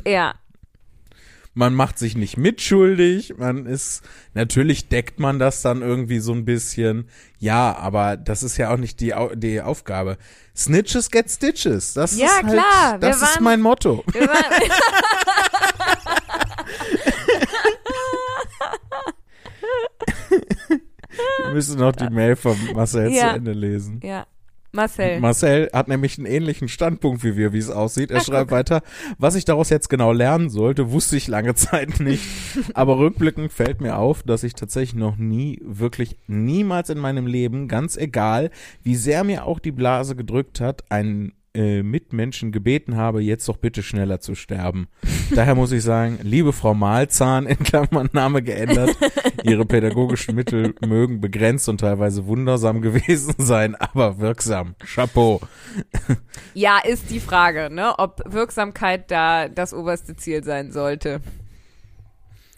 Ja. 0.07 0.35
man 1.55 1.75
macht 1.75 1.99
sich 1.99 2.17
nicht 2.17 2.37
mitschuldig, 2.37 3.35
man 3.37 3.67
ist, 3.67 4.03
natürlich 4.35 4.89
deckt 4.89 5.19
man 5.19 5.39
das 5.41 5.61
dann 5.63 5.83
irgendwie 5.83 6.21
so 6.21 6.33
ein 6.33 6.45
bisschen, 6.45 7.09
ja, 7.39 7.75
aber 7.77 8.17
das 8.17 8.43
ist 8.45 8.57
ja 8.59 8.73
auch 8.73 8.77
nicht 8.77 9.01
die, 9.01 9.13
die 9.35 9.61
Aufgabe. 9.61 10.19
Snitches 10.57 11.11
get 11.11 11.29
stitches, 11.31 11.95
das 11.95 12.17
Ja, 12.17 12.27
ist 12.27 12.33
halt, 12.45 12.47
klar, 12.53 12.93
wir 12.93 12.99
das 13.01 13.17
ist 13.17 13.35
waren- 13.37 13.45
mein 13.45 13.61
Motto. 13.61 14.05
Wir 14.13 14.29
waren, 14.29 14.71
Wir 21.45 21.53
müssen 21.53 21.79
noch 21.79 21.93
die 21.93 22.11
Mail 22.11 22.37
von 22.37 22.57
Marcel 22.75 23.13
Ja. 23.13 23.31
zu 23.31 23.37
Ende 23.37 23.53
lesen. 23.53 24.01
ja. 24.03 24.27
Marcel. 24.71 25.19
Marcel 25.21 25.71
hat 25.73 25.89
nämlich 25.89 26.19
einen 26.19 26.27
ähnlichen 26.27 26.69
Standpunkt 26.69 27.25
wie 27.25 27.37
wir, 27.39 27.55
wie 27.55 27.59
es 27.59 27.71
aussieht. 27.71 28.11
Er 28.11 28.21
schreibt 28.21 28.51
weiter, 28.51 28.83
was 29.17 29.35
ich 29.35 29.47
daraus 29.47 29.71
jetzt 29.71 29.89
genau 29.89 30.13
lernen 30.13 30.51
sollte, 30.51 30.91
wusste 30.93 31.17
ich 31.17 31.27
lange 31.27 31.55
Zeit 31.57 32.01
nicht. 32.01 32.23
Aber 32.75 32.99
rückblickend 32.99 33.51
fällt 33.51 33.81
mir 33.81 33.97
auf, 33.97 34.23
dass 34.25 34.43
ich 34.45 34.53
tatsächlich 34.53 34.95
noch 34.95 35.17
nie, 35.17 35.59
wirklich 35.65 36.19
niemals 36.27 36.91
in 36.91 36.99
meinem 36.99 37.27
Leben, 37.27 37.67
ganz 37.67 37.97
egal, 37.97 38.51
wie 38.83 38.95
sehr 38.95 39.25
mir 39.25 39.47
auch 39.47 39.59
die 39.59 39.73
Blase 39.73 40.15
gedrückt 40.15 40.61
hat, 40.61 40.85
einen 40.91 41.33
äh, 41.55 41.83
Mitmenschen 41.83 42.53
gebeten 42.53 42.97
habe, 42.97 43.21
jetzt 43.21 43.49
doch 43.49 43.57
bitte 43.57 43.83
schneller 43.83 44.21
zu 44.21 44.35
sterben. 44.35 44.89
Daher 45.35 45.55
muss 45.55 45.73
ich 45.73 45.83
sagen, 45.83 46.19
liebe 46.23 46.53
Frau 46.53 46.75
Mahlzahn, 46.75 47.47
in 47.47 47.59
Klammern 47.59 48.09
Name 48.13 48.43
geändert, 48.43 48.97
Ihre 49.43 49.65
pädagogischen 49.65 50.35
Mittel 50.35 50.75
mögen 50.87 51.21
begrenzt 51.21 51.69
und 51.69 51.81
teilweise 51.81 52.27
wundersam 52.27 52.81
gewesen 52.81 53.35
sein, 53.39 53.75
aber 53.75 54.19
wirksam. 54.19 54.75
Chapeau. 54.85 55.41
Ja, 56.55 56.79
ist 56.79 57.11
die 57.11 57.21
Frage, 57.21 57.71
ne? 57.71 57.99
Ob 57.99 58.23
Wirksamkeit 58.27 59.11
da 59.11 59.49
das 59.49 59.75
oberste 59.75 60.17
Ziel 60.17 60.45
sein 60.45 60.73
sollte. 60.73 61.21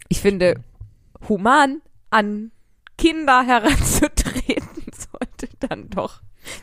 Ich 0.09 0.21
finde, 0.21 0.63
human 1.29 1.83
an 2.11 2.51
Kinder 2.99 3.45
heranzutreten, 3.47 4.69
sollte 4.93 5.49
dann 5.61 5.89
doch 5.91 6.21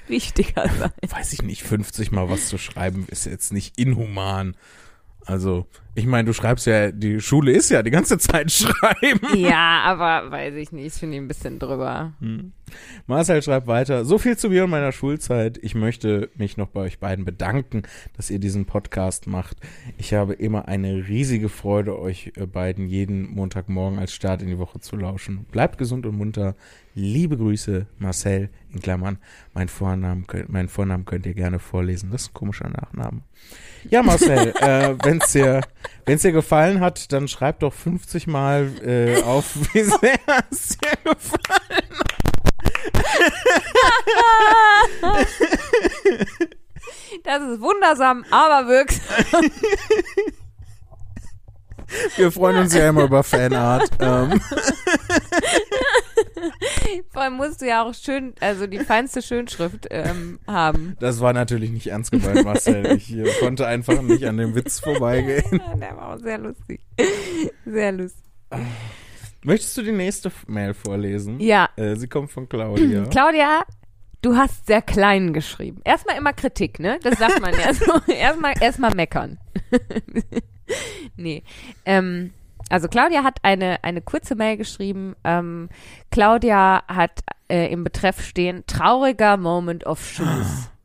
wichtiger 0.07 0.69
sein. 0.69 0.91
Weiß 1.07 1.33
ich 1.33 1.41
nicht, 1.41 1.63
50 1.63 2.11
mal 2.11 2.29
was 2.29 2.47
zu 2.47 2.57
schreiben 2.57 3.07
ist 3.09 3.25
jetzt 3.25 3.51
nicht 3.53 3.77
inhuman. 3.77 4.55
Also, 5.27 5.65
ich 5.93 6.05
meine, 6.05 6.25
du 6.25 6.33
schreibst 6.33 6.67
ja, 6.67 6.89
die 6.89 7.19
Schule 7.19 7.51
ist 7.51 7.69
ja 7.69 7.83
die 7.83 7.91
ganze 7.91 8.17
Zeit 8.17 8.49
schreiben. 8.53 9.19
Ja, 9.35 9.81
aber 9.83 10.31
weiß 10.31 10.55
ich 10.55 10.71
nicht, 10.71 10.95
finde 10.95 11.17
ich 11.17 11.21
ein 11.21 11.27
bisschen 11.27 11.59
drüber. 11.59 12.13
Hm. 12.21 12.53
Marcel 13.07 13.41
schreibt 13.41 13.67
weiter, 13.67 14.05
so 14.05 14.17
viel 14.17 14.37
zu 14.37 14.49
mir 14.49 14.63
und 14.63 14.69
meiner 14.69 14.93
Schulzeit. 14.93 15.59
Ich 15.61 15.75
möchte 15.75 16.29
mich 16.35 16.55
noch 16.55 16.69
bei 16.69 16.79
euch 16.79 16.99
beiden 16.99 17.25
bedanken, 17.25 17.83
dass 18.15 18.29
ihr 18.29 18.39
diesen 18.39 18.65
Podcast 18.65 19.27
macht. 19.27 19.57
Ich 19.97 20.13
habe 20.13 20.33
immer 20.33 20.69
eine 20.69 21.07
riesige 21.09 21.49
Freude, 21.49 21.99
euch 21.99 22.31
äh, 22.37 22.45
beiden 22.45 22.87
jeden 22.87 23.29
Montagmorgen 23.29 23.99
als 23.99 24.13
Start 24.13 24.41
in 24.41 24.47
die 24.47 24.59
Woche 24.59 24.79
zu 24.79 24.95
lauschen. 24.95 25.45
Bleibt 25.51 25.77
gesund 25.77 26.05
und 26.05 26.15
munter. 26.15 26.55
Liebe 26.95 27.35
Grüße, 27.35 27.85
Marcel, 27.99 28.49
in 28.71 28.79
Klammern. 28.79 29.17
Mein 29.53 29.67
Vornamen, 29.67 30.25
meinen 30.47 30.69
Vornamen 30.69 31.03
könnt 31.03 31.25
ihr 31.25 31.33
gerne 31.33 31.59
vorlesen. 31.59 32.11
Das 32.11 32.23
ist 32.23 32.29
ein 32.29 32.33
komischer 32.33 32.69
Nachname. 32.69 33.21
Ja, 33.89 34.03
Marcel, 34.03 34.53
äh, 34.59 34.95
wenn 35.03 35.21
es 35.21 35.31
dir, 35.31 35.61
wenn's 36.05 36.21
dir 36.21 36.31
gefallen 36.31 36.81
hat, 36.81 37.11
dann 37.11 37.27
schreib 37.27 37.59
doch 37.59 37.73
50 37.73 38.27
Mal 38.27 38.71
äh, 38.83 39.21
auf, 39.23 39.55
wie 39.73 39.83
sehr 39.83 40.19
es 40.51 40.77
dir 40.77 40.97
gefallen 41.03 41.87
Das 47.23 47.41
ist 47.41 47.61
wundersam, 47.61 48.25
aber 48.31 48.67
wirksam. 48.67 49.51
Wir 52.15 52.31
freuen 52.31 52.57
uns 52.57 52.73
ja 52.73 52.89
immer 52.89 53.03
über 53.03 53.23
Fanart. 53.23 53.89
Ähm. 53.99 54.41
Musst 57.37 57.61
du 57.61 57.67
ja 57.67 57.83
auch 57.83 57.93
schön, 57.93 58.33
also 58.39 58.67
die 58.67 58.79
feinste 58.79 59.21
Schönschrift 59.21 59.87
ähm, 59.91 60.39
haben. 60.47 60.97
Das 60.99 61.19
war 61.19 61.33
natürlich 61.33 61.69
nicht 61.69 61.87
ernst 61.87 62.11
gemeint, 62.11 62.43
Marcel. 62.43 62.97
Ich 62.97 63.15
äh, 63.15 63.29
konnte 63.39 63.67
einfach 63.67 64.01
nicht 64.01 64.25
an 64.25 64.37
dem 64.37 64.55
Witz 64.55 64.79
vorbeigehen. 64.79 65.61
Der 65.79 65.95
war 65.95 66.15
auch 66.15 66.19
sehr 66.19 66.39
lustig. 66.39 66.81
Sehr 67.65 67.91
lustig. 67.91 68.23
Möchtest 69.43 69.77
du 69.77 69.83
die 69.83 69.91
nächste 69.91 70.31
Mail 70.47 70.73
vorlesen? 70.73 71.39
Ja. 71.39 71.69
Äh, 71.75 71.95
sie 71.95 72.07
kommt 72.07 72.31
von 72.31 72.49
Claudia. 72.49 73.05
Claudia, 73.11 73.63
du 74.21 74.35
hast 74.35 74.65
sehr 74.65 74.81
klein 74.81 75.33
geschrieben. 75.33 75.81
Erstmal 75.85 76.17
immer 76.17 76.33
Kritik, 76.33 76.79
ne? 76.79 76.99
Das 77.03 77.19
sagt 77.19 77.39
man 77.39 77.53
ja 77.53 77.73
so. 77.73 77.93
Erstmal 78.11 78.53
erstmal 78.61 78.95
meckern. 78.95 79.37
nee. 81.15 81.43
Ähm, 81.85 82.33
also 82.69 82.87
Claudia 82.87 83.23
hat 83.23 83.39
eine, 83.43 83.83
eine 83.83 84.01
kurze 84.01 84.35
Mail 84.35 84.57
geschrieben. 84.57 85.15
Ähm, 85.23 85.69
Claudia 86.11 86.83
hat 86.87 87.21
äh, 87.49 87.71
im 87.71 87.83
Betreff 87.83 88.21
stehen, 88.21 88.63
trauriger 88.67 89.37
Moment 89.37 89.85
of 89.85 90.03
Shoes. 90.05 90.69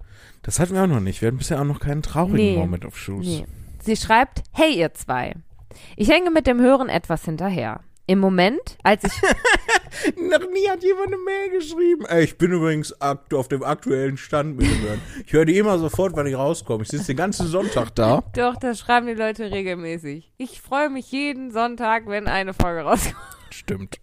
Das 0.44 0.58
hatten 0.58 0.74
wir 0.74 0.82
auch 0.82 0.88
noch 0.88 0.98
nicht. 0.98 1.22
Wir 1.22 1.28
hatten 1.28 1.38
bisher 1.38 1.60
auch 1.60 1.64
noch 1.64 1.78
keinen 1.78 2.02
traurigen 2.02 2.36
Nee. 2.36 2.56
Moment 2.56 2.84
auf 2.84 2.98
Shoes. 2.98 3.24
Nee. 3.24 3.46
Sie 3.80 3.94
schreibt, 3.94 4.42
hey 4.50 4.76
ihr 4.76 4.92
zwei. 4.92 5.36
Ich 5.96 6.10
hänge 6.10 6.32
mit 6.32 6.48
dem 6.48 6.60
Hören 6.60 6.88
etwas 6.88 7.24
hinterher. 7.24 7.78
Im 8.06 8.18
Moment, 8.18 8.78
als 8.82 9.04
ich 9.04 9.12
Noch 10.16 10.40
nie 10.52 10.68
hat 10.68 10.82
jemand 10.82 11.08
eine 11.08 11.18
Mail 11.18 11.50
geschrieben. 11.50 12.04
Ey, 12.06 12.24
ich 12.24 12.38
bin 12.38 12.52
übrigens 12.52 12.94
auf 13.00 13.48
dem 13.48 13.62
aktuellen 13.62 14.16
Stand 14.16 14.56
mit 14.56 14.66
dem 14.66 14.82
Hören. 14.82 15.00
Ich 15.24 15.32
höre 15.32 15.44
die 15.44 15.56
immer 15.58 15.78
sofort, 15.78 16.16
wenn 16.16 16.26
ich 16.26 16.34
rauskomme. 16.34 16.82
Ich 16.82 16.88
sitze 16.88 17.08
den 17.08 17.16
ganzen 17.16 17.46
Sonntag 17.46 17.94
da. 17.94 18.24
Doch, 18.34 18.56
das 18.56 18.80
schreiben 18.80 19.06
die 19.06 19.14
Leute 19.14 19.50
regelmäßig. 19.50 20.32
Ich 20.38 20.60
freue 20.60 20.90
mich 20.90 21.12
jeden 21.12 21.52
Sonntag, 21.52 22.06
wenn 22.06 22.26
eine 22.26 22.54
Folge 22.54 22.82
rauskommt. 22.82 23.16
Stimmt. 23.50 24.00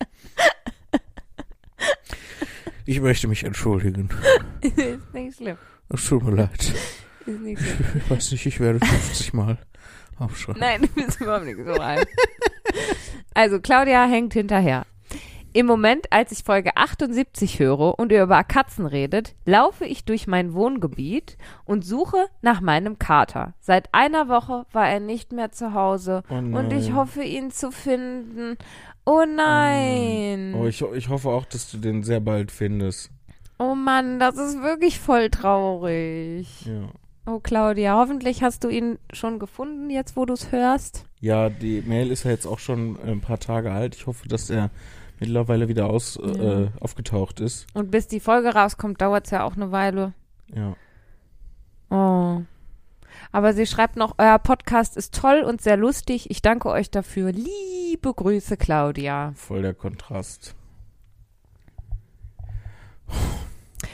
Ich 2.85 3.01
möchte 3.01 3.27
mich 3.27 3.43
entschuldigen. 3.43 4.09
ist 4.61 5.13
nicht 5.13 5.37
schlimm. 5.37 5.57
Es 5.89 6.07
tut 6.07 6.23
mir 6.23 6.35
leid. 6.35 6.73
Ist 7.25 7.39
nicht 7.41 7.61
schlimm. 7.61 7.85
Ich 7.95 8.09
weiß 8.09 8.31
nicht, 8.31 8.45
ich 8.45 8.59
werde 8.59 8.79
50 8.83 9.33
Mal 9.33 9.57
aufschreiben. 10.19 10.59
Nein, 10.59 10.81
du 10.95 11.03
bist 11.03 11.21
überhaupt 11.21 11.45
nicht 11.45 11.59
so 11.63 11.73
rein. 11.73 12.03
Also, 13.33 13.59
Claudia 13.59 14.05
hängt 14.05 14.33
hinterher. 14.33 14.85
Im 15.51 15.65
Moment, 15.65 16.11
als 16.11 16.31
ich 16.31 16.43
Folge 16.43 16.77
78 16.77 17.57
höre 17.57 17.97
und 17.97 18.11
ihr 18.11 18.21
über 18.21 18.43
Katzen 18.43 18.85
redet, 18.85 19.35
laufe 19.45 19.83
ich 19.83 20.05
durch 20.05 20.27
mein 20.27 20.53
Wohngebiet 20.53 21.37
und 21.65 21.83
suche 21.83 22.27
nach 22.41 22.61
meinem 22.61 22.99
Kater. 22.99 23.55
Seit 23.59 23.91
einer 23.91 24.29
Woche 24.29 24.67
war 24.71 24.87
er 24.87 24.99
nicht 24.99 25.31
mehr 25.31 25.51
zu 25.51 25.73
Hause 25.73 26.21
Oh 26.29 26.35
und 26.35 26.71
ich 26.71 26.93
hoffe, 26.93 27.23
ihn 27.23 27.49
zu 27.49 27.71
finden. 27.71 28.57
Oh 29.05 29.25
nein. 29.25 30.53
Oh, 30.53 30.67
ich, 30.67 30.83
ich 30.83 31.09
hoffe 31.09 31.29
auch, 31.29 31.45
dass 31.45 31.71
du 31.71 31.77
den 31.77 32.03
sehr 32.03 32.19
bald 32.19 32.51
findest. 32.51 33.09
Oh 33.57 33.73
Mann, 33.73 34.19
das 34.19 34.37
ist 34.37 34.61
wirklich 34.61 34.99
voll 34.99 35.31
traurig. 35.31 36.65
Ja. 36.65 36.89
Oh 37.25 37.39
Claudia, 37.39 37.95
hoffentlich 37.95 38.41
hast 38.43 38.63
du 38.63 38.69
ihn 38.69 38.97
schon 39.13 39.39
gefunden, 39.39 39.89
jetzt 39.89 40.15
wo 40.15 40.25
du 40.25 40.33
es 40.33 40.51
hörst. 40.51 41.05
Ja, 41.19 41.49
die 41.49 41.81
Mail 41.81 42.11
ist 42.11 42.23
ja 42.23 42.31
jetzt 42.31 42.45
auch 42.47 42.59
schon 42.59 42.97
ein 43.05 43.21
paar 43.21 43.39
Tage 43.39 43.71
alt. 43.71 43.95
Ich 43.95 44.07
hoffe, 44.07 44.27
dass 44.27 44.49
er 44.49 44.69
mittlerweile 45.19 45.67
wieder 45.67 45.89
aus, 45.89 46.17
Ja. 46.21 46.61
äh, 46.63 46.67
aufgetaucht 46.79 47.39
ist. 47.39 47.67
Und 47.73 47.91
bis 47.91 48.07
die 48.07 48.19
Folge 48.19 48.49
rauskommt, 48.55 49.01
dauert 49.01 49.25
es 49.25 49.31
ja 49.31 49.43
auch 49.43 49.55
eine 49.55 49.71
Weile. 49.71 50.13
Ja. 50.55 50.75
Oh. 51.91 52.41
Aber 53.31 53.53
sie 53.53 53.65
schreibt 53.67 53.95
noch, 53.95 54.15
euer 54.17 54.39
Podcast 54.39 54.95
ist 54.97 55.13
toll 55.13 55.41
und 55.45 55.61
sehr 55.61 55.77
lustig. 55.77 56.31
Ich 56.31 56.41
danke 56.41 56.69
euch 56.69 56.89
dafür. 56.89 57.31
Liebe 57.31 58.13
Grüße, 58.13 58.57
Claudia. 58.57 59.33
Voll 59.35 59.61
der 59.61 59.73
Kontrast. 59.73 60.55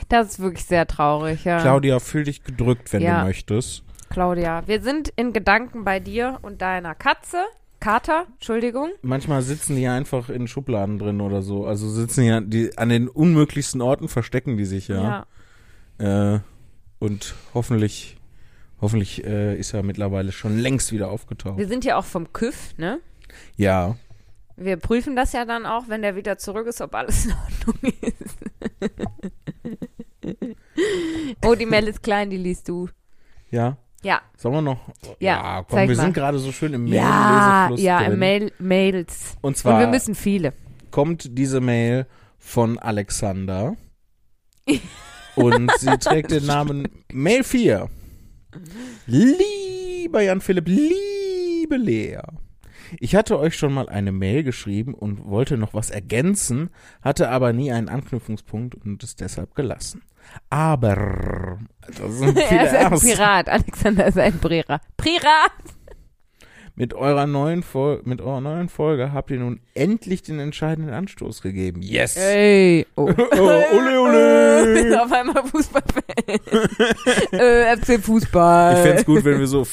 Das 0.09 0.27
ist 0.33 0.39
wirklich 0.39 0.65
sehr 0.65 0.85
traurig, 0.87 1.43
ja. 1.45 1.59
Claudia, 1.61 1.99
fühl 1.99 2.23
dich 2.23 2.43
gedrückt, 2.43 2.91
wenn 2.93 3.01
Ja. 3.01 3.21
du 3.21 3.25
möchtest. 3.27 3.83
Claudia, 4.09 4.67
wir 4.67 4.81
sind 4.81 5.09
in 5.15 5.33
Gedanken 5.33 5.83
bei 5.83 5.99
dir 5.99 6.39
und 6.41 6.61
deiner 6.61 6.95
Katze. 6.95 7.43
Kater, 7.79 8.25
Entschuldigung. 8.33 8.89
Manchmal 9.01 9.41
sitzen 9.41 9.75
die 9.75 9.87
einfach 9.87 10.29
in 10.29 10.47
Schubladen 10.47 10.97
drin 10.97 11.21
oder 11.21 11.41
so. 11.41 11.65
Also 11.67 11.89
sitzen 11.89 12.49
die, 12.49 12.69
die 12.69 12.77
an 12.77 12.89
den 12.89 13.07
unmöglichsten 13.07 13.81
Orten, 13.81 14.07
verstecken 14.07 14.57
die 14.57 14.65
sich 14.65 14.87
ja. 14.87 15.25
Äh, 15.97 16.39
und 16.99 17.35
hoffentlich, 17.53 18.17
hoffentlich 18.81 19.23
äh, 19.25 19.55
ist 19.57 19.73
er 19.73 19.83
mittlerweile 19.83 20.31
schon 20.31 20.57
längst 20.57 20.91
wieder 20.93 21.09
aufgetaucht. 21.09 21.57
Wir 21.57 21.67
sind 21.67 21.85
ja 21.85 21.97
auch 21.97 22.05
vom 22.05 22.31
KÜV, 22.33 22.77
ne? 22.77 22.99
Ja. 23.57 23.97
Wir 24.57 24.77
prüfen 24.77 25.15
das 25.15 25.33
ja 25.33 25.43
dann 25.45 25.65
auch, 25.65 25.89
wenn 25.89 26.01
der 26.01 26.15
wieder 26.15 26.37
zurück 26.37 26.67
ist, 26.67 26.79
ob 26.81 26.95
alles 26.95 27.25
in 27.25 27.33
Ordnung 27.33 27.93
ist. 28.01 28.37
oh, 31.45 31.55
die 31.55 31.65
Mail 31.65 31.87
ist 31.87 32.01
klein, 32.03 32.29
die 32.29 32.37
liest 32.37 32.67
du. 32.69 32.87
Ja. 33.51 33.77
Ja. 34.03 34.21
Sollen 34.37 34.55
wir 34.55 34.61
noch? 34.61 34.79
Ja, 35.19 35.63
komm, 35.67 35.77
zeig 35.77 35.89
wir 35.89 35.95
mal. 35.97 36.03
sind 36.03 36.13
gerade 36.13 36.39
so 36.39 36.51
schön 36.51 36.73
im 36.73 36.85
Ja, 36.87 37.67
Mail-Lesefluss 37.67 37.81
ja, 37.81 37.99
drin. 38.03 38.11
im 38.13 38.19
Mail, 38.19 38.51
Mails. 38.59 39.35
Und 39.41 39.49
Und 39.49 39.57
zwar 39.57 39.79
wir 39.79 39.87
müssen 39.87 40.13
viele. 40.15 40.53
kommt 40.91 41.37
diese 41.37 41.59
Mail 41.59 42.05
von 42.37 42.77
Alexander 42.77 43.75
und 45.35 45.71
sie 45.79 45.97
trägt 45.97 46.31
den 46.31 46.45
Namen 46.45 46.87
Mail 47.11 47.43
4. 47.43 47.89
Lieber 49.07 50.21
Jan 50.21 50.39
Philipp, 50.41 50.67
liebe 50.67 51.77
Lea. 51.77 52.19
Ich 52.99 53.15
hatte 53.15 53.39
euch 53.39 53.55
schon 53.55 53.73
mal 53.73 53.89
eine 53.89 54.11
Mail 54.11 54.43
geschrieben 54.43 54.93
und 54.93 55.25
wollte 55.25 55.57
noch 55.57 55.73
was 55.73 55.89
ergänzen, 55.89 56.69
hatte 57.01 57.29
aber 57.29 57.53
nie 57.53 57.71
einen 57.71 57.89
Anknüpfungspunkt 57.89 58.75
und 58.75 59.03
es 59.03 59.15
deshalb 59.15 59.55
gelassen. 59.55 60.01
Aber, 60.49 61.59
das 61.87 61.97
sind 62.17 62.39
viele 62.47 62.67
er 62.67 62.93
ist 62.93 63.03
ein. 63.03 63.11
Pirat. 63.15 63.49
Alexander 63.49 64.05
ist 64.07 64.17
ein 64.17 64.39
Pirat. 64.39 64.81
Pirat! 64.97 65.51
Mit 66.77 66.93
eurer 66.93 67.25
neuen 67.25 67.63
Fol 67.63 68.01
mit 68.03 68.19
eurer 68.19 68.41
neuen 68.41 68.67
Folge 68.67 69.13
habt 69.13 69.31
ihr 69.31 69.39
nun 69.39 69.61
endlich 69.75 70.23
den 70.23 70.39
entscheidenden 70.39 70.93
Anstoß 70.93 71.41
gegeben. 71.41 71.81
Yes! 71.81 72.17
Ey. 72.17 72.85
Oh. 72.97 73.09
Oh, 73.17 73.39
ole, 73.77 74.01
ole. 74.01 75.01
Auf 75.03 75.09
einmal 75.11 75.41
Fußballfan. 75.45 76.03
äh, 77.31 77.77
FC 77.77 78.03
Fußball. 78.03 78.73
Ich 78.75 78.79
fänd's 78.81 79.05
gut, 79.05 79.23
wenn 79.23 79.39
wir 79.39 79.47
so. 79.47 79.65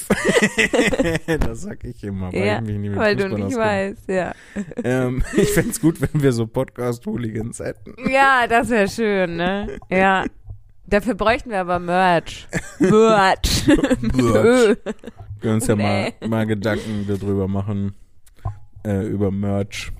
das 1.39 1.61
sag 1.61 1.83
ich 1.83 2.01
immer, 2.05 2.31
weil 2.31 2.45
Ja, 2.45 2.55
ich 2.55 2.61
mich 2.61 2.77
nie 2.77 2.89
mit 2.89 2.97
Weil 2.97 3.17
du 3.17 3.23
Fußball 3.23 3.39
nicht 3.39 3.57
auskenne. 3.57 3.65
weißt, 3.65 4.09
ja. 4.09 4.33
Ähm, 4.85 5.23
ich 5.35 5.49
fänd's 5.51 5.81
gut, 5.81 5.99
wenn 5.99 6.21
wir 6.23 6.31
so 6.31 6.47
Podcast-Hooligans 6.47 7.59
hätten. 7.59 7.95
Ja, 8.09 8.47
das 8.47 8.69
wäre 8.69 8.87
schön, 8.87 9.35
ne? 9.35 9.77
Ja. 9.89 10.23
Dafür 10.85 11.15
bräuchten 11.15 11.49
wir 11.49 11.59
aber 11.59 11.79
Merch. 11.79 12.47
Merch. 12.79 13.67
Merch. 13.99 14.77
Wir 15.43 15.51
uns 15.51 15.67
ja 15.67 15.75
mal, 15.75 16.11
Nee. 16.21 16.27
mal 16.27 16.45
Gedanken 16.47 17.05
darüber 17.07 17.47
machen. 17.47 17.93
Äh, 18.85 19.05
über 19.07 19.29
Merch. 19.29 19.91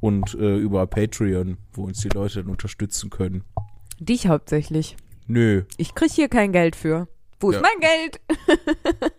Und 0.00 0.34
äh, 0.34 0.56
über 0.56 0.86
Patreon, 0.86 1.58
wo 1.72 1.84
uns 1.84 2.00
die 2.00 2.08
Leute 2.08 2.42
dann 2.42 2.50
unterstützen 2.50 3.10
können. 3.10 3.44
Dich 3.98 4.26
hauptsächlich. 4.28 4.96
Nö, 5.26 5.62
Ich 5.76 5.94
krieg 5.94 6.10
hier 6.10 6.28
kein 6.28 6.52
Geld 6.52 6.76
für. 6.76 7.08
Wo 7.40 7.52
Ja. 7.52 7.58
ist 7.58 7.62
mein 7.62 7.80
Geld? 7.80 8.20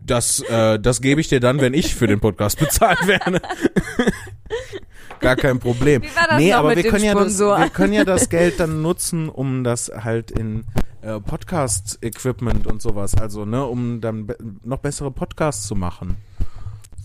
das, 0.00 0.40
äh, 0.40 0.78
das 0.78 1.00
gebe 1.00 1.20
ich 1.20 1.28
dir 1.28 1.40
dann, 1.40 1.60
wenn 1.60 1.74
ich 1.74 1.94
für 1.94 2.06
den 2.06 2.20
Podcast 2.20 2.58
bezahlt 2.58 3.06
werde. 3.06 3.40
gar 5.20 5.36
kein 5.36 5.58
Problem. 5.58 6.02
Wie 6.02 6.14
war 6.16 6.26
das 6.28 6.38
nee, 6.38 6.52
aber 6.52 6.76
wir 6.76 6.82
können, 6.84 7.04
ja 7.04 7.14
das, 7.14 7.38
wir 7.38 7.70
können 7.70 7.92
ja 7.92 8.04
das 8.04 8.28
Geld 8.28 8.60
dann 8.60 8.82
nutzen, 8.82 9.28
um 9.28 9.64
das 9.64 9.90
halt 9.94 10.30
in 10.30 10.64
äh, 11.04 11.20
Podcast-Equipment 11.20 12.66
und 12.66 12.80
sowas, 12.80 13.14
also 13.14 13.44
ne, 13.44 13.64
um 13.64 14.00
dann 14.00 14.26
be 14.26 14.36
noch 14.62 14.78
bessere 14.78 15.10
Podcasts 15.10 15.66
zu 15.66 15.74
machen. 15.74 16.16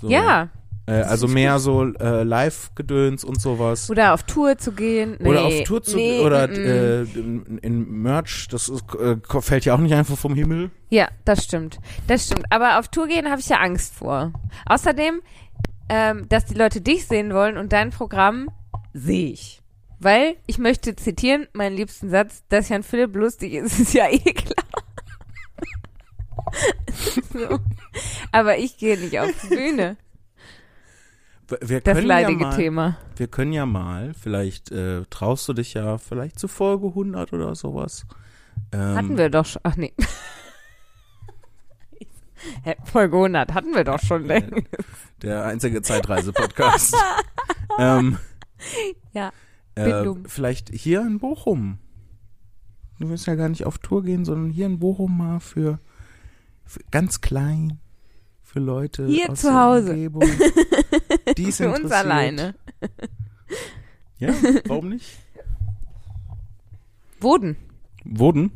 So. 0.01 0.09
Ja. 0.09 0.49
Äh, 0.85 1.01
also 1.01 1.27
mehr 1.27 1.59
so 1.59 1.83
äh, 1.83 2.23
Live-Gedöns 2.23 3.23
und 3.23 3.39
sowas. 3.39 3.89
Oder 3.89 4.13
auf 4.13 4.23
Tour 4.23 4.57
zu 4.57 4.71
gehen. 4.71 5.17
Nee. 5.19 5.29
Oder 5.29 5.45
auf 5.45 5.63
Tour 5.63 5.83
zu 5.83 5.97
nee, 5.97 6.21
oder 6.21 6.47
mm, 6.47 6.51
mm. 6.51 6.55
äh, 6.55 7.01
in, 7.01 7.57
in 7.59 8.01
Merch, 8.01 8.47
das 8.49 8.69
ist, 8.69 8.83
äh, 8.95 9.17
fällt 9.41 9.65
ja 9.65 9.75
auch 9.75 9.79
nicht 9.79 9.93
einfach 9.93 10.17
vom 10.17 10.33
Himmel. 10.33 10.71
Ja, 10.89 11.09
das 11.25 11.43
stimmt. 11.43 11.79
Das 12.07 12.25
stimmt. 12.25 12.45
Aber 12.49 12.79
auf 12.79 12.87
Tour 12.87 13.07
gehen 13.07 13.29
habe 13.29 13.39
ich 13.39 13.49
ja 13.49 13.57
Angst 13.57 13.93
vor. 13.93 14.33
Außerdem, 14.65 15.21
ähm, 15.89 16.27
dass 16.29 16.45
die 16.45 16.55
Leute 16.55 16.81
dich 16.81 17.05
sehen 17.05 17.33
wollen 17.33 17.57
und 17.57 17.71
dein 17.71 17.91
Programm 17.91 18.49
sehe 18.93 19.31
ich. 19.31 19.59
Weil, 19.99 20.37
ich 20.47 20.57
möchte 20.57 20.95
zitieren, 20.95 21.47
meinen 21.53 21.75
liebsten 21.75 22.09
Satz, 22.09 22.43
dass 22.47 22.69
Jan 22.69 22.83
Philipp 22.83 23.15
lustig 23.15 23.53
ist, 23.53 23.79
ist 23.79 23.93
ja 23.93 24.09
eh 24.09 24.17
klar. 24.19 24.65
so. 27.33 27.59
Aber 28.31 28.57
ich 28.57 28.77
gehe 28.77 28.97
nicht 28.97 29.19
auf 29.19 29.29
die 29.43 29.55
Bühne. 29.55 29.97
Wir 31.61 31.81
Das 31.81 32.01
leidige 32.03 32.41
ja 32.43 32.47
mal, 32.47 32.55
Thema. 32.55 32.97
Wir 33.17 33.27
können 33.27 33.53
ja 33.53 33.65
mal, 33.65 34.13
vielleicht 34.13 34.71
äh, 34.71 35.03
traust 35.09 35.49
du 35.49 35.53
dich 35.53 35.73
ja 35.73 35.97
vielleicht 35.97 36.37
zu 36.37 36.47
Folge 36.47 36.87
100 36.87 37.33
oder 37.33 37.55
sowas. 37.55 38.05
Ähm, 38.71 38.95
Hatten 38.95 39.17
wir 39.17 39.29
doch 39.29 39.45
schon. 39.45 39.61
Ach 39.63 39.75
nee. 39.75 39.93
Hä, 42.63 42.75
Folge 42.85 43.17
100 43.17 43.53
hatten 43.53 43.73
wir 43.73 43.83
doch 43.83 43.99
schon 43.99 44.25
längst. 44.25 44.69
Der 45.23 45.43
einzige 45.45 45.81
Zeitreise-Podcast. 45.81 46.95
ähm, 47.79 48.17
Ja, 49.11 49.33
äh, 49.86 50.13
vielleicht 50.25 50.69
hier 50.73 51.01
in 51.01 51.19
Bochum. 51.19 51.80
Du 52.99 53.09
willst 53.09 53.27
ja 53.27 53.36
gar 53.36 53.49
nicht 53.49 53.65
auf 53.65 53.77
Tour 53.77 54.03
gehen, 54.03 54.25
sondern 54.25 54.49
hier 54.49 54.65
in 54.65 54.80
Bochum 54.80 55.17
mal 55.17 55.39
für, 55.39 55.80
für 56.65 56.82
ganz 56.91 57.21
klein. 57.21 57.80
Für 58.43 58.59
Leute 58.59 59.05
Hier 59.05 59.30
aus 59.30 59.41
zu 59.41 59.47
der 59.47 59.61
Hause. 59.61 59.91
Umgebung. 59.91 60.23
Die 61.38 61.51
Für 61.51 61.71
uns 61.71 61.91
alleine. 61.91 62.55
Ja, 64.17 64.34
warum 64.65 64.89
nicht? 64.89 65.19
Woden. 67.21 67.57
Wurden? 68.03 68.51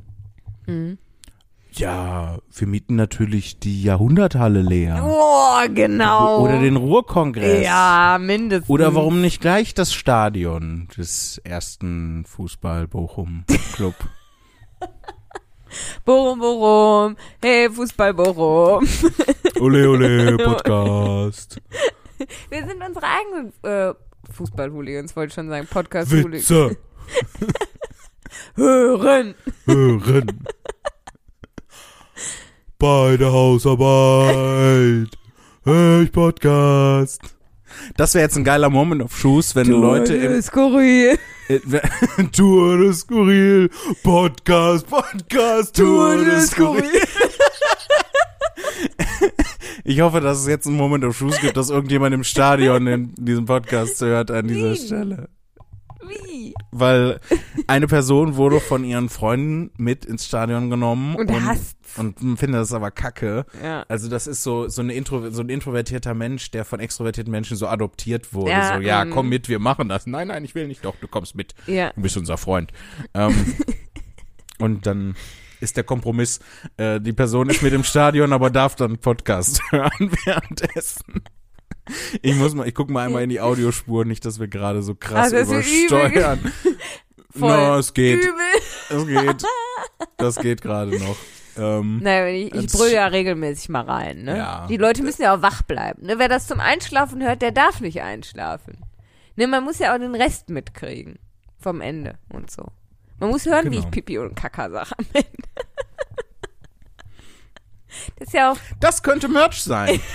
Mhm. 0.65 0.97
Ja, 1.76 2.38
wir 2.55 2.67
mieten 2.67 2.95
natürlich 2.95 3.59
die 3.59 3.82
Jahrhunderthalle 3.82 4.61
leer. 4.61 5.03
Oh, 5.03 5.74
genau. 5.74 6.43
Oder 6.43 6.59
den 6.59 6.76
Ruhrkongress. 6.76 7.63
Ja, 7.63 8.19
mindestens. 8.21 8.69
Oder 8.69 8.93
warum 8.93 9.21
nicht 9.21 9.41
gleich 9.41 9.74
das 9.74 9.91
Stadion 9.91 10.88
des 10.95 11.41
ersten 11.43 12.26
Fußball 12.26 12.88
Bochum 12.88 13.45
Club? 13.74 13.95
Bochum, 16.05 16.39
Bochum. 16.39 17.15
Hey, 17.41 17.69
Fußball, 17.71 18.13
Bochum. 18.13 18.88
ole 19.59 19.89
ole 19.89 20.38
Podcast. 20.43 21.59
Wir 22.49 22.67
sind 22.67 22.84
unsere 22.86 23.05
eigenen 23.07 23.53
äh, 23.63 23.93
Fußball-Hooligans, 24.32 25.15
wollte 25.15 25.30
ich 25.30 25.34
schon 25.34 25.49
sagen. 25.49 25.67
Podcast-Hooligans. 25.67 26.49
Witze 26.49 26.78
Hören. 28.55 29.34
hören. 29.65 30.45
Bei 32.84 33.15
der 33.15 33.31
Hausarbeit. 33.31 35.07
Hör 35.63 36.01
ich 36.01 36.11
Podcast. 36.11 37.21
Das 37.95 38.13
wäre 38.13 38.25
jetzt 38.25 38.36
ein 38.36 38.43
geiler 38.43 38.69
Moment 38.69 39.01
of 39.01 39.17
Shoes, 39.17 39.55
wenn 39.55 39.67
Leute 39.67 40.15
im 40.15 40.41
Skurril. 40.41 41.17
Äh, 41.47 41.59
Tour 42.34 42.77
de 42.79 42.91
Skurril, 42.91 43.69
Podcast, 44.03 44.86
Podcast, 44.89 45.77
Tour 45.77 46.25
de 46.25 46.41
Skurril. 46.41 46.84
Ich 49.86 50.01
hoffe, 50.01 50.19
dass 50.19 50.39
es 50.39 50.47
jetzt 50.47 50.67
einen 50.67 50.75
Moment 50.75 51.05
of 51.05 51.17
Truth 51.17 51.39
gibt, 51.39 51.55
dass 51.55 51.69
irgendjemand 51.69 52.13
im 52.13 52.25
Stadion 52.25 52.86
in 52.88 53.15
diesem 53.15 53.45
Podcast 53.45 54.01
hört 54.01 54.29
an 54.29 54.47
dieser? 54.49 54.75
Stelle. 54.75 55.29
Weil 56.72 57.20
eine 57.68 57.88
Person 57.88 58.36
wurde 58.36 58.60
von 58.60 58.84
ihren 58.84 59.10
Freunden 59.10 59.72
mit 59.78 60.06
ins 60.06 60.26
Stadion 60.26 60.70
genommen 60.70 61.16
Und 61.16 61.32
hasst's. 61.32 61.97
und 61.97 62.18
findet 62.38 62.62
das 62.62 62.74
aber 62.74 62.91
kacke. 62.91 63.45
Ja. 63.62 63.86
Also 63.88 64.10
das 64.10 64.28
ist 64.28 64.43
so 64.43 64.68
so, 64.68 64.82
eine 64.82 64.93
Intro, 64.93 65.30
so 65.30 65.41
ein 65.41 65.49
introvertierter 65.49 66.14
Mensch, 66.14 66.51
der 66.51 66.66
von 66.66 66.80
extrovertierten 66.80 67.32
Menschen 67.32 67.58
so 67.58 67.68
adoptiert 67.68 68.34
wurde. 68.34 68.51
Ja, 68.51 68.76
so, 68.76 68.82
ja, 68.82 69.06
mm. 69.06 69.10
komm 69.12 69.30
mit, 69.30 69.49
wir 69.49 69.60
machen 69.60 69.89
das. 69.89 70.08
Nein, 70.08 70.28
nein, 70.28 70.43
ich 70.43 70.56
will 70.56 70.68
nicht. 70.68 70.84
Doch, 70.86 70.95
du 70.99 71.08
kommst 71.08 71.36
mit. 71.36 71.54
Ja. 71.68 71.91
Du 71.93 72.01
bist 72.01 72.18
unser 72.18 72.38
Freund. 72.38 72.72
Ähm, 73.14 73.34
und 74.60 74.86
dann 74.86 75.16
ist 75.60 75.78
der 75.78 75.84
Kompromiss, 75.84 76.39
äh, 76.78 76.99
die 76.99 77.14
Person 77.14 77.49
ist 77.49 77.64
mit 77.64 77.74
im 77.74 77.84
Stadion, 77.84 78.34
aber 78.34 78.49
darf 78.49 78.76
dann 78.76 78.97
Podcast 78.97 79.62
hören 79.72 80.12
währenddessen. 80.26 81.24
Ich 82.21 82.36
muss 82.36 82.53
mal, 82.55 82.67
ich 82.67 82.73
guck 82.75 82.89
mal 82.89 83.05
einmal 83.05 83.23
in 83.23 83.29
die 83.29 83.41
Audiospur, 83.41 84.05
nicht, 84.05 84.23
dass 84.25 84.39
wir 84.39 84.47
gerade 84.47 84.81
so 84.84 84.95
krass 84.95 85.31
ist 85.31 85.49
übersteuern. 85.51 86.39
Voll 87.31 87.49
No, 87.57 87.77
es 87.77 87.93
geht, 87.93 88.23
Übel. 88.23 88.34
es 88.89 89.07
geht, 89.07 89.43
das 90.17 90.36
geht 90.38 90.61
gerade 90.61 90.97
noch. 90.99 91.15
Ähm, 91.57 91.99
Naja, 92.01 92.27
ich, 92.27 92.53
ich 92.53 92.67
brülle 92.71 92.93
ja 92.93 93.07
regelmäßig 93.07 93.69
mal 93.69 93.81
rein, 93.81 94.23
ne? 94.23 94.38
Ja. 94.38 94.67
Die 94.67 94.77
Leute 94.77 95.03
müssen 95.03 95.23
ja 95.23 95.36
auch 95.36 95.41
wach 95.41 95.61
bleiben. 95.63 96.05
Ne? 96.05 96.19
Wer 96.19 96.29
das 96.29 96.47
zum 96.47 96.59
Einschlafen 96.59 97.23
hört, 97.23 97.41
der 97.41 97.51
darf 97.51 97.79
nicht 97.81 98.01
einschlafen. 98.01 98.77
Ne, 99.36 99.47
man 99.47 99.63
muss 99.63 99.79
ja 99.79 99.93
auch 99.95 99.99
den 99.99 100.15
Rest 100.15 100.49
mitkriegen. 100.49 101.17
Vom 101.59 101.81
Ende 101.81 102.17
und 102.29 102.51
so. 102.51 102.65
Man 103.19 103.29
muss 103.31 103.45
hören, 103.45 103.65
wie 103.71 103.75
Genau. 103.75 103.86
ich 103.86 103.91
Pipi 103.91 104.17
und 104.19 104.36
Kaka 104.36 104.69
sage 104.69 104.91
am 104.97 105.05
Ende. 105.13 105.27
Das 108.19 108.27
ist 108.27 108.33
ja 108.33 108.51
auch. 108.51 108.57
das 108.79 109.03
könnte 109.03 109.27
Merch 109.27 109.61
sein. 109.63 109.99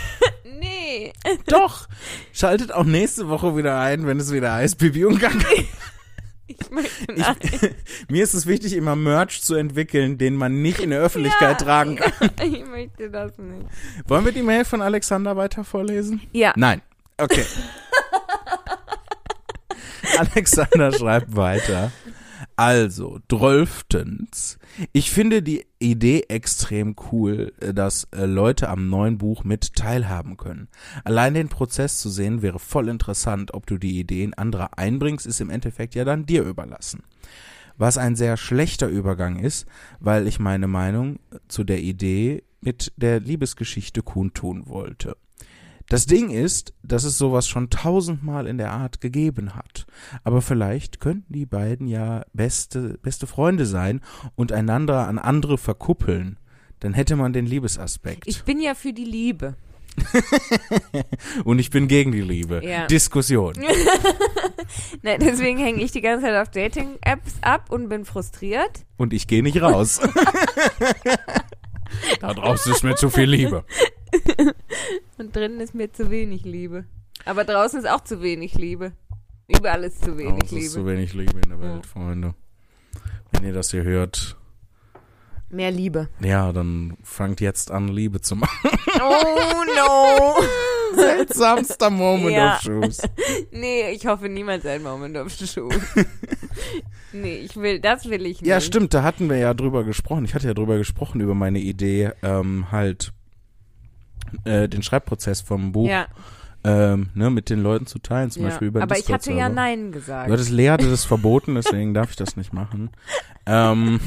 Nee. 0.60 1.12
Doch. 1.46 1.86
Schaltet 2.32 2.72
auch 2.72 2.82
nächste 2.82 3.28
Woche 3.28 3.56
wieder 3.56 3.78
ein, 3.78 4.08
wenn 4.08 4.18
es 4.18 4.32
wieder 4.32 4.54
heißt 4.54 4.76
Pipi 4.78 5.04
und 5.04 5.20
Kaka. 5.20 5.38
Ich 6.48 6.70
möchte 6.70 7.12
nein. 7.12 7.36
Mir 8.08 8.24
ist 8.24 8.32
es 8.34 8.46
wichtig, 8.46 8.72
immer 8.72 8.96
Merch 8.96 9.42
zu 9.42 9.54
entwickeln, 9.54 10.16
den 10.18 10.34
man 10.34 10.60
nicht 10.62 10.80
in 10.80 10.90
der 10.90 10.98
Öffentlichkeit 11.00 11.60
Ja. 11.60 11.66
tragen 11.66 11.96
kann. 11.96 12.30
Ich 12.42 12.64
möchte 12.66 13.10
das 13.10 13.36
nicht. 13.38 13.66
Wollen 14.08 14.24
wir 14.24 14.32
die 14.32 14.42
Mail 14.42 14.64
von 14.64 14.80
Alexander 14.82 15.36
weiter 15.36 15.62
vorlesen? 15.62 16.22
Ja. 16.32 16.54
Nein. 16.56 16.80
Okay. 17.18 17.44
Alexander 20.18 20.92
schreibt 20.92 21.36
weiter. 21.36 21.92
Also, 22.58 23.20
drölftens. 23.28 24.58
Ich 24.92 25.12
finde 25.12 25.44
die 25.44 25.64
Idee 25.78 26.24
extrem 26.28 26.96
cool, 27.12 27.52
äh, 27.60 27.72
dass 27.72 28.08
äh, 28.10 28.26
Leute 28.26 28.68
am 28.68 28.88
neuen 28.88 29.16
Buch 29.16 29.44
mit 29.44 29.76
teilhaben 29.76 30.36
können. 30.36 30.66
Allein 31.04 31.34
den 31.34 31.48
Prozess 31.48 32.00
zu 32.00 32.10
sehen 32.10 32.42
wäre 32.42 32.58
voll 32.58 32.88
interessant. 32.88 33.54
Ob 33.54 33.68
du 33.68 33.78
die 33.78 34.00
Ideen 34.00 34.34
anderer 34.34 34.76
einbringst, 34.76 35.24
ist 35.24 35.40
im 35.40 35.50
Endeffekt 35.50 35.94
ja 35.94 36.04
dann 36.04 36.26
dir 36.26 36.42
überlassen. 36.42 37.04
Was 37.76 37.96
ein 37.96 38.16
sehr 38.16 38.36
schlechter 38.36 38.88
Übergang 38.88 39.38
ist, 39.38 39.68
weil 40.00 40.26
ich 40.26 40.40
meine 40.40 40.66
Meinung 40.66 41.20
zu 41.46 41.62
der 41.62 41.78
Idee 41.78 42.42
mit 42.60 42.92
der 42.96 43.20
Liebesgeschichte 43.20 44.02
kundtun 44.02 44.66
wollte. 44.66 45.16
Das 45.88 46.04
Ding 46.04 46.30
ist, 46.30 46.74
dass 46.82 47.04
es 47.04 47.16
sowas 47.16 47.48
schon 47.48 47.70
tausendmal 47.70 48.46
in 48.46 48.58
der 48.58 48.72
Art 48.72 49.00
gegeben 49.00 49.54
hat. 49.54 49.86
Aber 50.22 50.42
vielleicht 50.42 51.00
könnten 51.00 51.32
die 51.32 51.46
beiden 51.46 51.86
ja 51.86 52.24
beste, 52.34 52.98
beste 52.98 53.26
Freunde 53.26 53.64
sein 53.64 54.02
und 54.34 54.52
einander 54.52 55.08
an 55.08 55.18
andere 55.18 55.56
verkuppeln. 55.56 56.38
Dann 56.80 56.92
hätte 56.92 57.16
man 57.16 57.32
den 57.32 57.46
Liebesaspekt. 57.46 58.24
Ich 58.26 58.44
bin 58.44 58.60
ja 58.60 58.74
für 58.74 58.92
die 58.92 59.04
Liebe. 59.04 59.56
und 61.44 61.58
ich 61.58 61.70
bin 61.70 61.88
gegen 61.88 62.12
die 62.12 62.20
Liebe. 62.20 62.60
Ja. 62.64 62.86
Diskussion. 62.86 63.54
Ne, 65.02 65.18
deswegen 65.18 65.58
hänge 65.58 65.82
ich 65.82 65.92
die 65.92 66.02
ganze 66.02 66.26
Zeit 66.26 66.36
auf 66.36 66.50
Dating-Apps 66.50 67.36
ab 67.40 67.70
und 67.70 67.88
bin 67.88 68.04
frustriert. 68.04 68.84
Und 68.98 69.14
ich 69.14 69.26
gehe 69.26 69.42
nicht 69.42 69.62
raus. 69.62 69.98
da 72.20 72.34
draußen 72.34 72.72
ist 72.72 72.84
mir 72.84 72.96
zu 72.96 73.08
viel 73.08 73.30
Liebe. 73.30 73.64
Und 75.18 75.34
drinnen 75.34 75.60
ist 75.60 75.74
mir 75.74 75.92
zu 75.92 76.10
wenig 76.10 76.44
Liebe. 76.44 76.84
Aber 77.24 77.44
draußen 77.44 77.80
ist 77.80 77.88
auch 77.88 78.02
zu 78.02 78.22
wenig 78.22 78.54
Liebe. 78.54 78.92
Überall 79.48 79.84
ist 79.84 80.04
zu 80.04 80.16
wenig 80.18 80.44
es 80.44 80.50
Liebe. 80.50 80.64
ist 80.66 80.72
zu 80.74 80.86
wenig 80.86 81.14
Liebe 81.14 81.40
in 81.40 81.48
der 81.50 81.60
Welt, 81.60 81.84
Ja. 81.84 81.90
Freunde. 81.90 82.34
Wenn 83.32 83.44
ihr 83.44 83.52
das 83.52 83.70
hier 83.70 83.82
hört, 83.84 84.36
Mehr 85.50 85.70
Liebe. 85.70 86.08
ja, 86.20 86.52
dann 86.52 86.96
fangt 87.02 87.40
jetzt 87.40 87.70
an, 87.70 87.88
Liebe 87.88 88.20
zu 88.20 88.36
machen. 88.36 88.70
Oh 89.00 89.64
no. 89.76 90.34
Seltsamster 90.96 91.90
Moment 91.90 92.32
Ja. 92.36 92.54
of 92.56 92.60
Shoes. 92.62 93.00
nee, 93.52 93.90
ich 93.92 94.06
hoffe 94.06 94.28
niemals 94.28 94.66
ein 94.66 94.82
Moment 94.82 95.16
auf 95.16 95.30
Schuh. 95.30 95.68
nee, 97.12 97.36
ich 97.36 97.56
will, 97.56 97.80
das 97.80 98.06
will 98.08 98.26
ich 98.26 98.40
nicht. 98.40 98.46
Ja, 98.48 98.60
stimmt, 98.60 98.94
da 98.94 99.02
hatten 99.02 99.28
wir 99.30 99.36
ja 99.36 99.54
drüber 99.54 99.84
gesprochen. 99.84 100.24
Ich 100.24 100.34
hatte 100.34 100.48
ja 100.48 100.54
drüber 100.54 100.78
gesprochen, 100.78 101.20
über 101.20 101.34
meine 101.34 101.60
Idee, 101.60 102.10
ähm, 102.22 102.70
halt 102.72 103.12
äh, 104.44 104.68
den 104.68 104.82
Schreibprozess 104.82 105.40
vom 105.40 105.72
Buch 105.72 105.88
Ja, 105.88 106.06
ähm, 106.64 107.10
ne, 107.14 107.30
mit 107.30 107.50
den 107.50 107.62
Leuten 107.62 107.86
zu 107.86 107.98
teilen, 107.98 108.30
zum 108.30 108.42
ja. 108.42 108.48
Beispiel 108.48 108.68
über 108.68 108.82
Aber 108.82 108.98
ich 108.98 109.10
hatte 109.10 109.32
ja. 109.32 109.48
Nein 109.48 109.86
Du 109.86 109.98
gesagt. 109.98 110.30
hattest 110.30 110.50
Lea 110.50 110.70
hatte 110.70 110.90
das 110.90 111.04
verboten, 111.04 111.54
deswegen 111.54 111.94
darf 111.94 112.10
ich 112.10 112.16
das 112.16 112.36
nicht 112.36 112.52
machen. 112.52 112.90
Ähm, 113.50 113.98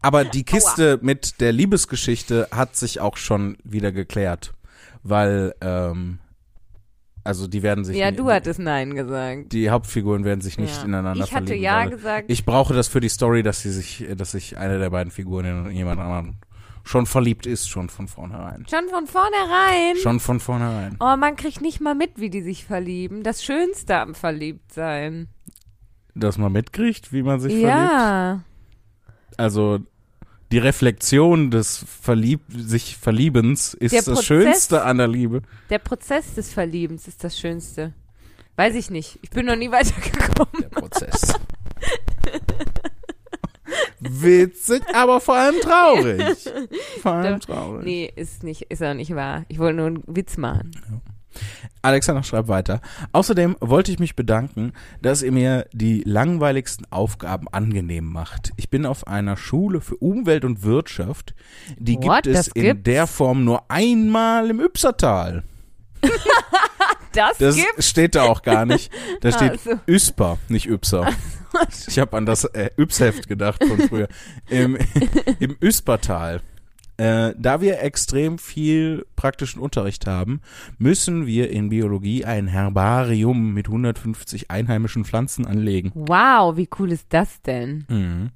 aber 0.00 0.24
die 0.24 0.44
Kiste 0.44 1.00
mit 1.02 1.40
der 1.40 1.50
Liebesgeschichte 1.50 2.46
hat 2.52 2.76
sich 2.76 3.00
auch 3.00 3.16
schon 3.16 3.58
wieder 3.64 3.90
geklärt, 3.90 4.54
weil 5.02 5.56
ähm, 5.60 6.20
also 7.24 7.48
die 7.48 7.64
werden 7.64 7.84
sich 7.84 7.96
Ja, 7.96 8.12
du 8.12 8.30
hattest 8.30 8.60
Nein 8.60 8.94
gesagt. 8.94 9.52
die 9.52 9.70
Hauptfiguren 9.70 10.24
werden 10.24 10.40
sich 10.40 10.56
nicht 10.56 10.76
ja. 10.76 10.84
ineinander 10.84 11.24
Ich 11.24 11.34
hatte 11.34 11.46
verlieben. 11.46 11.64
Ja 11.64 11.80
weil 11.80 11.90
gesagt. 11.90 12.24
ich 12.30 12.44
brauche 12.44 12.74
das 12.74 12.86
für 12.86 13.00
die 13.00 13.08
Story, 13.08 13.42
dass 13.42 13.60
sie 13.62 13.72
sich, 13.72 14.06
dass 14.16 14.30
sich 14.30 14.56
eine 14.56 14.78
der 14.78 14.90
beiden 14.90 15.10
Figuren 15.10 15.66
in 15.66 15.70
jemand 15.72 16.00
anderen 16.00 16.36
schon 16.88 17.04
verliebt 17.06 17.44
ist, 17.46 17.68
schon 17.68 17.90
von 17.90 18.08
vornherein. 18.08 18.64
Schon 18.70 18.88
von 18.88 19.06
vornherein. 19.06 19.96
Schon 20.02 20.20
von 20.20 20.40
vornherein. 20.40 20.96
Oh, 21.00 21.16
man 21.16 21.36
kriegt 21.36 21.60
nicht 21.60 21.80
mal 21.80 21.94
mit, 21.94 22.12
wie 22.18 22.30
die 22.30 22.40
sich 22.40 22.64
verlieben. 22.64 23.22
Das 23.22 23.44
Schönste 23.44 23.98
am 23.98 24.14
Verliebtsein. 24.14 25.28
Dass 26.14 26.38
man 26.38 26.50
mitkriegt, 26.52 27.12
wie 27.12 27.22
man 27.22 27.40
sich 27.40 27.52
verliebt. 27.52 27.68
Ja. 27.68 28.40
Also 29.36 29.80
die 30.50 30.58
Reflexion 30.58 31.50
des 31.50 31.84
Verlieb 32.00 32.40
sich 32.56 32.96
Verliebens 32.96 33.74
ist 33.74 33.92
Der 33.92 34.00
das 34.00 34.06
Prozess- 34.14 34.24
Schönste 34.26 34.82
an 34.82 34.96
der 34.96 35.08
Liebe. 35.08 35.42
Der 35.68 35.78
Prozess 35.78 36.34
des 36.34 36.52
Verliebens 36.52 37.06
ist 37.06 37.22
das 37.22 37.38
Schönste. 37.38 37.92
Weiß 38.56 38.74
ich 38.74 38.88
nicht. 38.90 39.18
Ich 39.20 39.28
bin 39.30 39.44
noch 39.44 39.56
nie 39.56 39.70
weitergekommen. 39.70 40.62
Der 40.62 40.68
Prozess. 40.70 41.34
Witzig, 44.10 44.82
aber 44.94 45.20
vor 45.20 45.34
allem 45.36 45.56
traurig. 45.60 46.22
Vor 47.02 47.12
allem 47.12 47.40
traurig. 47.40 47.84
Nee, 47.84 48.12
ist 48.16 48.42
nicht, 48.42 48.62
ist 48.62 48.82
auch 48.82 48.94
nicht 48.94 49.14
wahr. 49.14 49.44
Ich 49.48 49.58
wollte 49.58 49.76
nur 49.76 49.86
einen 49.86 50.02
Witz 50.06 50.36
machen. 50.36 50.70
Alexander 51.82 52.22
schreibt 52.24 52.48
weiter. 52.48 52.80
Außerdem 53.12 53.56
wollte 53.60 53.92
ich 53.92 53.98
mich 54.00 54.16
bedanken, 54.16 54.72
dass 55.00 55.22
ihr 55.22 55.30
mir 55.30 55.66
die 55.72 56.02
langweiligsten 56.04 56.86
Aufgaben 56.90 57.46
angenehm 57.52 58.06
macht. 58.06 58.50
Ich 58.56 58.70
bin 58.70 58.86
auf 58.86 59.06
einer 59.06 59.36
Schule 59.36 59.80
für 59.80 59.96
Umwelt 59.96 60.44
und 60.44 60.62
Wirtschaft. 60.64 61.34
Die 61.78 61.96
What? 61.96 62.24
gibt 62.24 62.26
es 62.28 62.46
Das 62.46 62.48
in 62.48 62.62
gibt's? 62.62 62.82
der 62.84 63.06
Form 63.06 63.44
nur 63.44 63.70
einmal 63.70 64.50
im 64.50 64.60
Ypsertal. 64.60 65.44
Das, 67.18 67.38
Das 67.38 67.56
gibt's? 67.56 67.88
steht 67.88 68.14
da 68.14 68.22
auch 68.24 68.42
gar 68.42 68.64
nicht. 68.66 68.90
Da 69.20 69.32
steht 69.32 69.50
Also. 69.52 69.72
Üsper, 69.86 70.38
nicht 70.48 70.68
Ypser. 70.68 71.10
Ich 71.88 71.98
habe 71.98 72.16
an 72.16 72.24
das 72.26 72.44
äh, 72.44 72.70
Ypsheft 72.78 73.26
gedacht 73.26 73.64
von 73.64 73.80
früher. 73.88 74.08
Im, 74.48 74.76
im 75.40 75.56
Üspertal. 75.60 76.40
Äh, 76.98 77.34
da 77.38 77.60
wir 77.60 77.80
extrem 77.80 78.38
viel 78.38 79.06
praktischen 79.16 79.60
Unterricht 79.60 80.06
haben, 80.06 80.40
müssen 80.78 81.26
wir 81.26 81.50
in 81.50 81.68
Biologie 81.68 82.24
ein 82.24 82.48
Herbarium 82.48 83.54
mit 83.54 83.66
150 83.68 84.50
einheimischen 84.50 85.04
Pflanzen 85.04 85.46
anlegen. 85.46 85.92
Wow, 85.94 86.56
wie 86.56 86.68
cool 86.78 86.90
ist 86.92 87.06
das 87.10 87.40
denn? 87.42 87.84
Mhm. 87.88 88.30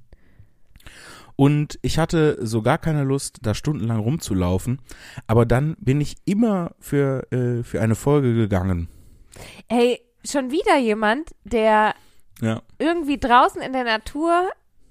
Und 1.35 1.79
ich 1.81 1.97
hatte 1.97 2.37
so 2.45 2.61
gar 2.61 2.77
keine 2.77 3.03
Lust, 3.03 3.39
da 3.41 3.53
stundenlang 3.55 3.99
rumzulaufen. 3.99 4.79
Aber 5.27 5.45
dann 5.45 5.75
bin 5.79 5.99
ich 6.01 6.15
immer 6.25 6.71
für, 6.79 7.31
äh, 7.31 7.63
für 7.63 7.81
eine 7.81 7.95
Folge 7.95 8.33
gegangen. 8.35 8.87
Ey, 9.67 9.99
schon 10.25 10.51
wieder 10.51 10.77
jemand, 10.77 11.31
der 11.43 11.95
Ja. 12.41 12.61
irgendwie 12.77 13.17
draußen 13.17 13.61
in 13.61 13.73
der 13.73 13.83
Natur, 13.83 14.49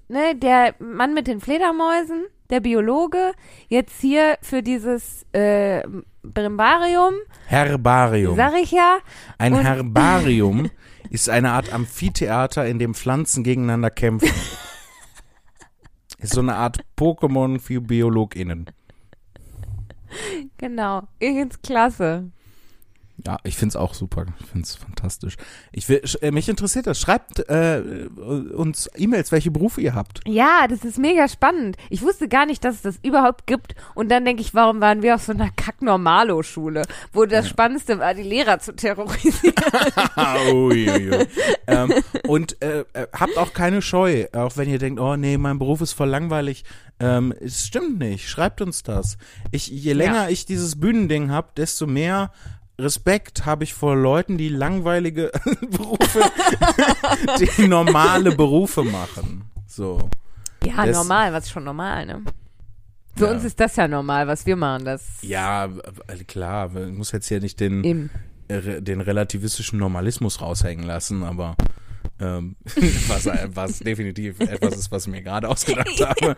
ne, 0.09 0.35
der 0.35 0.75
Mann 0.79 1.13
mit 1.13 1.27
den 1.27 1.39
Fledermäusen, 1.39 2.25
der 2.49 2.59
Biologe, 2.59 3.31
jetzt 3.69 4.01
hier 4.01 4.37
für 4.41 4.61
dieses 4.61 5.25
äh, 5.31 5.81
Brimbarium, 6.23 7.13
Herbarium. 7.47 8.35
sag 8.35 8.53
ich 8.61 8.71
ja, 8.71 8.97
Ein 9.37 9.55
Herbarium 9.59 10.69
ist 11.09 11.29
eine 11.29 11.51
Art 11.51 11.71
Amphitheater, 11.73 12.65
in 12.65 12.79
dem 12.79 12.93
Pflanzen 12.93 13.43
gegeneinander 13.43 13.89
kämpfen. 13.89 14.29
Ist 16.23 16.33
so 16.33 16.41
eine 16.41 16.55
Art 16.55 16.79
Pokémon 16.97 17.59
für 17.59 17.81
BiologInnen. 17.81 18.65
genau, 20.57 21.03
ich 21.19 21.33
find's 21.33 21.61
klasse. 21.61 22.31
Ja, 23.25 23.37
ich 23.43 23.55
find's 23.55 23.75
auch 23.75 23.93
super. 23.93 24.25
Ich 24.39 24.47
find's 24.47 24.75
fantastisch. 24.75 25.37
Ich 25.71 25.87
will, 25.87 26.01
äh, 26.21 26.31
mich 26.31 26.49
interessiert 26.49 26.87
das. 26.87 26.99
Schreibt 26.99 27.47
äh, 27.47 28.07
uns 28.55 28.89
E-Mails, 28.95 29.31
welche 29.31 29.51
Berufe 29.51 29.81
ihr 29.81 29.93
habt. 29.93 30.21
Ja, 30.27 30.65
das 30.67 30.83
ist 30.83 30.97
mega 30.97 31.27
spannend. 31.27 31.77
Ich 31.89 32.01
wusste 32.01 32.27
gar 32.27 32.45
nicht, 32.45 32.63
dass 32.65 32.75
es 32.75 32.81
das 32.81 32.99
überhaupt 33.03 33.45
gibt. 33.45 33.75
Und 33.93 34.09
dann 34.09 34.25
denke 34.25 34.41
ich, 34.41 34.55
warum 34.55 34.81
waren 34.81 35.03
wir 35.03 35.15
auf 35.15 35.23
so 35.23 35.31
einer 35.31 35.51
Kack-Normalo-Schule, 35.51 36.83
wo 37.13 37.25
das 37.25 37.47
Spannendste 37.47 37.99
war, 37.99 38.13
die 38.15 38.23
Lehrer 38.23 38.59
zu 38.59 38.75
terrorisieren. 38.75 39.53
Ui, 40.51 40.89
ui, 40.89 41.27
ähm, 41.67 41.93
und 42.27 42.61
äh, 42.61 42.83
äh, 42.93 43.07
habt 43.13 43.37
auch 43.37 43.53
keine 43.53 43.81
Scheu, 43.81 44.25
auch 44.33 44.57
wenn 44.57 44.69
ihr 44.69 44.79
denkt, 44.79 44.99
oh 44.99 45.15
nee, 45.15 45.37
mein 45.37 45.59
Beruf 45.59 45.81
ist 45.81 45.93
voll 45.93 46.09
langweilig. 46.09 46.63
Ähm, 46.99 47.33
es 47.39 47.65
stimmt 47.67 47.99
nicht. 47.99 48.27
Schreibt 48.27 48.61
uns 48.61 48.83
das. 48.83 49.17
Ich, 49.51 49.67
je 49.67 49.93
länger 49.93 50.29
ich 50.29 50.45
dieses 50.45 50.79
Bühnending 50.79 51.31
hab, 51.31 51.55
desto 51.55 51.87
mehr 51.87 52.31
Respekt 52.83 53.45
habe 53.45 53.63
ich 53.63 53.73
vor 53.73 53.95
Leuten, 53.95 54.37
die 54.37 54.49
langweilige 54.49 55.31
Berufe, 55.71 56.21
die 57.57 57.67
normale 57.67 58.35
Berufe 58.35 58.83
machen. 58.83 59.43
So. 59.67 60.09
Ja, 60.65 60.85
Das- 60.85 60.95
normal, 60.95 61.33
was 61.33 61.45
ist 61.45 61.51
schon 61.51 61.63
normal, 61.63 62.05
ne? 62.05 62.21
Für 63.15 63.25
Ja. 63.27 63.31
uns 63.33 63.43
ist 63.43 63.59
das 63.59 63.75
ja 63.75 63.87
normal, 63.87 64.27
was 64.27 64.45
wir 64.45 64.55
machen, 64.55 64.85
das 64.85 65.03
Ja, 65.21 65.65
äh, 65.65 66.23
klar, 66.27 66.75
ich 66.75 66.91
muss 66.93 67.11
jetzt 67.11 67.27
hier 67.27 67.39
nicht 67.41 67.59
den, 67.59 68.09
äh, 68.47 68.81
den 68.81 69.01
relativistischen 69.01 69.77
Normalismus 69.77 70.41
raushängen 70.41 70.85
lassen, 70.85 71.23
aber 71.23 71.55
ähm, 72.19 72.55
was, 73.07 73.27
was 73.53 73.79
definitiv 73.79 74.39
etwas 74.39 74.75
ist, 74.77 74.91
was 74.91 75.05
ich 75.05 75.11
mir 75.11 75.21
gerade 75.21 75.47
ausgedacht 75.47 75.99
habe. 76.01 76.35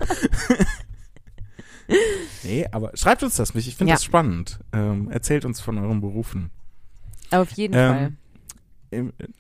Nee, 2.43 2.65
aber 2.71 2.91
schreibt 2.95 3.23
uns 3.23 3.35
das 3.35 3.53
nicht. 3.53 3.67
Ich 3.67 3.75
finde 3.75 3.89
Ja. 3.91 3.95
das 3.95 4.03
spannend. 4.03 4.59
Ähm, 4.73 5.09
erzählt 5.11 5.45
uns 5.45 5.59
von 5.61 5.77
euren 5.77 6.01
Berufen. 6.01 6.51
Auf 7.31 7.51
jeden 7.51 7.73
Ähm, 7.75 7.93
Fall. 7.93 8.11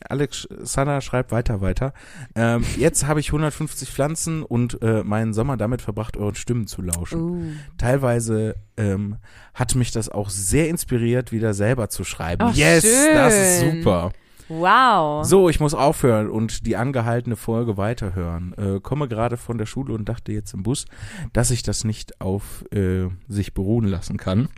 Alex 0.09 0.47
Sana 0.63 0.99
schreibt 0.99 1.31
weiter, 1.31 1.61
weiter. 1.61 1.93
Ähm, 2.35 2.65
jetzt 2.77 3.05
habe 3.07 3.21
ich 3.21 3.27
150 3.29 3.89
Pflanzen 3.89 4.43
und 4.43 4.81
äh, 4.81 5.03
meinen 5.03 5.33
Sommer 5.33 5.55
damit 5.55 5.81
verbracht, 5.81 6.17
euren 6.17 6.35
Stimmen 6.35 6.67
zu 6.67 6.81
lauschen. 6.81 7.19
Uh. 7.21 7.51
Teilweise 7.77 8.55
ähm, 8.75 9.17
hat 9.53 9.75
mich 9.75 9.91
das 9.91 10.09
auch 10.09 10.29
sehr 10.29 10.67
inspiriert, 10.67 11.31
wieder 11.31 11.53
selber 11.53 11.89
zu 11.89 12.03
schreiben. 12.03 12.41
Ach, 12.43 12.55
yes, 12.55 12.83
das 13.13 13.33
ist 13.33 13.61
schön. 13.61 13.77
super. 13.83 14.11
Wow. 14.47 15.25
So, 15.25 15.49
ich 15.49 15.59
muss 15.59 15.73
aufhören 15.73 16.29
und 16.29 16.67
die 16.67 16.75
angehaltene 16.75 17.35
Folge 17.35 17.77
weiterhören. 17.77 18.53
Äh, 18.57 18.79
komme 18.79 19.07
gerade 19.07 19.37
von 19.37 19.57
der 19.57 19.65
Schule 19.65 19.93
und 19.93 20.07
dachte 20.07 20.31
jetzt 20.31 20.53
im 20.53 20.63
Bus, 20.63 20.85
dass 21.33 21.51
ich 21.51 21.63
das 21.63 21.83
nicht 21.83 22.21
auf 22.21 22.63
äh, 22.71 23.07
sich 23.27 23.53
beruhen 23.53 23.85
lassen 23.85 24.17
kann, 24.17 24.49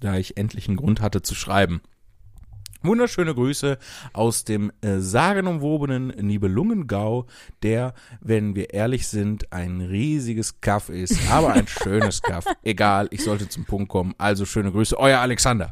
da 0.00 0.16
ich 0.16 0.36
endlich 0.36 0.68
einen 0.68 0.76
Grund 0.76 1.00
hatte 1.00 1.22
zu 1.22 1.34
schreiben. 1.34 1.80
Wunderschöne 2.82 3.34
Grüße 3.34 3.78
aus 4.12 4.44
dem 4.44 4.70
äh, 4.80 4.98
sagenumwobenen 4.98 6.08
Nibelungengau, 6.08 7.26
der, 7.62 7.94
wenn 8.20 8.54
wir 8.54 8.74
ehrlich 8.74 9.08
sind, 9.08 9.52
ein 9.52 9.80
riesiges 9.80 10.60
Kaff 10.60 10.88
ist, 10.88 11.18
aber 11.30 11.54
ein 11.54 11.66
schönes 11.82 12.22
Kaff. 12.22 12.44
Egal, 12.62 13.08
ich 13.10 13.24
sollte 13.24 13.48
zum 13.48 13.64
Punkt 13.64 13.88
kommen. 13.88 14.14
Also 14.18 14.44
schöne 14.44 14.70
Grüße, 14.70 14.96
euer 14.98 15.18
Alexander. 15.20 15.70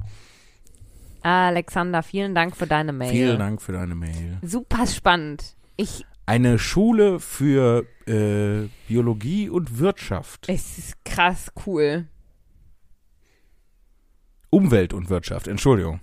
Alexander, 1.24 2.02
vielen 2.02 2.34
Dank 2.34 2.54
für 2.56 2.66
deine 2.66 2.92
Mail. 2.92 3.10
Vielen 3.10 3.38
Dank 3.38 3.62
für 3.62 3.72
deine 3.72 3.94
Mail. 3.94 4.38
Super 4.42 4.86
spannend. 4.86 5.56
Ich, 5.76 6.04
Eine 6.26 6.58
Schule 6.58 7.18
für 7.18 7.86
äh, 8.06 8.68
Biologie 8.88 9.48
und 9.48 9.78
Wirtschaft. 9.78 10.48
es 10.48 10.76
ist 10.78 11.04
krass 11.04 11.50
cool. 11.66 12.06
Umwelt 14.50 14.92
und 14.92 15.08
Wirtschaft, 15.10 15.48
Entschuldigung. 15.48 16.00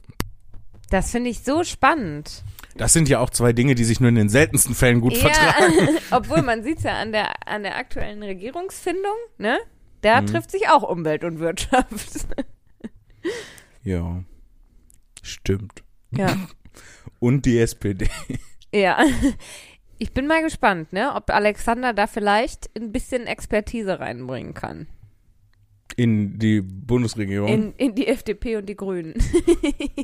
Das 0.90 1.12
finde 1.12 1.30
ich 1.30 1.42
so 1.44 1.64
spannend. 1.64 2.44
Das 2.76 2.92
sind 2.94 3.08
ja 3.08 3.20
auch 3.20 3.30
zwei 3.30 3.54
Dinge, 3.54 3.76
die 3.76 3.84
sich 3.84 4.00
nur 4.00 4.10
in 4.10 4.16
den 4.16 4.28
seltensten 4.30 4.76
Fällen 4.76 5.02
gut 5.02 5.16
vertragen. 5.18 5.90
obwohl 6.12 6.42
man 6.42 6.64
sieht 6.64 6.82
ja 6.82 6.94
an 7.00 7.12
der, 7.12 7.48
an 7.48 7.64
der 7.64 7.78
aktuellen 7.78 8.24
Regierungsfindung, 8.24 9.16
ne? 9.38 9.58
Da 10.02 10.22
Mhm. 10.22 10.26
trifft 10.28 10.52
sich 10.52 10.68
auch 10.68 10.84
Umwelt 10.84 11.24
und 11.24 11.40
Wirtschaft. 11.40 12.26
Ja. 13.84 14.24
Stimmt. 15.22 15.84
ja. 16.12 16.36
Und 17.20 17.46
die 17.46 17.60
SPD. 17.60 18.08
Ja. 18.74 19.04
Ich 19.98 20.14
bin 20.14 20.26
mal 20.26 20.42
gespannt, 20.42 20.94
ne, 20.94 21.14
ob 21.14 21.30
Alexander 21.30 21.94
da 21.94 22.08
vielleicht 22.08 22.76
ein 22.76 22.92
bisschen 22.92 23.28
Expertise 23.28 24.00
reinbringen 24.00 24.56
kann. 24.56 24.88
In 25.96 26.40
die 26.40 26.62
Bundesregierung. 26.62 27.48
In, 27.48 27.74
in 27.74 27.94
die 27.94 28.08
FDP 28.08 28.56
und 28.56 28.68
die 28.68 28.76
Grünen. 28.76 29.14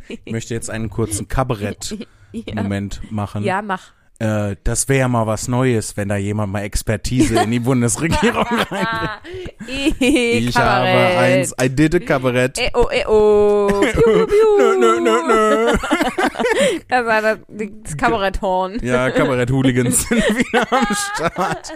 ich 0.07 0.31
möchte 0.31 0.53
jetzt 0.53 0.69
einen 0.69 0.91
kurzen 0.91 1.27
Kabarett-Moment 1.27 3.01
ja. 3.03 3.09
machen. 3.09 3.43
ja, 3.43 3.63
mach. 3.63 3.93
Äh, 4.19 4.55
das 4.63 4.89
wäre 4.89 5.01
ja 5.01 5.07
mal 5.07 5.27
was 5.27 5.47
Neues, 5.47 5.95
wenn 5.95 6.09
da 6.09 6.15
jemand 6.15 6.51
mal 6.51 6.61
Expertise 6.63 7.39
in 7.39 7.51
die 7.51 7.59
Bundesregierung 7.67 8.45
reinbringt. 8.45 9.95
Ich 9.99 10.57
habe 10.57 10.87
eins, 10.87 11.53
I 11.61 11.69
did 11.69 11.93
a 11.93 11.99
Kabarett. 11.99 12.57
Eh 12.57 12.71
oh, 12.73 12.89
eh 12.89 13.05
oh. 13.05 13.67
Piu, 13.67 13.91
piu, 13.91 14.25
piu. 14.25 14.57
Nö, 14.57 14.75
nö, 14.79 14.99
nö, 14.99 15.21
nö. 15.27 15.77
Das 16.87 17.05
war 17.05 17.21
das, 17.21 17.39
das 17.47 17.97
Kabaretthorn. 17.97 18.79
Ja, 18.81 19.11
Kabarett-Hooligans 19.11 20.03
sind 20.09 20.23
wieder 20.37 20.71
am 20.71 20.87
Start. 20.95 21.73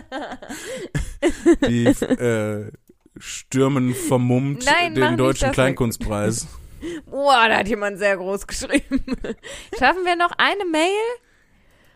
Die 1.68 1.86
äh, 1.86 2.72
stürmen 3.20 3.94
vermummt 3.94 4.66
Nein, 4.66 4.96
den 4.96 5.18
deutschen. 5.18 5.52
Kleinkunstpreis. 5.52 6.48
Boah, 7.06 7.48
da 7.50 7.58
hat 7.58 7.68
jemand 7.68 8.00
sehr 8.00 8.18
groß 8.18 8.48
geschrieben. 8.48 9.04
Schaffen 9.78 10.06
wir 10.06 10.16
noch 10.16 10.32
eine 10.38 10.66
Mail? 10.66 10.90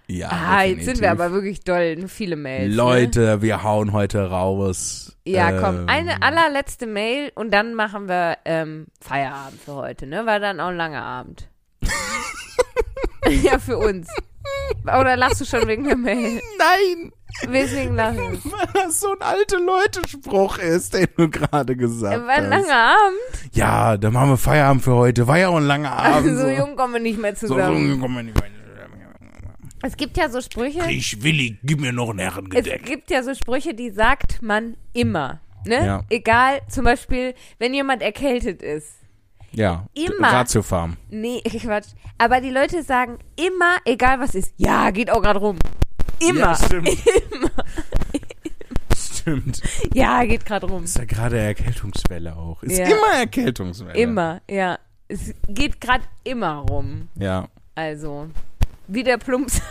Ja, 0.07 0.29
Ah, 0.29 0.61
jetzt 0.61 0.69
definitiv. 0.81 0.85
sind 0.85 1.01
wir 1.01 1.11
aber 1.11 1.31
wirklich 1.31 1.63
doll. 1.63 2.07
Viele 2.07 2.35
Mails. 2.35 2.69
Ne? 2.69 2.75
Leute, 2.75 3.41
wir 3.41 3.63
hauen 3.63 3.91
heute 3.91 4.29
raus. 4.29 5.17
Ja, 5.25 5.51
komm, 5.59 5.75
Ähm, 5.79 5.85
eine 5.89 6.21
allerletzte 6.21 6.85
Mail 6.85 7.31
und 7.33 7.51
dann 7.51 7.73
machen 7.73 8.07
wir 8.07 8.37
ähm, 8.45 8.85
Feierabend 9.01 9.59
für 9.61 9.73
heute, 9.73 10.05
ne? 10.05 10.25
War 10.27 10.39
dann 10.39 10.59
auch 10.59 10.67
ein 10.67 10.77
langer 10.77 11.01
Abend. 11.03 11.49
ja, 13.43 13.57
für 13.59 13.77
uns. 13.77 14.07
Oder 14.83 15.17
lachst 15.17 15.41
du 15.41 15.45
schon 15.45 15.67
wegen 15.67 15.85
der 15.85 15.97
Mail? 15.97 16.39
Nein, 16.59 17.11
Weswegen 17.47 17.95
lachen 17.95 18.17
weil 18.43 18.67
das 18.85 18.99
so 19.01 19.09
ein 19.11 19.21
alte 19.21 19.57
Leute-Spruch 19.57 20.59
ist, 20.59 20.93
den 20.93 21.07
du 21.17 21.29
gerade 21.29 21.75
gesagt 21.75 22.21
War 22.25 22.29
ein 22.35 22.43
hast. 22.43 22.49
langer 22.49 22.75
Abend. 22.75 23.53
Ja, 23.53 23.97
dann 23.97 24.13
machen 24.13 24.29
wir 24.29 24.37
Feierabend 24.37 24.83
für 24.83 24.93
heute. 24.93 25.27
War 25.27 25.39
ja 25.39 25.49
auch 25.49 25.57
ein 25.57 25.65
langer 25.67 25.91
Abend. 25.91 26.29
Also 26.29 26.43
so 26.43 26.47
jung 26.49 26.75
kommen 26.75 26.93
wir 26.93 27.01
nicht 27.01 27.19
mehr 27.19 27.35
So, 27.35 27.47
so 27.47 27.55
zusammen. 27.55 27.89
jung 27.89 27.99
kommen 27.99 28.15
wir 28.17 28.23
nicht 28.23 28.39
mehr. 28.39 28.49
Es 29.85 29.95
gibt 29.97 30.17
ja 30.17 30.29
so 30.29 30.41
Sprüche. 30.41 30.89
Ich 30.89 31.21
Willi, 31.21 31.57
gib 31.63 31.79
mir 31.79 31.91
noch 31.93 32.09
ein 32.09 32.17
Es 32.19 32.25
Herrengedeck. 32.25 32.85
gibt 32.85 33.11
ja 33.11 33.21
so 33.21 33.33
Sprüche, 33.35 33.73
die 33.75 33.91
sagt 33.91 34.41
man 34.41 34.75
immer. 34.93 35.41
Ne? 35.65 35.85
Ja. 35.85 36.03
Egal, 36.09 36.61
zum 36.69 36.85
Beispiel, 36.85 37.33
wenn 37.59 37.73
jemand 37.73 38.01
erkältet 38.01 38.61
ist. 38.63 38.95
Ja, 39.51 39.87
Immer. 39.93 40.27
Ratiofarm. 40.33 40.97
Nee, 41.09 41.41
Quatsch. 41.61 41.89
Aber 42.17 42.41
die 42.41 42.49
Leute 42.49 42.83
sagen 42.83 43.19
immer, 43.35 43.77
egal 43.85 44.19
was 44.19 44.35
ist, 44.35 44.53
ja, 44.57 44.89
geht 44.91 45.09
auch 45.11 45.21
gerade 45.21 45.39
rum. 45.39 45.57
Immer. 46.19 46.39
Ja, 46.39 46.55
stimmt. 46.55 46.89
Stimmt. 48.97 49.61
Ja, 49.93 50.23
geht 50.25 50.45
gerade 50.45 50.67
rum. 50.67 50.83
Ist 50.83 50.97
ja 50.97 51.05
gerade 51.05 51.39
Erkältungswelle 51.39 52.35
auch. 52.35 52.61
Ist 52.63 52.77
Ja. 52.77 52.85
immer 52.85 53.19
Erkältungswelle. 53.19 53.93
Immer, 53.97 54.41
ja. 54.49 54.77
Es 55.07 55.33
geht 55.47 55.79
gerade 55.81 56.03
immer 56.23 56.57
rum. 56.69 57.07
Ja. 57.15 57.47
Also, 57.75 58.27
wie 58.87 59.03
der 59.03 59.17
Plumps. 59.17 59.61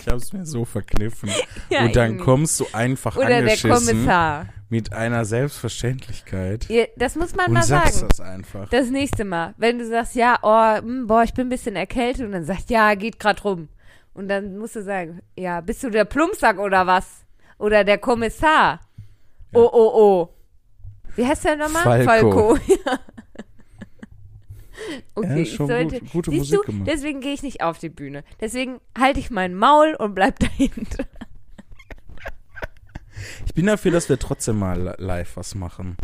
Ich 0.00 0.08
hab's 0.08 0.32
mir 0.32 0.44
so 0.44 0.64
verkniffen. 0.64 1.30
Ja, 1.70 1.84
Und 1.84 1.94
dann 1.94 2.06
irgendwie. 2.12 2.24
kommst 2.24 2.58
du 2.60 2.66
einfach 2.72 3.16
Oder 3.16 3.28
der 3.28 3.36
angeschissen 3.38 3.70
Kommissar. 3.70 4.46
mit 4.68 4.92
einer 4.92 5.24
Selbstverständlichkeit 5.24 6.68
Ja, 6.68 6.84
das 6.96 7.14
muss 7.14 7.36
man 7.36 7.46
und 7.46 7.52
mal 7.52 7.62
sagst 7.62 7.96
sagen. 8.00 8.08
das 8.10 8.20
einfach. 8.20 8.68
Das 8.70 8.90
nächste 8.90 9.24
Mal, 9.24 9.54
wenn 9.58 9.78
du 9.78 9.86
sagst, 9.86 10.14
ja, 10.16 10.38
oh, 10.42 10.76
hm, 10.82 11.06
boah, 11.06 11.22
ich 11.22 11.34
bin 11.34 11.46
ein 11.46 11.50
bisschen 11.50 11.76
erkältet 11.76 12.26
und 12.26 12.32
dann 12.32 12.44
sagt, 12.44 12.70
ja, 12.70 12.94
geht 12.94 13.20
grad 13.20 13.44
rum. 13.44 13.68
Und 14.14 14.28
dann 14.28 14.58
musst 14.58 14.76
du 14.76 14.82
sagen, 14.82 15.20
ja, 15.36 15.60
bist 15.60 15.82
du 15.84 15.90
der 15.90 16.04
Plumpsack 16.04 16.58
oder 16.58 16.86
was? 16.86 17.24
Oder 17.58 17.84
der 17.84 17.98
Kommissar? 17.98 18.80
Oh, 19.54 19.68
oh, 19.72 19.90
oh. 19.94 20.28
Wie 21.14 21.26
heißt 21.26 21.44
der 21.44 21.56
nochmal? 21.56 22.04
Falco. 22.04 22.56
ja. 22.66 22.98
Okay, 25.14 25.28
Ja, 25.28 25.36
ich 25.36 25.54
schon 25.54 25.66
sollte, 25.68 26.00
gut- 26.00 26.10
gute 26.12 26.30
Musik 26.32 26.60
du, 26.60 26.72
gemacht. 26.72 26.88
deswegen 26.90 27.20
gehe 27.20 27.32
ich 27.34 27.42
nicht 27.42 27.62
auf 27.62 27.78
die 27.78 27.88
Bühne. 27.88 28.24
Deswegen 28.40 28.80
halte 28.98 29.20
ich 29.20 29.30
mein 29.30 29.54
Maul 29.54 29.94
und 29.98 30.14
bleib 30.14 30.38
dahinter. 30.38 31.04
Ich 33.46 33.54
bin 33.54 33.66
dafür, 33.66 33.92
dass 33.92 34.08
wir 34.08 34.18
trotzdem 34.18 34.58
mal 34.58 34.80
li- 34.80 34.94
live 35.04 35.36
was 35.36 35.54
machen. 35.54 35.96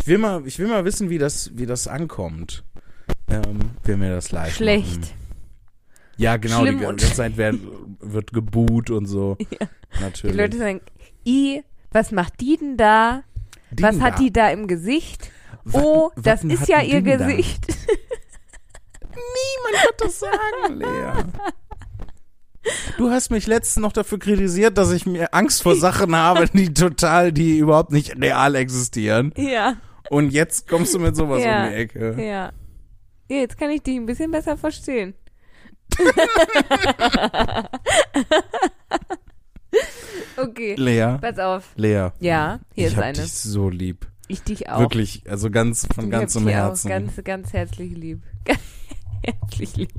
Ich 0.00 0.06
will 0.06 0.18
mal, 0.18 0.46
ich 0.46 0.58
will 0.58 0.68
mal 0.68 0.84
wissen, 0.84 1.10
wie 1.10 1.18
das, 1.18 1.50
wie 1.56 1.66
das 1.66 1.88
ankommt. 1.88 2.62
Ähm, 3.28 3.58
wenn 3.84 4.00
wir 4.00 4.10
das 4.10 4.30
live 4.30 4.54
Schlecht. 4.54 5.00
machen. 5.00 5.10
Ja, 6.18 6.36
genau. 6.36 6.60
Schlimm 6.60 6.78
die 6.78 6.84
ganze 6.84 7.12
Zeit 7.12 7.36
werden, 7.36 7.96
wird 8.00 8.32
geboot 8.32 8.90
und 8.90 9.06
so. 9.06 9.36
Ja. 9.50 9.66
Die 9.98 10.02
Natürlich. 10.02 10.36
Leute 10.36 10.56
sagen, 10.58 10.80
I, 11.26 11.62
was 11.90 12.12
macht 12.12 12.40
die 12.40 12.56
denn 12.56 12.76
da? 12.78 13.24
was 13.72 13.94
Ding 13.96 14.02
hat 14.02 14.14
da. 14.14 14.18
die 14.18 14.32
da 14.32 14.48
im 14.50 14.66
Gesicht? 14.68 15.30
Wat- 15.64 15.82
oh, 15.84 16.10
das 16.16 16.44
ist 16.44 16.66
ja 16.68 16.80
ihr 16.80 17.02
da? 17.02 17.16
Gesicht. 17.26 17.66
Wird 19.72 19.94
das 20.00 20.20
sagen, 20.20 20.74
Lea. 20.78 21.12
Du 22.96 23.10
hast 23.10 23.30
mich 23.30 23.46
letztens 23.48 23.82
noch 23.82 23.92
dafür 23.92 24.18
kritisiert, 24.20 24.78
dass 24.78 24.92
ich 24.92 25.04
mir 25.06 25.34
Angst 25.34 25.62
vor 25.64 25.74
Sachen 25.74 26.14
habe, 26.14 26.46
die 26.48 26.72
total, 26.72 27.32
die 27.32 27.58
überhaupt 27.58 27.90
nicht 27.92 28.16
real 28.20 28.54
existieren. 28.54 29.32
ja, 29.36 29.76
Und 30.10 30.30
jetzt 30.30 30.68
kommst 30.68 30.94
du 30.94 30.98
mit 31.00 31.16
sowas 31.16 31.42
Ja. 31.42 31.64
um 31.64 31.70
die 31.70 31.76
Ecke. 31.76 32.14
ja. 32.22 32.52
Ja, 33.28 33.36
Jetzt 33.38 33.56
kann 33.58 33.70
ich 33.70 33.82
dich 33.82 33.96
ein 33.96 34.04
bisschen 34.06 34.30
besser 34.30 34.56
verstehen. 34.58 35.14
okay, 40.36 40.74
Lea, 40.76 41.16
pass 41.20 41.38
auf. 41.38 41.70
Lea. 41.76 42.08
Ja, 42.20 42.60
hier 42.74 42.86
ich 42.86 42.92
ist 42.92 42.96
hab 42.96 43.04
eine. 43.04 43.18
dich 43.18 43.32
so 43.32 43.68
lieb. 43.68 44.06
Ich 44.28 44.42
dich 44.42 44.68
auch. 44.70 44.80
Wirklich, 44.80 45.24
also 45.28 45.50
ganz 45.50 45.86
von 45.94 46.10
ganzem 46.10 46.46
dich 46.46 46.54
Herzen. 46.54 46.88
Auch 46.88 46.94
ganz, 46.94 47.12
ganz 47.24 47.52
herzlich 47.52 47.92
lieb. 47.96 48.22
Herzlich 49.24 49.76
lieb. 49.76 49.90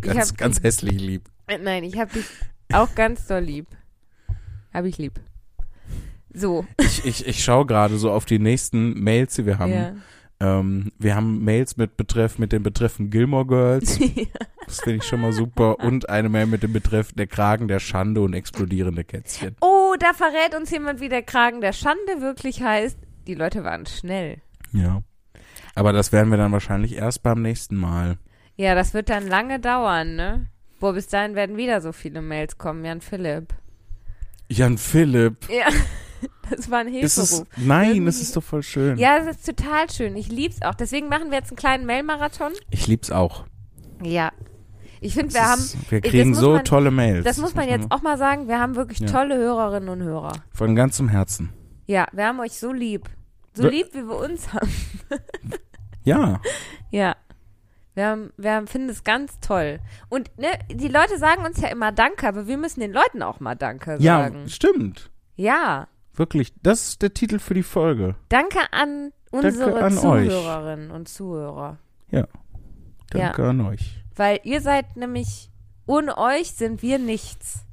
Ganz, 0.00 0.34
ganz 0.36 0.56
dich, 0.56 0.64
hässlich 0.64 1.00
lieb. 1.00 1.28
äh, 1.46 1.58
Nein, 1.58 1.84
ich 1.84 1.98
hab 1.98 2.12
dich 2.12 2.24
auch 2.72 2.94
ganz 2.94 3.26
doll 3.26 3.40
lieb. 3.40 3.66
Hab 4.72 4.84
ich 4.84 4.98
lieb. 4.98 5.20
So. 6.32 6.64
Ich, 6.78 7.04
ich, 7.04 7.26
ich 7.26 7.42
schaue 7.44 7.66
gerade 7.66 7.98
so 7.98 8.10
auf 8.12 8.24
die 8.24 8.38
nächsten 8.38 9.00
Mails, 9.02 9.34
die 9.34 9.46
wir 9.46 9.58
haben. 9.58 9.72
Ja. 9.72 9.92
Ähm, 10.42 10.92
wir 10.98 11.16
haben 11.16 11.44
Mails 11.44 11.76
mit 11.76 11.96
Betreff, 11.96 12.38
mit 12.38 12.52
dem 12.52 12.62
Betreffen 12.62 13.10
Gilmore 13.10 13.46
Girls. 13.46 13.98
Das 14.66 14.82
finde 14.82 14.98
ich 14.98 15.04
schon 15.04 15.20
mal 15.20 15.32
super. 15.32 15.80
Und 15.80 16.08
eine 16.08 16.28
Mail 16.28 16.46
mit 16.46 16.62
dem 16.62 16.72
Betreff 16.72 17.12
der 17.12 17.26
Kragen 17.26 17.66
der 17.66 17.80
Schande 17.80 18.20
und 18.20 18.34
explodierende 18.34 19.02
Kätzchen. 19.02 19.56
Oh, 19.60 19.96
da 19.98 20.12
verrät 20.12 20.54
uns 20.56 20.70
jemand, 20.70 21.00
wie 21.00 21.08
der 21.08 21.22
Kragen 21.24 21.60
der 21.60 21.72
Schande 21.72 22.20
wirklich 22.20 22.62
heißt. 22.62 22.96
Die 23.26 23.34
Leute 23.34 23.64
waren 23.64 23.84
schnell. 23.86 24.40
Ja. 24.72 25.02
Aber 25.80 25.94
das 25.94 26.12
werden 26.12 26.30
wir 26.30 26.36
dann 26.36 26.52
wahrscheinlich 26.52 26.94
erst 26.94 27.22
beim 27.22 27.40
nächsten 27.40 27.74
Mal. 27.74 28.18
Ja, 28.56 28.74
das 28.74 28.92
wird 28.92 29.08
dann 29.08 29.26
lange 29.26 29.58
dauern, 29.60 30.14
ne? 30.14 30.46
Boah, 30.78 30.92
bis 30.92 31.06
dahin 31.08 31.34
werden 31.34 31.56
wieder 31.56 31.80
so 31.80 31.92
viele 31.92 32.20
Mails 32.20 32.58
kommen, 32.58 32.84
Jan 32.84 33.00
Philipp. 33.00 33.54
Jan 34.50 34.76
Philipp. 34.76 35.48
Ja, 35.48 35.68
das 36.50 36.70
war 36.70 36.80
ein 36.80 36.88
Ist 36.88 37.16
es, 37.16 37.30
Hilferuf. 37.30 37.48
nein, 37.56 38.06
es 38.06 38.20
ist 38.20 38.36
doch 38.36 38.42
voll 38.42 38.62
schön. 38.62 38.98
Ja, 38.98 39.20
das 39.24 39.38
ist 39.38 39.46
total 39.46 39.88
schön. 39.90 40.16
Ich 40.16 40.28
lieb's 40.28 40.60
auch. 40.60 40.74
Deswegen 40.74 41.08
machen 41.08 41.30
wir 41.30 41.38
jetzt 41.38 41.48
einen 41.50 41.56
kleinen 41.56 41.86
Mail-Marathon. 41.86 42.52
Ich 42.70 42.86
lieb's 42.86 43.10
auch. 43.10 43.46
Ja. 44.02 44.32
Ich 45.00 45.14
finde, 45.14 45.28
Es 45.28 45.34
wir 45.34 45.42
haben, 45.48 45.60
ist, 45.60 45.90
wir 45.90 46.00
das 46.02 46.10
kriegen 46.10 46.34
so 46.34 46.52
man- 46.56 46.64
tolle 46.66 46.90
Mails. 46.90 47.24
das 47.24 47.38
muss 47.38 47.54
man 47.54 47.66
jetzt 47.66 47.86
auch 47.90 48.02
mal 48.02 48.18
sagen, 48.18 48.48
wir 48.48 48.58
haben 48.60 48.76
wirklich 48.76 48.98
Ja. 48.98 49.06
tolle 49.06 49.38
Hörerinnen 49.38 49.88
und 49.88 50.02
Hörer. 50.02 50.32
Von 50.52 50.76
ganzem 50.76 51.08
Herzen. 51.08 51.54
Ja, 51.86 52.06
wir 52.12 52.26
haben 52.26 52.38
euch 52.40 52.52
so 52.52 52.70
lieb. 52.70 53.08
So 53.54 53.62
Wir- 53.62 53.70
lieb, 53.70 53.86
wie 53.94 54.02
wir 54.06 54.16
uns 54.18 54.52
haben. 54.52 54.68
Ja. 56.10 56.40
Ja. 56.90 57.16
Wir, 57.94 58.06
haben, 58.06 58.32
wir 58.36 58.52
haben, 58.52 58.66
finden 58.66 58.88
es 58.88 59.04
ganz 59.04 59.40
toll. 59.40 59.80
Und 60.08 60.30
ne, 60.38 60.48
die 60.70 60.88
Leute 60.88 61.18
sagen 61.18 61.44
uns 61.44 61.60
ja 61.60 61.68
immer 61.68 61.92
Danke, 61.92 62.26
aber 62.28 62.46
wir 62.46 62.56
müssen 62.56 62.80
den 62.80 62.92
Leuten 62.92 63.22
auch 63.22 63.40
mal 63.40 63.54
Danke 63.56 63.96
Ja, 63.98 64.22
sagen. 64.22 64.48
stimmt. 64.48 65.10
Ja. 65.36 65.88
Wirklich. 66.14 66.52
Das 66.62 66.88
ist 66.88 67.02
der 67.02 67.14
Titel 67.14 67.38
für 67.38 67.54
die 67.54 67.62
Folge. 67.62 68.14
Danke 68.28 68.58
an 68.72 69.12
unsere 69.30 69.82
an 69.82 69.98
euch. 69.98 70.28
Zuhörerinnen 70.28 70.90
und 70.90 71.08
Zuhörer. 71.08 71.78
Danke 73.10 73.48
an 73.48 73.60
euch. 73.60 74.02
Weil 74.14 74.40
ihr 74.44 74.60
seid 74.60 74.96
nämlich, 74.96 75.50
ohne 75.86 76.16
euch 76.16 76.52
sind 76.52 76.82
wir 76.82 76.98
nichts. 76.98 77.64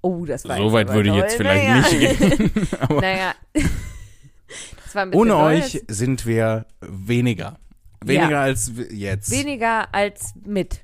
Oh, 0.00 0.24
das 0.24 0.46
war 0.48 0.58
So 0.58 0.72
weit 0.72 0.88
aber 0.88 0.96
würde 0.96 1.10
ich 1.10 1.16
jetzt 1.16 1.36
vielleicht 1.36 1.68
naja. 1.68 1.76
nicht 1.76 2.18
gehen. 2.58 2.68
Aber 2.80 3.00
Naja. 3.00 3.34
das 3.54 4.94
war 4.94 5.02
ein 5.02 5.10
bisschen 5.10 5.20
ohne 5.20 5.30
doll 5.30 5.54
euch 5.54 5.82
sind 5.88 6.24
wir 6.24 6.66
weniger. 6.80 7.58
Weniger 8.04 8.30
Ja. 8.30 8.42
als 8.42 8.72
jetzt. 8.90 9.30
Weniger 9.30 9.92
als 9.94 10.34
mit. 10.44 10.80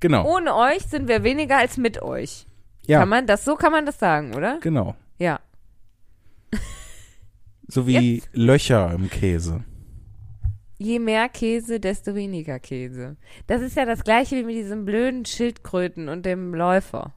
genau. 0.00 0.26
Ohne 0.36 0.54
euch 0.56 0.82
sind 0.82 1.08
wir 1.08 1.22
weniger 1.22 1.58
als 1.58 1.76
mit 1.76 2.02
euch. 2.02 2.46
ja, 2.86 3.00
Kann 3.00 3.08
man 3.08 3.26
das, 3.26 3.44
so 3.44 3.54
kann 3.56 3.72
man 3.72 3.86
das 3.86 3.98
sagen, 3.98 4.34
oder? 4.34 4.58
genau. 4.60 4.94
Ja. 5.18 5.40
So 7.68 7.86
wie 7.88 8.22
Löcher 8.32 8.92
im 8.94 9.10
Käse. 9.10 9.64
Je 10.78 10.98
mehr 11.00 11.28
Käse, 11.28 11.80
desto 11.80 12.14
weniger 12.14 12.60
Käse. 12.60 13.16
Das 13.48 13.60
ist 13.60 13.76
ja 13.76 13.84
das 13.86 14.04
gleiche 14.04 14.36
wie 14.36 14.44
mit 14.44 14.54
diesen 14.54 14.84
blöden 14.84 15.24
Schildkröten 15.24 16.08
und 16.08 16.24
dem 16.26 16.54
Läufer. 16.54 17.12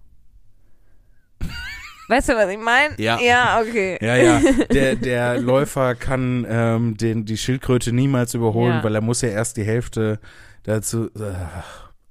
Weißt 2.09 2.27
du, 2.29 2.33
was 2.35 2.49
ich 2.49 2.57
meine? 2.57 2.95
Ja. 2.97 3.19
Ja, 3.21 3.61
okay. 3.61 3.97
Ja, 4.01 4.15
ja. 4.17 4.41
Der, 4.73 4.95
der 4.95 5.39
Läufer 5.39 5.93
kann 5.95 6.45
ähm, 6.49 6.97
den, 6.97 7.23
die 7.25 7.37
Schildkröte 7.37 7.91
niemals 7.93 8.33
überholen, 8.33 8.77
Ja. 8.77 8.83
weil 8.83 8.95
er 8.95 9.01
muss 9.01 9.21
ja 9.21 9.29
erst 9.29 9.55
die 9.57 9.63
Hälfte 9.63 10.19
dazu. 10.63 11.05
Äh, 11.15 11.33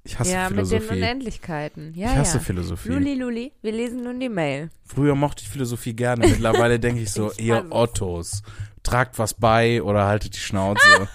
Ich 0.05 0.17
hasse 0.17 0.31
ja, 0.31 0.49
mit 0.49 0.59
den 0.59 0.65
Philosophie. 0.67 0.95
Unendlichkeiten. 0.97 1.93
Ja, 1.95 2.11
ich 2.13 2.17
hasse 2.17 2.37
ja. 2.37 2.43
Philosophie. 2.43 2.89
Luli, 2.89 3.13
Luli, 3.15 3.51
wir 3.61 3.71
lesen 3.73 4.03
nun 4.03 4.19
die 4.21 4.29
Mail. 4.29 4.69
Früher 4.85 5.13
mochte 5.15 5.43
ich 5.43 5.49
Philosophie 5.49 5.93
gerne. 5.93 6.25
Mittlerweile 6.27 6.79
denke 6.79 7.01
ich 7.01 7.11
so, 7.11 7.31
Ich 7.37 7.45
ihr. 7.45 7.65
Ottos, 7.69 8.41
tragt 8.83 9.19
was 9.19 9.33
bei 9.33 9.83
oder 9.83 10.05
haltet 10.07 10.33
die 10.35 10.39
Schnauze. 10.39 11.09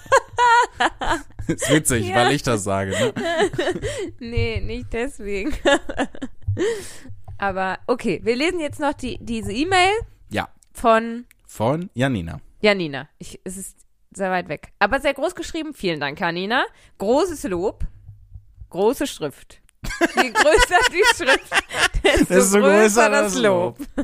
ist 1.47 1.71
witzig, 1.73 2.07
Ja. 2.09 2.17
weil 2.17 2.33
ich 2.33 2.43
das 2.43 2.63
sage. 2.63 2.91
Ne? 2.91 3.13
Nee, 4.19 4.61
nicht 4.61 4.93
deswegen. 4.93 5.53
Aber 7.37 7.79
okay, 7.87 8.19
wir 8.23 8.35
lesen 8.35 8.59
jetzt 8.59 8.79
noch 8.79 8.93
die, 8.93 9.17
diese 9.21 9.51
E-Mail 9.51 9.91
Ja, 10.29 10.49
von 10.73 11.25
von 11.45 11.89
Janina. 11.93 12.39
Janina. 12.61 13.07
Ich, 13.17 13.39
es 13.43 13.57
ist 13.57 13.77
sehr 14.11 14.31
weit 14.31 14.49
weg. 14.49 14.71
Aber 14.79 14.99
sehr 14.99 15.13
groß 15.13 15.35
geschrieben. 15.35 15.73
Vielen 15.73 15.99
Dank, 15.99 16.19
Janina. 16.19 16.65
Großes 16.97 17.43
Lob. 17.43 17.83
Große 18.69 19.07
Schrift. 19.07 19.61
Je 20.15 20.29
größer 20.31 20.79
die 20.91 21.15
Schrift, 21.15 21.53
desto, 22.03 22.33
Desto 22.33 22.59
größer, 22.59 22.59
größer 22.59 23.09
das 23.09 23.33
das 23.33 23.41
Lob. 23.43 23.77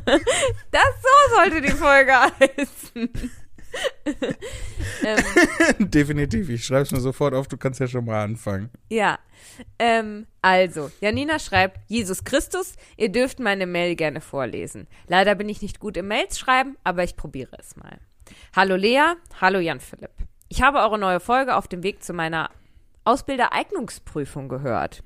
Das 0.70 0.88
so 1.02 1.34
sollte 1.36 1.60
die 1.60 1.72
Folge 1.72 2.12
heißen. 2.40 3.10
ähm, 5.04 5.24
Definitiv, 5.90 6.48
ich 6.48 6.64
schreibe 6.64 6.82
es 6.82 6.90
mir 6.90 7.00
sofort 7.00 7.34
auf, 7.34 7.48
du 7.48 7.56
kannst 7.56 7.80
ja 7.80 7.86
schon 7.86 8.04
mal 8.04 8.22
anfangen. 8.22 8.70
ja. 8.90 9.18
Ähm, 9.78 10.26
also, 10.40 10.90
Janina 11.00 11.40
schreibt, 11.40 11.80
Jesus 11.88 12.22
Christus, 12.22 12.74
ihr 12.96 13.10
dürft 13.10 13.40
meine 13.40 13.66
Mail 13.66 13.96
gerne 13.96 14.20
vorlesen. 14.20 14.86
Leider 15.08 15.34
bin 15.34 15.48
ich 15.48 15.62
nicht 15.62 15.80
gut 15.80 15.96
im 15.96 16.06
Mails 16.08 16.38
schreiben, 16.38 16.76
aber 16.84 17.02
ich 17.02 17.16
probiere 17.16 17.56
es 17.58 17.74
mal. 17.74 17.98
Hallo 18.54 18.76
Lea, 18.76 19.14
hallo 19.40 19.58
Jan 19.58 19.80
Philipp. 19.80 20.12
Ich 20.48 20.62
habe 20.62 20.78
eure 20.78 20.98
neue 20.98 21.18
Folge 21.18 21.56
auf 21.56 21.66
dem 21.66 21.82
Weg 21.82 22.04
zu 22.04 22.12
meiner 22.12 22.50
Ausbildereignungsprüfung 23.04 24.48
gehört. 24.48 25.02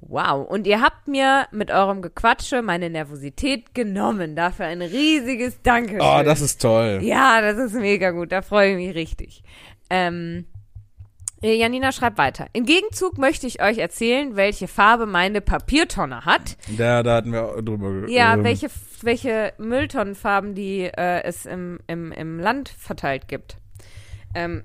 Wow, 0.00 0.48
und 0.48 0.66
ihr 0.66 0.80
habt 0.80 1.08
mir 1.08 1.46
mit 1.50 1.70
eurem 1.70 2.02
Gequatsche 2.02 2.62
meine 2.62 2.88
Nervosität 2.88 3.74
genommen. 3.74 4.36
Dafür 4.36 4.66
ein 4.66 4.80
riesiges 4.80 5.60
Dankeschön. 5.62 6.00
Oh, 6.00 6.22
das 6.24 6.40
ist 6.40 6.62
toll. 6.62 7.00
Ja, 7.02 7.40
das 7.40 7.58
ist 7.58 7.74
mega 7.74 8.10
gut. 8.10 8.32
Da 8.32 8.42
freue 8.42 8.70
ich 8.70 8.76
mich 8.76 8.94
richtig. 8.94 9.42
Ähm, 9.90 10.46
äh, 11.42 11.54
Janina 11.54 11.92
schreibt 11.92 12.18
weiter. 12.18 12.46
Im 12.52 12.64
Gegenzug 12.64 13.18
möchte 13.18 13.46
ich 13.46 13.62
euch 13.62 13.78
erzählen, 13.78 14.34
welche 14.36 14.68
Farbe 14.68 15.06
meine 15.06 15.40
Papiertonne 15.40 16.24
hat. 16.24 16.56
Da, 16.76 17.02
da 17.02 17.16
hatten 17.16 17.32
wir 17.32 17.44
auch 17.44 17.60
drüber 17.60 18.08
Ja, 18.08 18.34
ähm, 18.34 18.44
welche, 18.44 18.68
welche 19.02 19.52
Mülltonnenfarben, 19.58 20.54
die 20.54 20.82
äh, 20.82 21.22
es 21.22 21.46
im, 21.46 21.80
im, 21.86 22.12
im 22.12 22.40
Land 22.40 22.68
verteilt 22.68 23.28
gibt. 23.28 23.56
Ähm, 24.34 24.64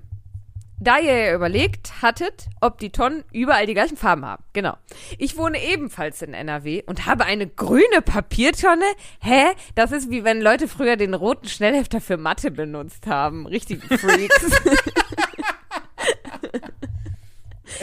da 0.80 0.98
ihr 0.98 1.16
ja 1.16 1.34
überlegt 1.34 2.02
hattet, 2.02 2.48
ob 2.60 2.78
die 2.78 2.90
Tonnen 2.90 3.24
überall 3.32 3.66
die 3.66 3.74
gleichen 3.74 3.96
Farben 3.96 4.24
haben. 4.24 4.44
Genau. 4.52 4.76
Ich 5.18 5.36
wohne 5.36 5.62
ebenfalls 5.62 6.20
in 6.22 6.34
NRW 6.34 6.82
und 6.86 7.06
habe 7.06 7.24
eine 7.24 7.46
grüne 7.46 8.02
Papiertonne. 8.04 8.84
Hä? 9.20 9.46
Das 9.74 9.92
ist 9.92 10.10
wie 10.10 10.24
wenn 10.24 10.40
Leute 10.40 10.68
früher 10.68 10.96
den 10.96 11.14
roten 11.14 11.48
Schnellhefter 11.48 12.00
für 12.00 12.16
Mathe 12.16 12.50
benutzt 12.50 13.06
haben. 13.06 13.46
Richtige 13.46 13.86
Freaks. 13.98 14.60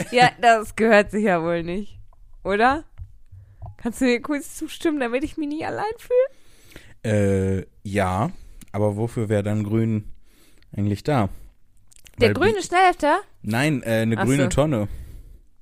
ja, 0.10 0.30
das 0.40 0.76
gehört 0.76 1.10
sich 1.10 1.24
ja 1.24 1.42
wohl 1.42 1.62
nicht. 1.62 1.98
Oder? 2.44 2.84
Kannst 3.78 4.00
du 4.00 4.04
mir 4.04 4.20
kurz 4.20 4.56
zustimmen, 4.56 5.00
damit 5.00 5.24
ich 5.24 5.36
mich 5.36 5.48
nicht 5.48 5.66
allein 5.66 5.84
fühle? 5.98 6.28
Äh, 7.04 7.66
ja, 7.82 8.30
aber 8.70 8.96
wofür 8.96 9.28
wäre 9.28 9.42
dann 9.42 9.64
grün 9.64 10.12
eigentlich 10.76 11.02
da? 11.02 11.28
Der 12.22 12.34
grüne 12.34 12.62
Schnellhefter? 12.62 13.20
Nein, 13.42 13.82
äh, 13.82 14.00
eine 14.02 14.18
Ach 14.18 14.24
grüne 14.24 14.44
so. 14.44 14.48
Tonne. 14.48 14.88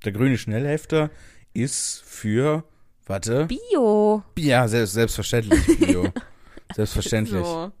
Der 0.05 0.11
grüne 0.11 0.37
Schnellhefter 0.37 1.09
ist 1.53 2.01
für, 2.05 2.63
warte, 3.05 3.45
Bio. 3.47 4.23
ja, 4.37 4.67
selbst, 4.67 4.93
selbstverständlich 4.93 5.79
Bio. 5.79 6.07
selbstverständlich. 6.73 7.45
So. 7.45 7.71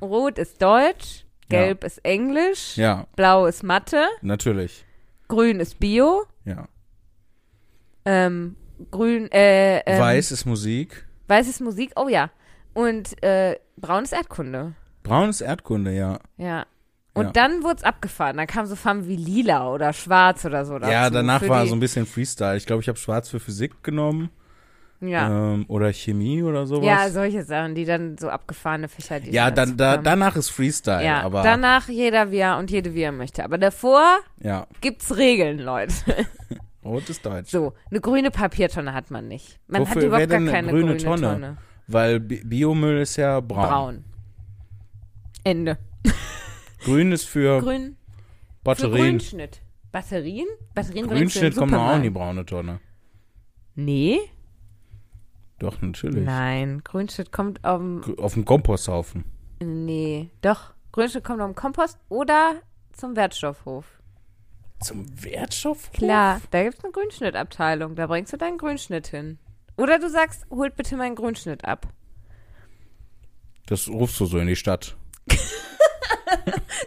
Rot 0.00 0.38
ist 0.38 0.60
Deutsch, 0.60 1.24
Gelb 1.48 1.84
ist 1.84 2.04
Englisch, 2.04 2.76
Ja, 2.76 3.06
Blau 3.14 3.46
ist 3.46 3.62
Mathe, 3.62 4.04
natürlich. 4.20 4.84
Grün 5.28 5.60
ist 5.60 5.78
Bio, 5.78 6.24
Ja. 6.44 6.66
ähm, 8.04 8.56
Grün, 8.90 9.30
äh, 9.30 9.78
ähm, 9.80 10.00
Weiß 10.00 10.32
ist 10.32 10.44
Musik. 10.44 11.06
Weiß 11.28 11.48
ist 11.48 11.60
Musik, 11.60 11.92
oh 11.96 12.08
ja. 12.08 12.30
Und 12.74 13.22
äh, 13.22 13.58
Braun 13.76 14.02
ist 14.04 14.12
Erdkunde. 14.12 14.74
Braun 15.02 15.30
ist 15.30 15.40
Erdkunde, 15.40 15.94
ja. 15.94 16.18
Ja. 16.36 16.66
Und 17.14 17.26
Ja. 17.26 17.30
dann 17.32 17.62
wurde 17.62 17.76
es 17.76 17.84
abgefahren. 17.84 18.36
Dann 18.38 18.46
kam 18.46 18.64
so 18.66 18.74
Farben 18.74 19.06
wie 19.06 19.16
lila 19.16 19.70
oder 19.70 19.92
schwarz 19.92 20.44
oder 20.46 20.64
so. 20.64 20.74
ja, 20.78 21.04
dazu 21.04 21.14
danach 21.14 21.40
für 21.40 21.48
war 21.48 21.66
so 21.66 21.74
ein 21.74 21.80
bisschen 21.80 22.06
Freestyle. 22.06 22.56
Ich 22.56 22.64
glaube, 22.64 22.80
ich 22.80 22.88
habe 22.88 22.98
Schwarz 22.98 23.28
für 23.28 23.38
Physik 23.38 23.82
genommen. 23.82 24.30
Ja. 25.00 25.28
Ähm, 25.52 25.64
oder 25.68 25.92
Chemie 25.92 26.42
oder 26.44 26.64
sowas. 26.64 26.86
ja, 26.86 27.10
solche 27.10 27.42
Sachen, 27.42 27.74
die 27.74 27.84
dann 27.84 28.16
so 28.18 28.28
abgefahrene 28.28 28.86
Fächer, 28.86 29.18
die 29.18 29.32
ja 29.32 29.50
dazu 29.50 29.72
dann, 29.72 29.76
da, 29.76 29.96
danach 29.96 30.36
ist 30.36 30.50
Freestyle, 30.50 31.04
ja, 31.04 31.22
aber 31.22 31.42
danach 31.42 31.88
jeder 31.88 32.30
wie 32.30 32.36
er 32.38 32.56
und 32.58 32.70
jede 32.70 32.94
wie 32.94 33.02
er 33.02 33.10
möchte. 33.10 33.42
Aber 33.42 33.58
davor 33.58 34.20
ja, 34.40 34.68
gibt's 34.80 35.16
Regeln, 35.16 35.58
Leute. 35.58 35.94
rot 36.84 37.10
ist 37.10 37.26
Deutsch. 37.26 37.50
So, 37.50 37.72
eine 37.90 38.00
grüne 38.00 38.30
Papiertonne 38.30 38.94
hat 38.94 39.10
man 39.10 39.26
nicht. 39.26 39.58
Man 39.66 39.82
Wofür 39.82 40.02
hat 40.02 40.04
überhaupt 40.04 40.28
gar 40.30 40.40
keine 40.40 40.68
grüne 40.70 40.86
grüne, 40.96 40.96
Tonne? 40.98 41.32
Tonne. 41.32 41.56
Weil 41.88 42.20
Bi 42.20 42.42
Biomüll 42.44 43.00
ist 43.00 43.16
ja 43.16 43.40
braun. 43.40 43.68
Braun. 43.68 44.04
Ende. 45.42 45.78
Grün 46.84 47.12
ist 47.12 47.24
für 47.24 47.60
Grün. 47.60 47.96
Für 47.96 48.64
Batterien. 48.64 49.18
Grünschnitt. 49.18 49.62
Batterien? 49.90 50.46
Batterien 50.74 51.06
Grünschnitt 51.08 51.56
kommt 51.56 51.72
noch 51.72 51.82
auch 51.90 51.96
in 51.96 52.02
die 52.02 52.10
braune 52.10 52.46
Tonne. 52.46 52.80
Nee? 53.74 54.18
Doch, 55.58 55.80
natürlich. 55.80 56.24
Nein, 56.24 56.82
Grünschnitt 56.84 57.30
kommt 57.32 57.64
auf 57.64 57.78
dem, 57.78 58.18
Auf 58.18 58.34
dem 58.34 58.44
Komposthaufen. 58.44 59.24
nee, 59.60 60.30
doch. 60.40 60.72
Grünschnitt 60.92 61.24
kommt 61.24 61.40
auf 61.40 61.50
dem 61.50 61.54
Kompost 61.54 61.98
oder 62.10 62.56
zum 62.92 63.16
Wertstoffhof. 63.16 63.86
Zum 64.80 65.06
Wertstoff? 65.22 65.90
Klar, 65.92 66.40
da 66.50 66.64
gibt's 66.64 66.82
eine 66.84 66.92
Grünschnittabteilung. 66.92 67.94
Da 67.94 68.06
bringst 68.08 68.32
du 68.32 68.36
deinen 68.36 68.58
Grünschnitt 68.58 69.06
hin. 69.06 69.38
Oder 69.78 69.98
du 69.98 70.10
sagst, 70.10 70.44
holt 70.50 70.76
bitte 70.76 70.96
meinen 70.96 71.14
Grünschnitt 71.14 71.64
ab. 71.64 71.86
Das 73.66 73.88
rufst 73.88 74.18
du 74.20 74.26
so 74.26 74.38
in 74.38 74.48
die 74.48 74.56
Stadt. 74.56 74.96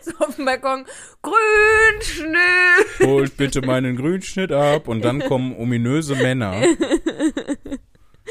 So 0.02 0.12
auf 0.20 0.36
dem 0.36 0.46
Balkon, 0.46 0.86
Grünschnitt! 1.22 3.00
Holt 3.02 3.38
bitte 3.38 3.62
meinen 3.62 3.96
Grünschnitt 3.96 4.52
ab 4.52 4.88
und 4.88 5.04
dann 5.04 5.20
kommen 5.22 5.56
ominöse 5.56 6.16
Männer. 6.16 6.62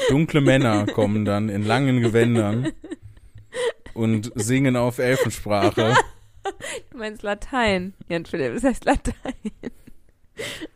Dunkle 0.08 0.40
Männer 0.40 0.86
kommen 0.86 1.24
dann 1.24 1.48
in 1.48 1.64
langen 1.64 2.00
Gewändern 2.00 2.72
und 3.94 4.32
singen 4.34 4.76
auf 4.76 4.98
Elfensprache. 4.98 5.94
Du 6.90 6.98
meinst 6.98 7.22
Latein. 7.22 7.94
Jan 8.08 8.26
Philipp, 8.26 8.54
das 8.54 8.64
heißt 8.64 8.84
Latein. 8.84 9.14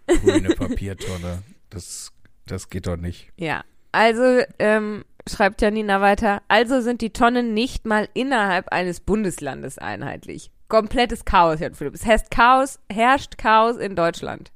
Grüne 0.07 0.51
Papiertonne. 0.51 1.43
Das, 1.70 2.12
das 2.47 2.70
geht 2.70 2.86
doch 2.86 2.97
nicht. 2.97 3.30
Ja, 3.36 3.64
also 3.93 4.43
ähm, 4.59 5.05
schreibt 5.28 5.61
Janina 5.61 6.01
weiter, 6.01 6.43
also 6.49 6.80
sind 6.80 7.03
die 7.03 7.11
Tonnen 7.11 7.55
nicht 7.55 7.84
mal 7.86 8.09
innerhalb 8.14 8.68
eines 8.68 9.01
Bundeslandes 9.01 9.78
einheitlich. 9.78 10.51
Komplettes 10.69 11.25
Chaos, 11.25 11.61
Jan 11.61 11.75
Philipp. 11.75 11.95
Es 11.95 12.05
herrscht 12.05 12.31
Chaos, 12.31 12.79
herrscht 12.91 13.39
Chaos 13.39 13.77
in 13.77 13.97
Deutschland. 13.97 14.53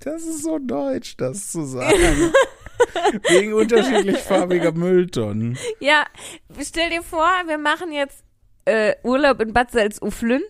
Das 0.00 0.22
ist 0.22 0.42
so 0.42 0.58
deutsch, 0.58 1.16
das 1.16 1.50
zu 1.50 1.64
sagen. 1.64 2.32
Wegen 3.30 3.54
unterschiedlich 3.54 4.18
farbiger 4.18 4.72
Mülltonnen. 4.72 5.58
Ja, 5.80 6.04
stell 6.60 6.90
dir 6.90 7.02
vor, 7.02 7.28
wir 7.46 7.58
machen 7.58 7.92
jetzt 7.92 8.22
äh, 8.64 8.94
Urlaub 9.02 9.40
in 9.40 9.52
Bad 9.52 9.72
Salzuflen 9.72 10.42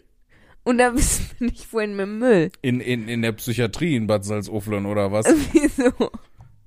und 0.65 0.79
da 0.79 0.95
wissen 0.95 1.31
wir 1.39 1.51
nicht, 1.51 1.73
wohin 1.73 1.97
mit 1.97 2.09
Müll. 2.09 2.51
In, 2.63 2.81
in, 2.81 3.09
in 3.09 3.23
der 3.23 3.33
Psychiatrie 3.33 3.97
in 3.97 4.07
Bad 4.07 4.25
Salzuflen 4.25 4.87
oder 4.87 5.13
was? 5.13 5.27
Wieso? 5.53 6.11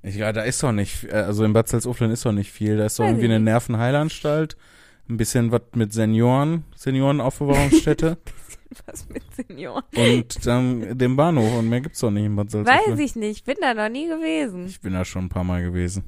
Ich, 0.01 0.15
ja, 0.15 0.31
da 0.31 0.43
ist 0.43 0.63
doch 0.63 0.71
nicht, 0.71 1.03
äh, 1.05 1.13
also 1.13 1.43
in 1.43 1.53
Bad 1.53 1.67
Salzuflen 1.67 2.11
ist 2.11 2.25
doch 2.25 2.31
nicht 2.31 2.51
viel. 2.51 2.77
Da 2.77 2.85
ist 2.85 2.99
doch 2.99 3.03
Weiß 3.03 3.11
irgendwie 3.11 3.25
eine. 3.25 3.39
Nervenheilanstalt. 3.39 4.55
Ein 5.09 5.17
bisschen 5.17 5.51
was 5.51 5.61
mit 5.73 5.93
Senioren, 5.93 6.65
Seniorenaufbewahrungsstätte 6.75 8.17
Was 8.85 9.07
mit 9.07 9.23
Senioren? 9.33 9.83
und 9.95 10.45
dann 10.45 10.97
dem 10.97 11.15
Bahnhof. 11.15 11.57
Und 11.57 11.69
mehr 11.69 11.79
gibt's 11.81 12.01
doch 12.01 12.11
nicht 12.11 12.25
in 12.25 12.35
Bad 12.35 12.51
Salzuflen. 12.51 12.93
Weiß 12.93 12.99
ich 12.99 13.15
nicht, 13.15 13.45
bin 13.45 13.55
da 13.61 13.73
noch 13.73 13.89
nie 13.89 14.07
gewesen. 14.07 14.65
Ich 14.65 14.81
bin 14.81 14.93
da 14.93 15.05
schon 15.05 15.25
ein 15.25 15.29
paar 15.29 15.45
Mal 15.45 15.63
gewesen. 15.63 16.03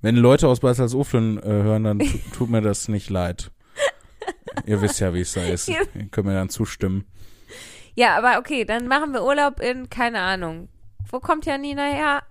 Wenn 0.00 0.16
Leute 0.16 0.48
aus 0.48 0.60
Bad 0.60 0.76
Salzuflen 0.76 1.38
äh, 1.42 1.46
hören, 1.46 1.84
dann 1.84 1.98
tu, 1.98 2.06
tut 2.32 2.50
mir 2.50 2.62
das 2.62 2.88
nicht 2.88 3.10
leid. 3.10 3.50
Ihr 4.64 4.80
wisst 4.80 5.00
ja, 5.00 5.12
wie 5.12 5.20
es 5.20 5.34
da 5.34 5.42
ist. 5.46 5.68
Ihr 5.68 5.86
könnt 6.10 6.26
mir 6.26 6.34
dann 6.34 6.48
zustimmen. 6.48 7.04
Ja, 7.94 8.16
aber 8.16 8.38
okay, 8.38 8.64
dann 8.64 8.88
machen 8.88 9.12
wir 9.12 9.22
Urlaub 9.24 9.60
in, 9.60 9.90
keine 9.90 10.20
Ahnung. 10.20 10.68
Wo 11.10 11.20
kommt 11.20 11.44
Janina 11.46 11.84
her? 11.84 12.22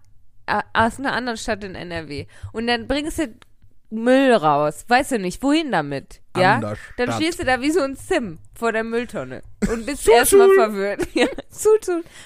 Aus 0.74 1.00
einer 1.00 1.14
anderen 1.14 1.38
Stadt 1.38 1.64
in 1.64 1.74
NRW. 1.76 2.28
Und 2.54 2.68
dann 2.68 2.88
bringst 2.88 3.18
du 3.18 3.34
Müll 3.90 4.34
raus. 4.34 4.86
Weißt 4.88 5.12
du 5.12 5.20
nicht, 5.20 5.42
wohin 5.44 5.72
damit? 5.72 6.22
Ja? 6.36 6.76
Dann 6.98 7.12
stehst 7.14 7.40
du 7.40 7.46
da 7.46 7.62
wie 7.62 7.72
so 7.72 7.82
ein 7.82 7.96
Sim 7.96 8.40
vor 8.54 8.72
der 8.72 8.84
Mülltonne 8.84 9.42
und 9.72 9.86
bist 9.86 10.08
erstmal 10.08 10.50
verwirrt. 10.54 11.08
Ja. 11.14 11.28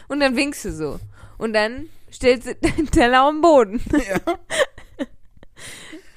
Und 0.08 0.20
dann 0.20 0.36
winkst 0.36 0.66
du 0.66 0.72
so. 0.72 1.00
Und 1.38 1.54
dann 1.54 1.88
stellst 2.12 2.48
du 2.48 2.56
deinen 2.56 2.90
Teller 2.90 3.30
den 3.32 3.42
Boden. 3.42 3.82
Ja. 3.92 4.20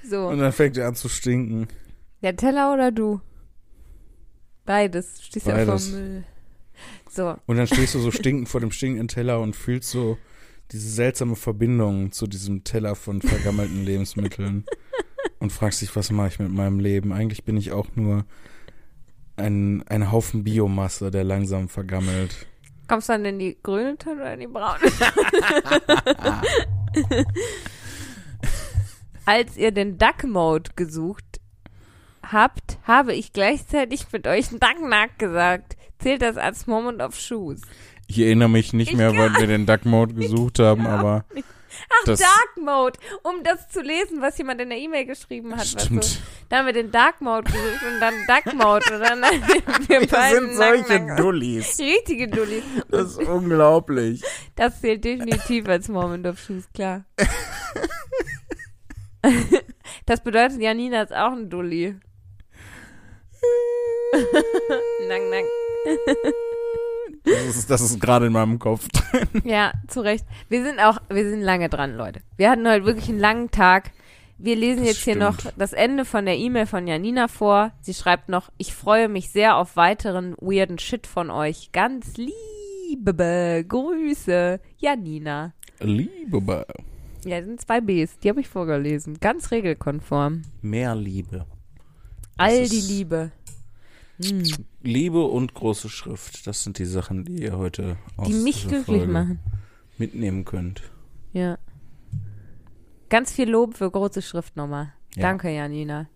So. 0.04 0.28
Und 0.28 0.38
dann 0.40 0.52
fängt 0.52 0.76
er 0.76 0.88
an 0.88 0.94
zu 0.94 1.08
stinken. 1.08 1.68
Der 2.22 2.36
Teller 2.36 2.72
oder 2.72 2.90
du? 2.90 3.20
Beides. 4.64 5.16
Du 5.16 5.22
Stehst 5.22 5.46
ja 5.46 5.64
vor 5.64 5.80
Müll. 5.80 6.24
So. 7.10 7.36
Und 7.46 7.56
dann 7.56 7.66
stehst 7.66 7.94
du 7.94 7.98
so 8.00 8.10
stinkend 8.10 8.48
vor 8.48 8.60
dem 8.60 8.70
stinkenden 8.70 9.08
Teller 9.08 9.40
und 9.40 9.54
fühlst 9.54 9.90
so 9.90 10.18
diese 10.70 10.88
seltsame 10.88 11.36
Verbindung 11.36 12.12
zu 12.12 12.26
diesem 12.26 12.64
Teller 12.64 12.94
von 12.94 13.20
vergammelten 13.20 13.84
Lebensmitteln 13.84 14.64
und 15.42 15.52
fragst 15.52 15.82
dich, 15.82 15.94
was 15.96 16.12
mache 16.12 16.28
ich 16.28 16.38
mit 16.38 16.52
meinem 16.52 16.78
Leben? 16.78 17.12
Eigentlich 17.12 17.42
bin 17.42 17.56
ich 17.56 17.72
auch 17.72 17.88
nur 17.96 18.24
ein, 19.34 19.82
ein 19.88 20.12
Haufen 20.12 20.44
Biomasse, 20.44 21.10
der 21.10 21.24
langsam 21.24 21.68
vergammelt. 21.68 22.46
Kommst 22.86 23.08
du 23.08 23.14
dann 23.14 23.24
in 23.24 23.40
die 23.40 23.58
grüne 23.60 23.98
Tonne 23.98 24.20
oder 24.20 24.34
in 24.34 24.40
die 24.40 24.46
braune? 24.46 24.78
Als 29.26 29.56
ihr 29.56 29.72
den 29.72 29.98
Duck 29.98 30.22
Mode 30.22 30.70
gesucht 30.76 31.40
habt, 32.22 32.78
habe 32.84 33.12
ich 33.12 33.32
gleichzeitig 33.32 34.06
mit 34.12 34.28
euch 34.28 34.48
Duck 34.50 35.18
gesagt. 35.18 35.76
Zählt 35.98 36.22
das 36.22 36.36
als 36.36 36.68
Moment 36.68 37.02
of 37.02 37.18
Shoes? 37.18 37.62
Ich 38.06 38.20
erinnere 38.20 38.48
mich 38.48 38.72
nicht 38.72 38.92
Ich 38.92 38.96
mehr, 38.96 39.16
weil 39.16 39.34
wir 39.34 39.48
den 39.48 39.66
Duck 39.66 39.86
Mode 39.86 40.14
gesucht 40.14 40.60
haben, 40.60 40.86
aber 40.86 41.24
Ach, 41.90 42.04
Das- 42.06 42.20
Dark 42.20 42.56
Mode, 42.56 42.98
um 43.22 43.42
das 43.42 43.68
zu 43.68 43.80
lesen, 43.80 44.20
was 44.20 44.36
jemand 44.38 44.60
in 44.60 44.68
der 44.70 44.78
E-Mail 44.78 45.06
geschrieben 45.06 45.52
hat. 45.52 45.60
weißt 45.60 45.74
du? 45.74 45.80
stimmt. 45.80 46.20
Da 46.48 46.58
haben 46.58 46.66
wir 46.66 46.72
den 46.72 46.90
Dark 46.90 47.20
Mode 47.20 47.44
gesucht 47.50 47.82
und 47.86 48.00
dann 48.00 48.14
Duck 48.26 48.54
Mode 48.54 48.94
und 48.94 49.00
dann 49.00 49.22
wir 49.88 50.06
beiden 50.06 50.56
nack, 50.58 50.88
nack. 50.88 51.16
Dullis. 51.16 51.78
Richtige 51.78 52.28
Dullis. 52.28 52.62
Das 52.90 53.12
ist 53.12 53.18
unglaublich. 53.22 54.22
Das 54.56 54.80
zählt 54.80 55.04
definitiv 55.04 55.68
als 55.68 55.88
Moment 55.88 56.26
of 56.26 56.38
Shoes, 56.38 56.64
klar. 56.74 57.04
Das 60.06 60.20
bedeutet, 60.20 60.60
Janina 60.60 61.02
ist 61.02 61.12
auch 61.14 61.30
ein 61.30 61.48
Dulli. 61.48 61.94
Nang, 65.08 65.30
nang. 65.30 65.44
Das 67.24 67.56
ist, 67.56 67.70
das 67.70 67.80
ist 67.80 68.00
gerade 68.00 68.26
in 68.26 68.32
meinem 68.32 68.58
Kopf. 68.58 68.88
Ja, 69.44 69.72
zu 69.88 70.00
Recht. 70.00 70.24
Wir 70.48 70.64
sind 70.64 70.80
auch, 70.80 70.98
wir 71.08 71.28
sind 71.28 71.40
lange 71.42 71.68
dran, 71.68 71.96
Leute. 71.96 72.20
Wir 72.36 72.50
hatten 72.50 72.66
heute 72.68 72.84
wirklich 72.84 73.08
einen 73.08 73.20
langen 73.20 73.50
Tag. 73.50 73.92
Wir 74.38 74.56
lesen 74.56 74.80
Das 74.84 74.88
jetzt 74.96 75.04
hier 75.04 75.14
noch 75.16 75.38
stimmt. 75.38 75.54
das 75.56 75.72
Ende 75.72 76.04
von 76.04 76.24
der 76.24 76.36
E-Mail 76.36 76.66
von 76.66 76.86
Janina 76.88 77.28
vor. 77.28 77.70
Sie 77.80 77.94
schreibt 77.94 78.28
noch, 78.28 78.50
ich 78.58 78.74
freue 78.74 79.08
mich 79.08 79.30
sehr 79.30 79.56
auf 79.56 79.76
weiteren 79.76 80.34
weirden 80.40 80.78
Shit 80.80 81.06
von 81.06 81.30
euch. 81.30 81.70
Ganz 81.70 82.14
liebe 82.16 83.64
Grüße, 83.68 84.58
Janina. 84.78 85.52
Liebe, 85.78 86.66
Ja, 87.24 87.38
das 87.38 87.46
sind 87.46 87.60
zwei 87.60 87.80
Bs, 87.80 88.18
die 88.18 88.28
habe 88.30 88.40
ich 88.40 88.48
vorgelesen. 88.48 89.18
Ganz 89.20 89.50
regelkonform. 89.52 90.42
mehr 90.60 90.96
Liebe. 90.96 91.46
All 92.36 92.60
Das 92.62 92.70
die 92.70 92.78
ist- 92.78 92.88
Liebe. 92.90 93.30
Hm, 94.24 94.42
Liebe 94.82 95.22
und 95.24 95.54
große 95.54 95.88
Schrift, 95.88 96.46
das 96.46 96.64
sind 96.64 96.78
die 96.78 96.84
Sachen, 96.84 97.24
die 97.24 97.42
ihr 97.42 97.56
heute 97.56 97.96
aus 98.16 98.26
die 98.28 98.34
mich 98.34 98.62
glücklich 98.66 98.84
Folge 98.98 99.06
machen. 99.12 99.40
mitnehmen 99.98 100.44
könnt. 100.44 100.82
Ja. 101.32 101.58
Ganz 103.08 103.32
viel 103.32 103.48
Lob 103.48 103.76
für 103.76 103.90
große 103.90 104.22
Schrift 104.22 104.56
nochmal. 104.56 104.92
Ja. 105.14 105.22
Danke, 105.22 105.50
Janina. 105.50 106.08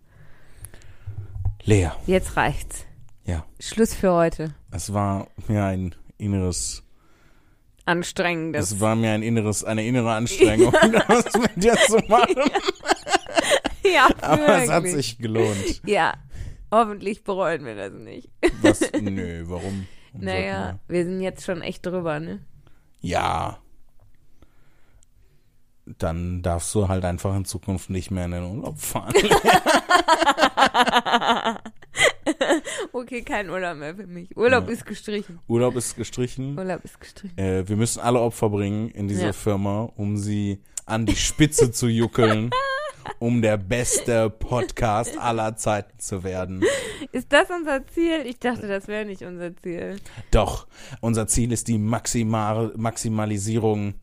Lea, 1.64 1.90
Jetzt 2.06 2.36
reicht's. 2.36 2.84
ja, 3.24 3.44
Schluss 3.60 3.92
für 3.94 4.12
heute. 4.12 4.54
es 4.70 4.92
war 4.92 5.28
mir 5.48 5.64
ein 5.64 5.94
inneres, 6.16 6.82
Anstrengendes. 7.84 8.70
es 8.72 8.80
war 8.80 8.94
mir 8.96 9.10
ein 9.12 9.22
inneres, 9.22 9.64
eine 9.64 9.86
innere 9.86 10.12
Anstrengung, 10.14 10.72
das 11.08 11.34
mit 11.34 11.62
dir 11.62 11.74
zu 11.86 11.98
machen. 12.08 12.36
ja, 13.84 14.08
Aber 14.22 14.62
es 14.62 14.70
hat 14.70 14.86
sich 14.86 15.18
gelohnt. 15.18 15.82
Ja, 15.86 16.14
hoffentlich 16.70 17.24
bereuen 17.24 17.64
wir 17.64 17.74
das 17.74 17.92
nicht. 17.92 18.30
Was? 18.62 18.80
Nö, 19.00 19.44
warum? 19.46 19.86
warum 20.12 20.24
Naja, 20.24 20.78
wir 20.88 21.04
sind 21.04 21.20
jetzt 21.20 21.44
schon 21.44 21.62
echt 21.62 21.84
drüber, 21.86 22.20
ne? 22.20 22.40
Ja. 23.00 23.58
Dann 25.98 26.42
darfst 26.42 26.74
du 26.74 26.88
halt 26.88 27.04
einfach 27.04 27.36
in 27.36 27.44
Zukunft 27.44 27.90
nicht 27.90 28.10
mehr 28.10 28.24
in 28.24 28.32
den 28.32 28.44
Urlaub 28.44 28.78
fahren. 28.80 29.12
Okay, 32.92 33.22
kein 33.22 33.48
Urlaub 33.50 33.76
mehr 33.76 33.94
für 33.94 34.06
mich. 34.06 34.36
Urlaub 34.36 34.66
Ja. 34.66 34.72
ist 34.72 34.84
gestrichen. 34.84 35.38
Urlaub 35.48 35.76
ist 35.76 35.96
gestrichen. 35.96 36.58
Urlaub 36.58 36.84
ist 36.84 36.98
gestrichen. 37.00 37.38
Äh, 37.38 37.68
wir 37.68 37.76
müssen 37.76 38.00
alle 38.00 38.20
Opfer 38.20 38.50
bringen 38.50 38.90
in 38.90 39.06
dieser 39.08 39.26
Ja. 39.26 39.32
Firma, 39.32 39.82
um 39.96 40.16
sie 40.16 40.60
an 40.86 41.06
die 41.06 41.16
Spitze 41.16 41.70
zu 41.70 41.86
juckeln, 41.88 42.50
um 43.18 43.42
der 43.42 43.56
beste 43.56 44.30
Podcast 44.30 45.18
aller 45.18 45.56
Zeiten 45.56 45.98
zu 45.98 46.24
werden. 46.24 46.62
Ist 47.12 47.32
das 47.32 47.48
unser 47.50 47.86
Ziel? 47.86 48.22
Ich 48.26 48.38
dachte, 48.38 48.66
das 48.68 48.88
wäre 48.88 49.04
nicht 49.04 49.22
unser 49.22 49.56
Ziel. 49.56 49.96
Doch, 50.30 50.66
unser 51.00 51.26
Ziel 51.26 51.52
ist 51.52 51.68
die 51.68 51.78
Maximal 51.78 52.72
Maximalisierung, 52.76 53.94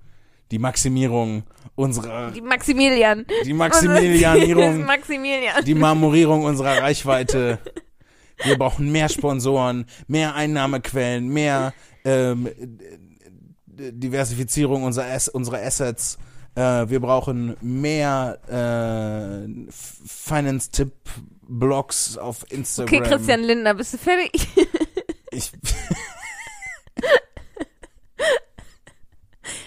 die 0.51 0.59
Maximierung 0.59 1.43
unserer, 1.75 2.31
Die 2.31 2.41
Maximilian. 2.41 3.25
die 3.45 3.53
Maximilianierung, 3.53 4.85
Maximilian. 4.85 5.63
die 5.65 5.75
Marmorierung 5.75 6.43
unserer 6.45 6.81
Reichweite. 6.81 7.59
Wir 8.43 8.57
brauchen 8.57 8.91
mehr 8.91 9.09
Sponsoren, 9.09 9.85
mehr 10.07 10.35
Einnahmequellen, 10.35 11.27
mehr 11.29 11.73
ähm, 12.03 12.47
äh, 12.47 12.53
Diversifizierung 13.91 14.83
unserer, 14.83 15.05
Ass 15.11 15.29
unserer 15.29 15.61
Assets. 15.61 16.17
Äh, 16.55 16.87
wir 16.89 16.99
brauchen 16.99 17.55
mehr 17.61 18.37
äh, 18.47 19.47
Finance-Tipp-Blogs 19.71 22.17
auf 22.17 22.45
Instagram. 22.51 22.93
Okay, 23.01 23.09
Christian 23.09 23.41
Lindner, 23.41 23.73
bist 23.73 23.93
du 23.93 23.97
fertig? 23.97 24.31
Ich, 25.35 25.51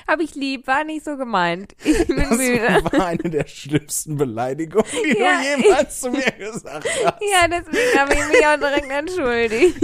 Hab 0.06 0.20
ich 0.20 0.36
lieb, 0.36 0.68
war 0.68 0.84
nicht 0.84 1.04
so 1.04 1.16
gemeint. 1.16 1.74
Ich 1.82 1.98
bin 2.06 2.18
das 2.18 2.38
müde. 2.38 2.84
war 2.92 3.06
eine 3.06 3.28
der 3.28 3.48
schlimmsten 3.48 4.16
Beleidigungen, 4.16 4.86
die 5.04 5.18
Ja, 5.18 5.40
du 5.40 5.44
jemals 5.64 5.98
zu 6.00 6.10
mir 6.12 6.30
gesagt 6.30 6.86
hast. 7.04 7.20
Ja, 7.20 7.48
deswegen 7.48 7.98
habe 7.98 8.14
ich 8.14 8.24
mich 8.28 8.46
auch 8.46 8.58
direkt 8.58 8.88
entschuldigt. 8.90 9.76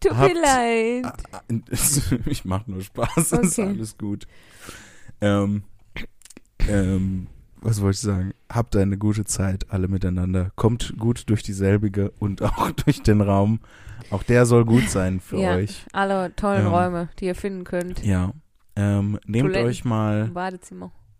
Tut 0.00 0.18
mir 0.18 0.34
leid. 0.40 1.06
Ich 2.26 2.44
mach 2.44 2.66
nur 2.66 2.82
Spaß, 2.82 3.14
das 3.14 3.32
ist 3.32 3.58
Okay. 3.58 3.68
alles 3.68 3.98
gut. 3.98 4.26
Ähm, 5.20 5.62
ähm, 6.68 7.26
was 7.60 7.80
wollte 7.80 7.94
ich 7.96 8.00
sagen? 8.00 8.34
Habt 8.48 8.76
eine 8.76 8.98
gute 8.98 9.24
Zeit, 9.24 9.66
alle 9.70 9.88
miteinander. 9.88 10.50
Kommt 10.54 10.94
gut 10.98 11.24
durch 11.28 11.42
dieselbige 11.42 12.10
und 12.18 12.42
auch 12.42 12.70
durch 12.70 13.02
den 13.02 13.20
Raum. 13.20 13.60
Auch 14.10 14.22
der 14.22 14.46
soll 14.46 14.64
gut 14.64 14.88
sein 14.88 15.20
für 15.20 15.38
Ja. 15.38 15.54
euch. 15.56 15.84
Alle 15.92 16.34
tollen 16.36 16.66
Ähm, 16.66 16.72
Räume, 16.72 17.08
die 17.18 17.26
ihr 17.26 17.34
finden 17.34 17.64
könnt. 17.64 18.04
Ja. 18.04 18.32
Ähm, 18.76 19.18
nehmt 19.26 19.48
Toiletten. 19.48 19.66
euch 19.68 19.84
mal 19.84 20.30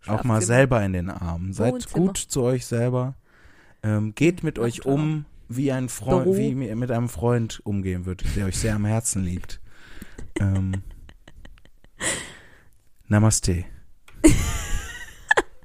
auch 0.07 0.23
mal 0.23 0.41
selber 0.41 0.81
in 0.83 0.93
den 0.93 1.09
Arm. 1.09 1.51
Seid 1.51 1.91
gut 1.91 2.17
zu 2.17 2.41
euch 2.43 2.65
selber. 2.65 3.15
Ähm, 3.83 4.15
geht 4.15 4.43
mit 4.43 4.57
euch 4.59 4.85
um, 4.85 5.25
wie 5.49 5.71
ein 5.71 5.89
Freund, 5.89 6.23
Büro. 6.23 6.37
wie 6.37 6.53
mit 6.53 6.91
einem 6.91 7.09
Freund 7.09 7.59
umgehen 7.65 8.05
würdet, 8.05 8.35
der 8.35 8.45
euch 8.45 8.57
sehr 8.57 8.75
am 8.75 8.85
Herzen 8.85 9.23
liegt. 9.23 9.59
ähm, 10.39 10.83
Namaste. 13.07 13.65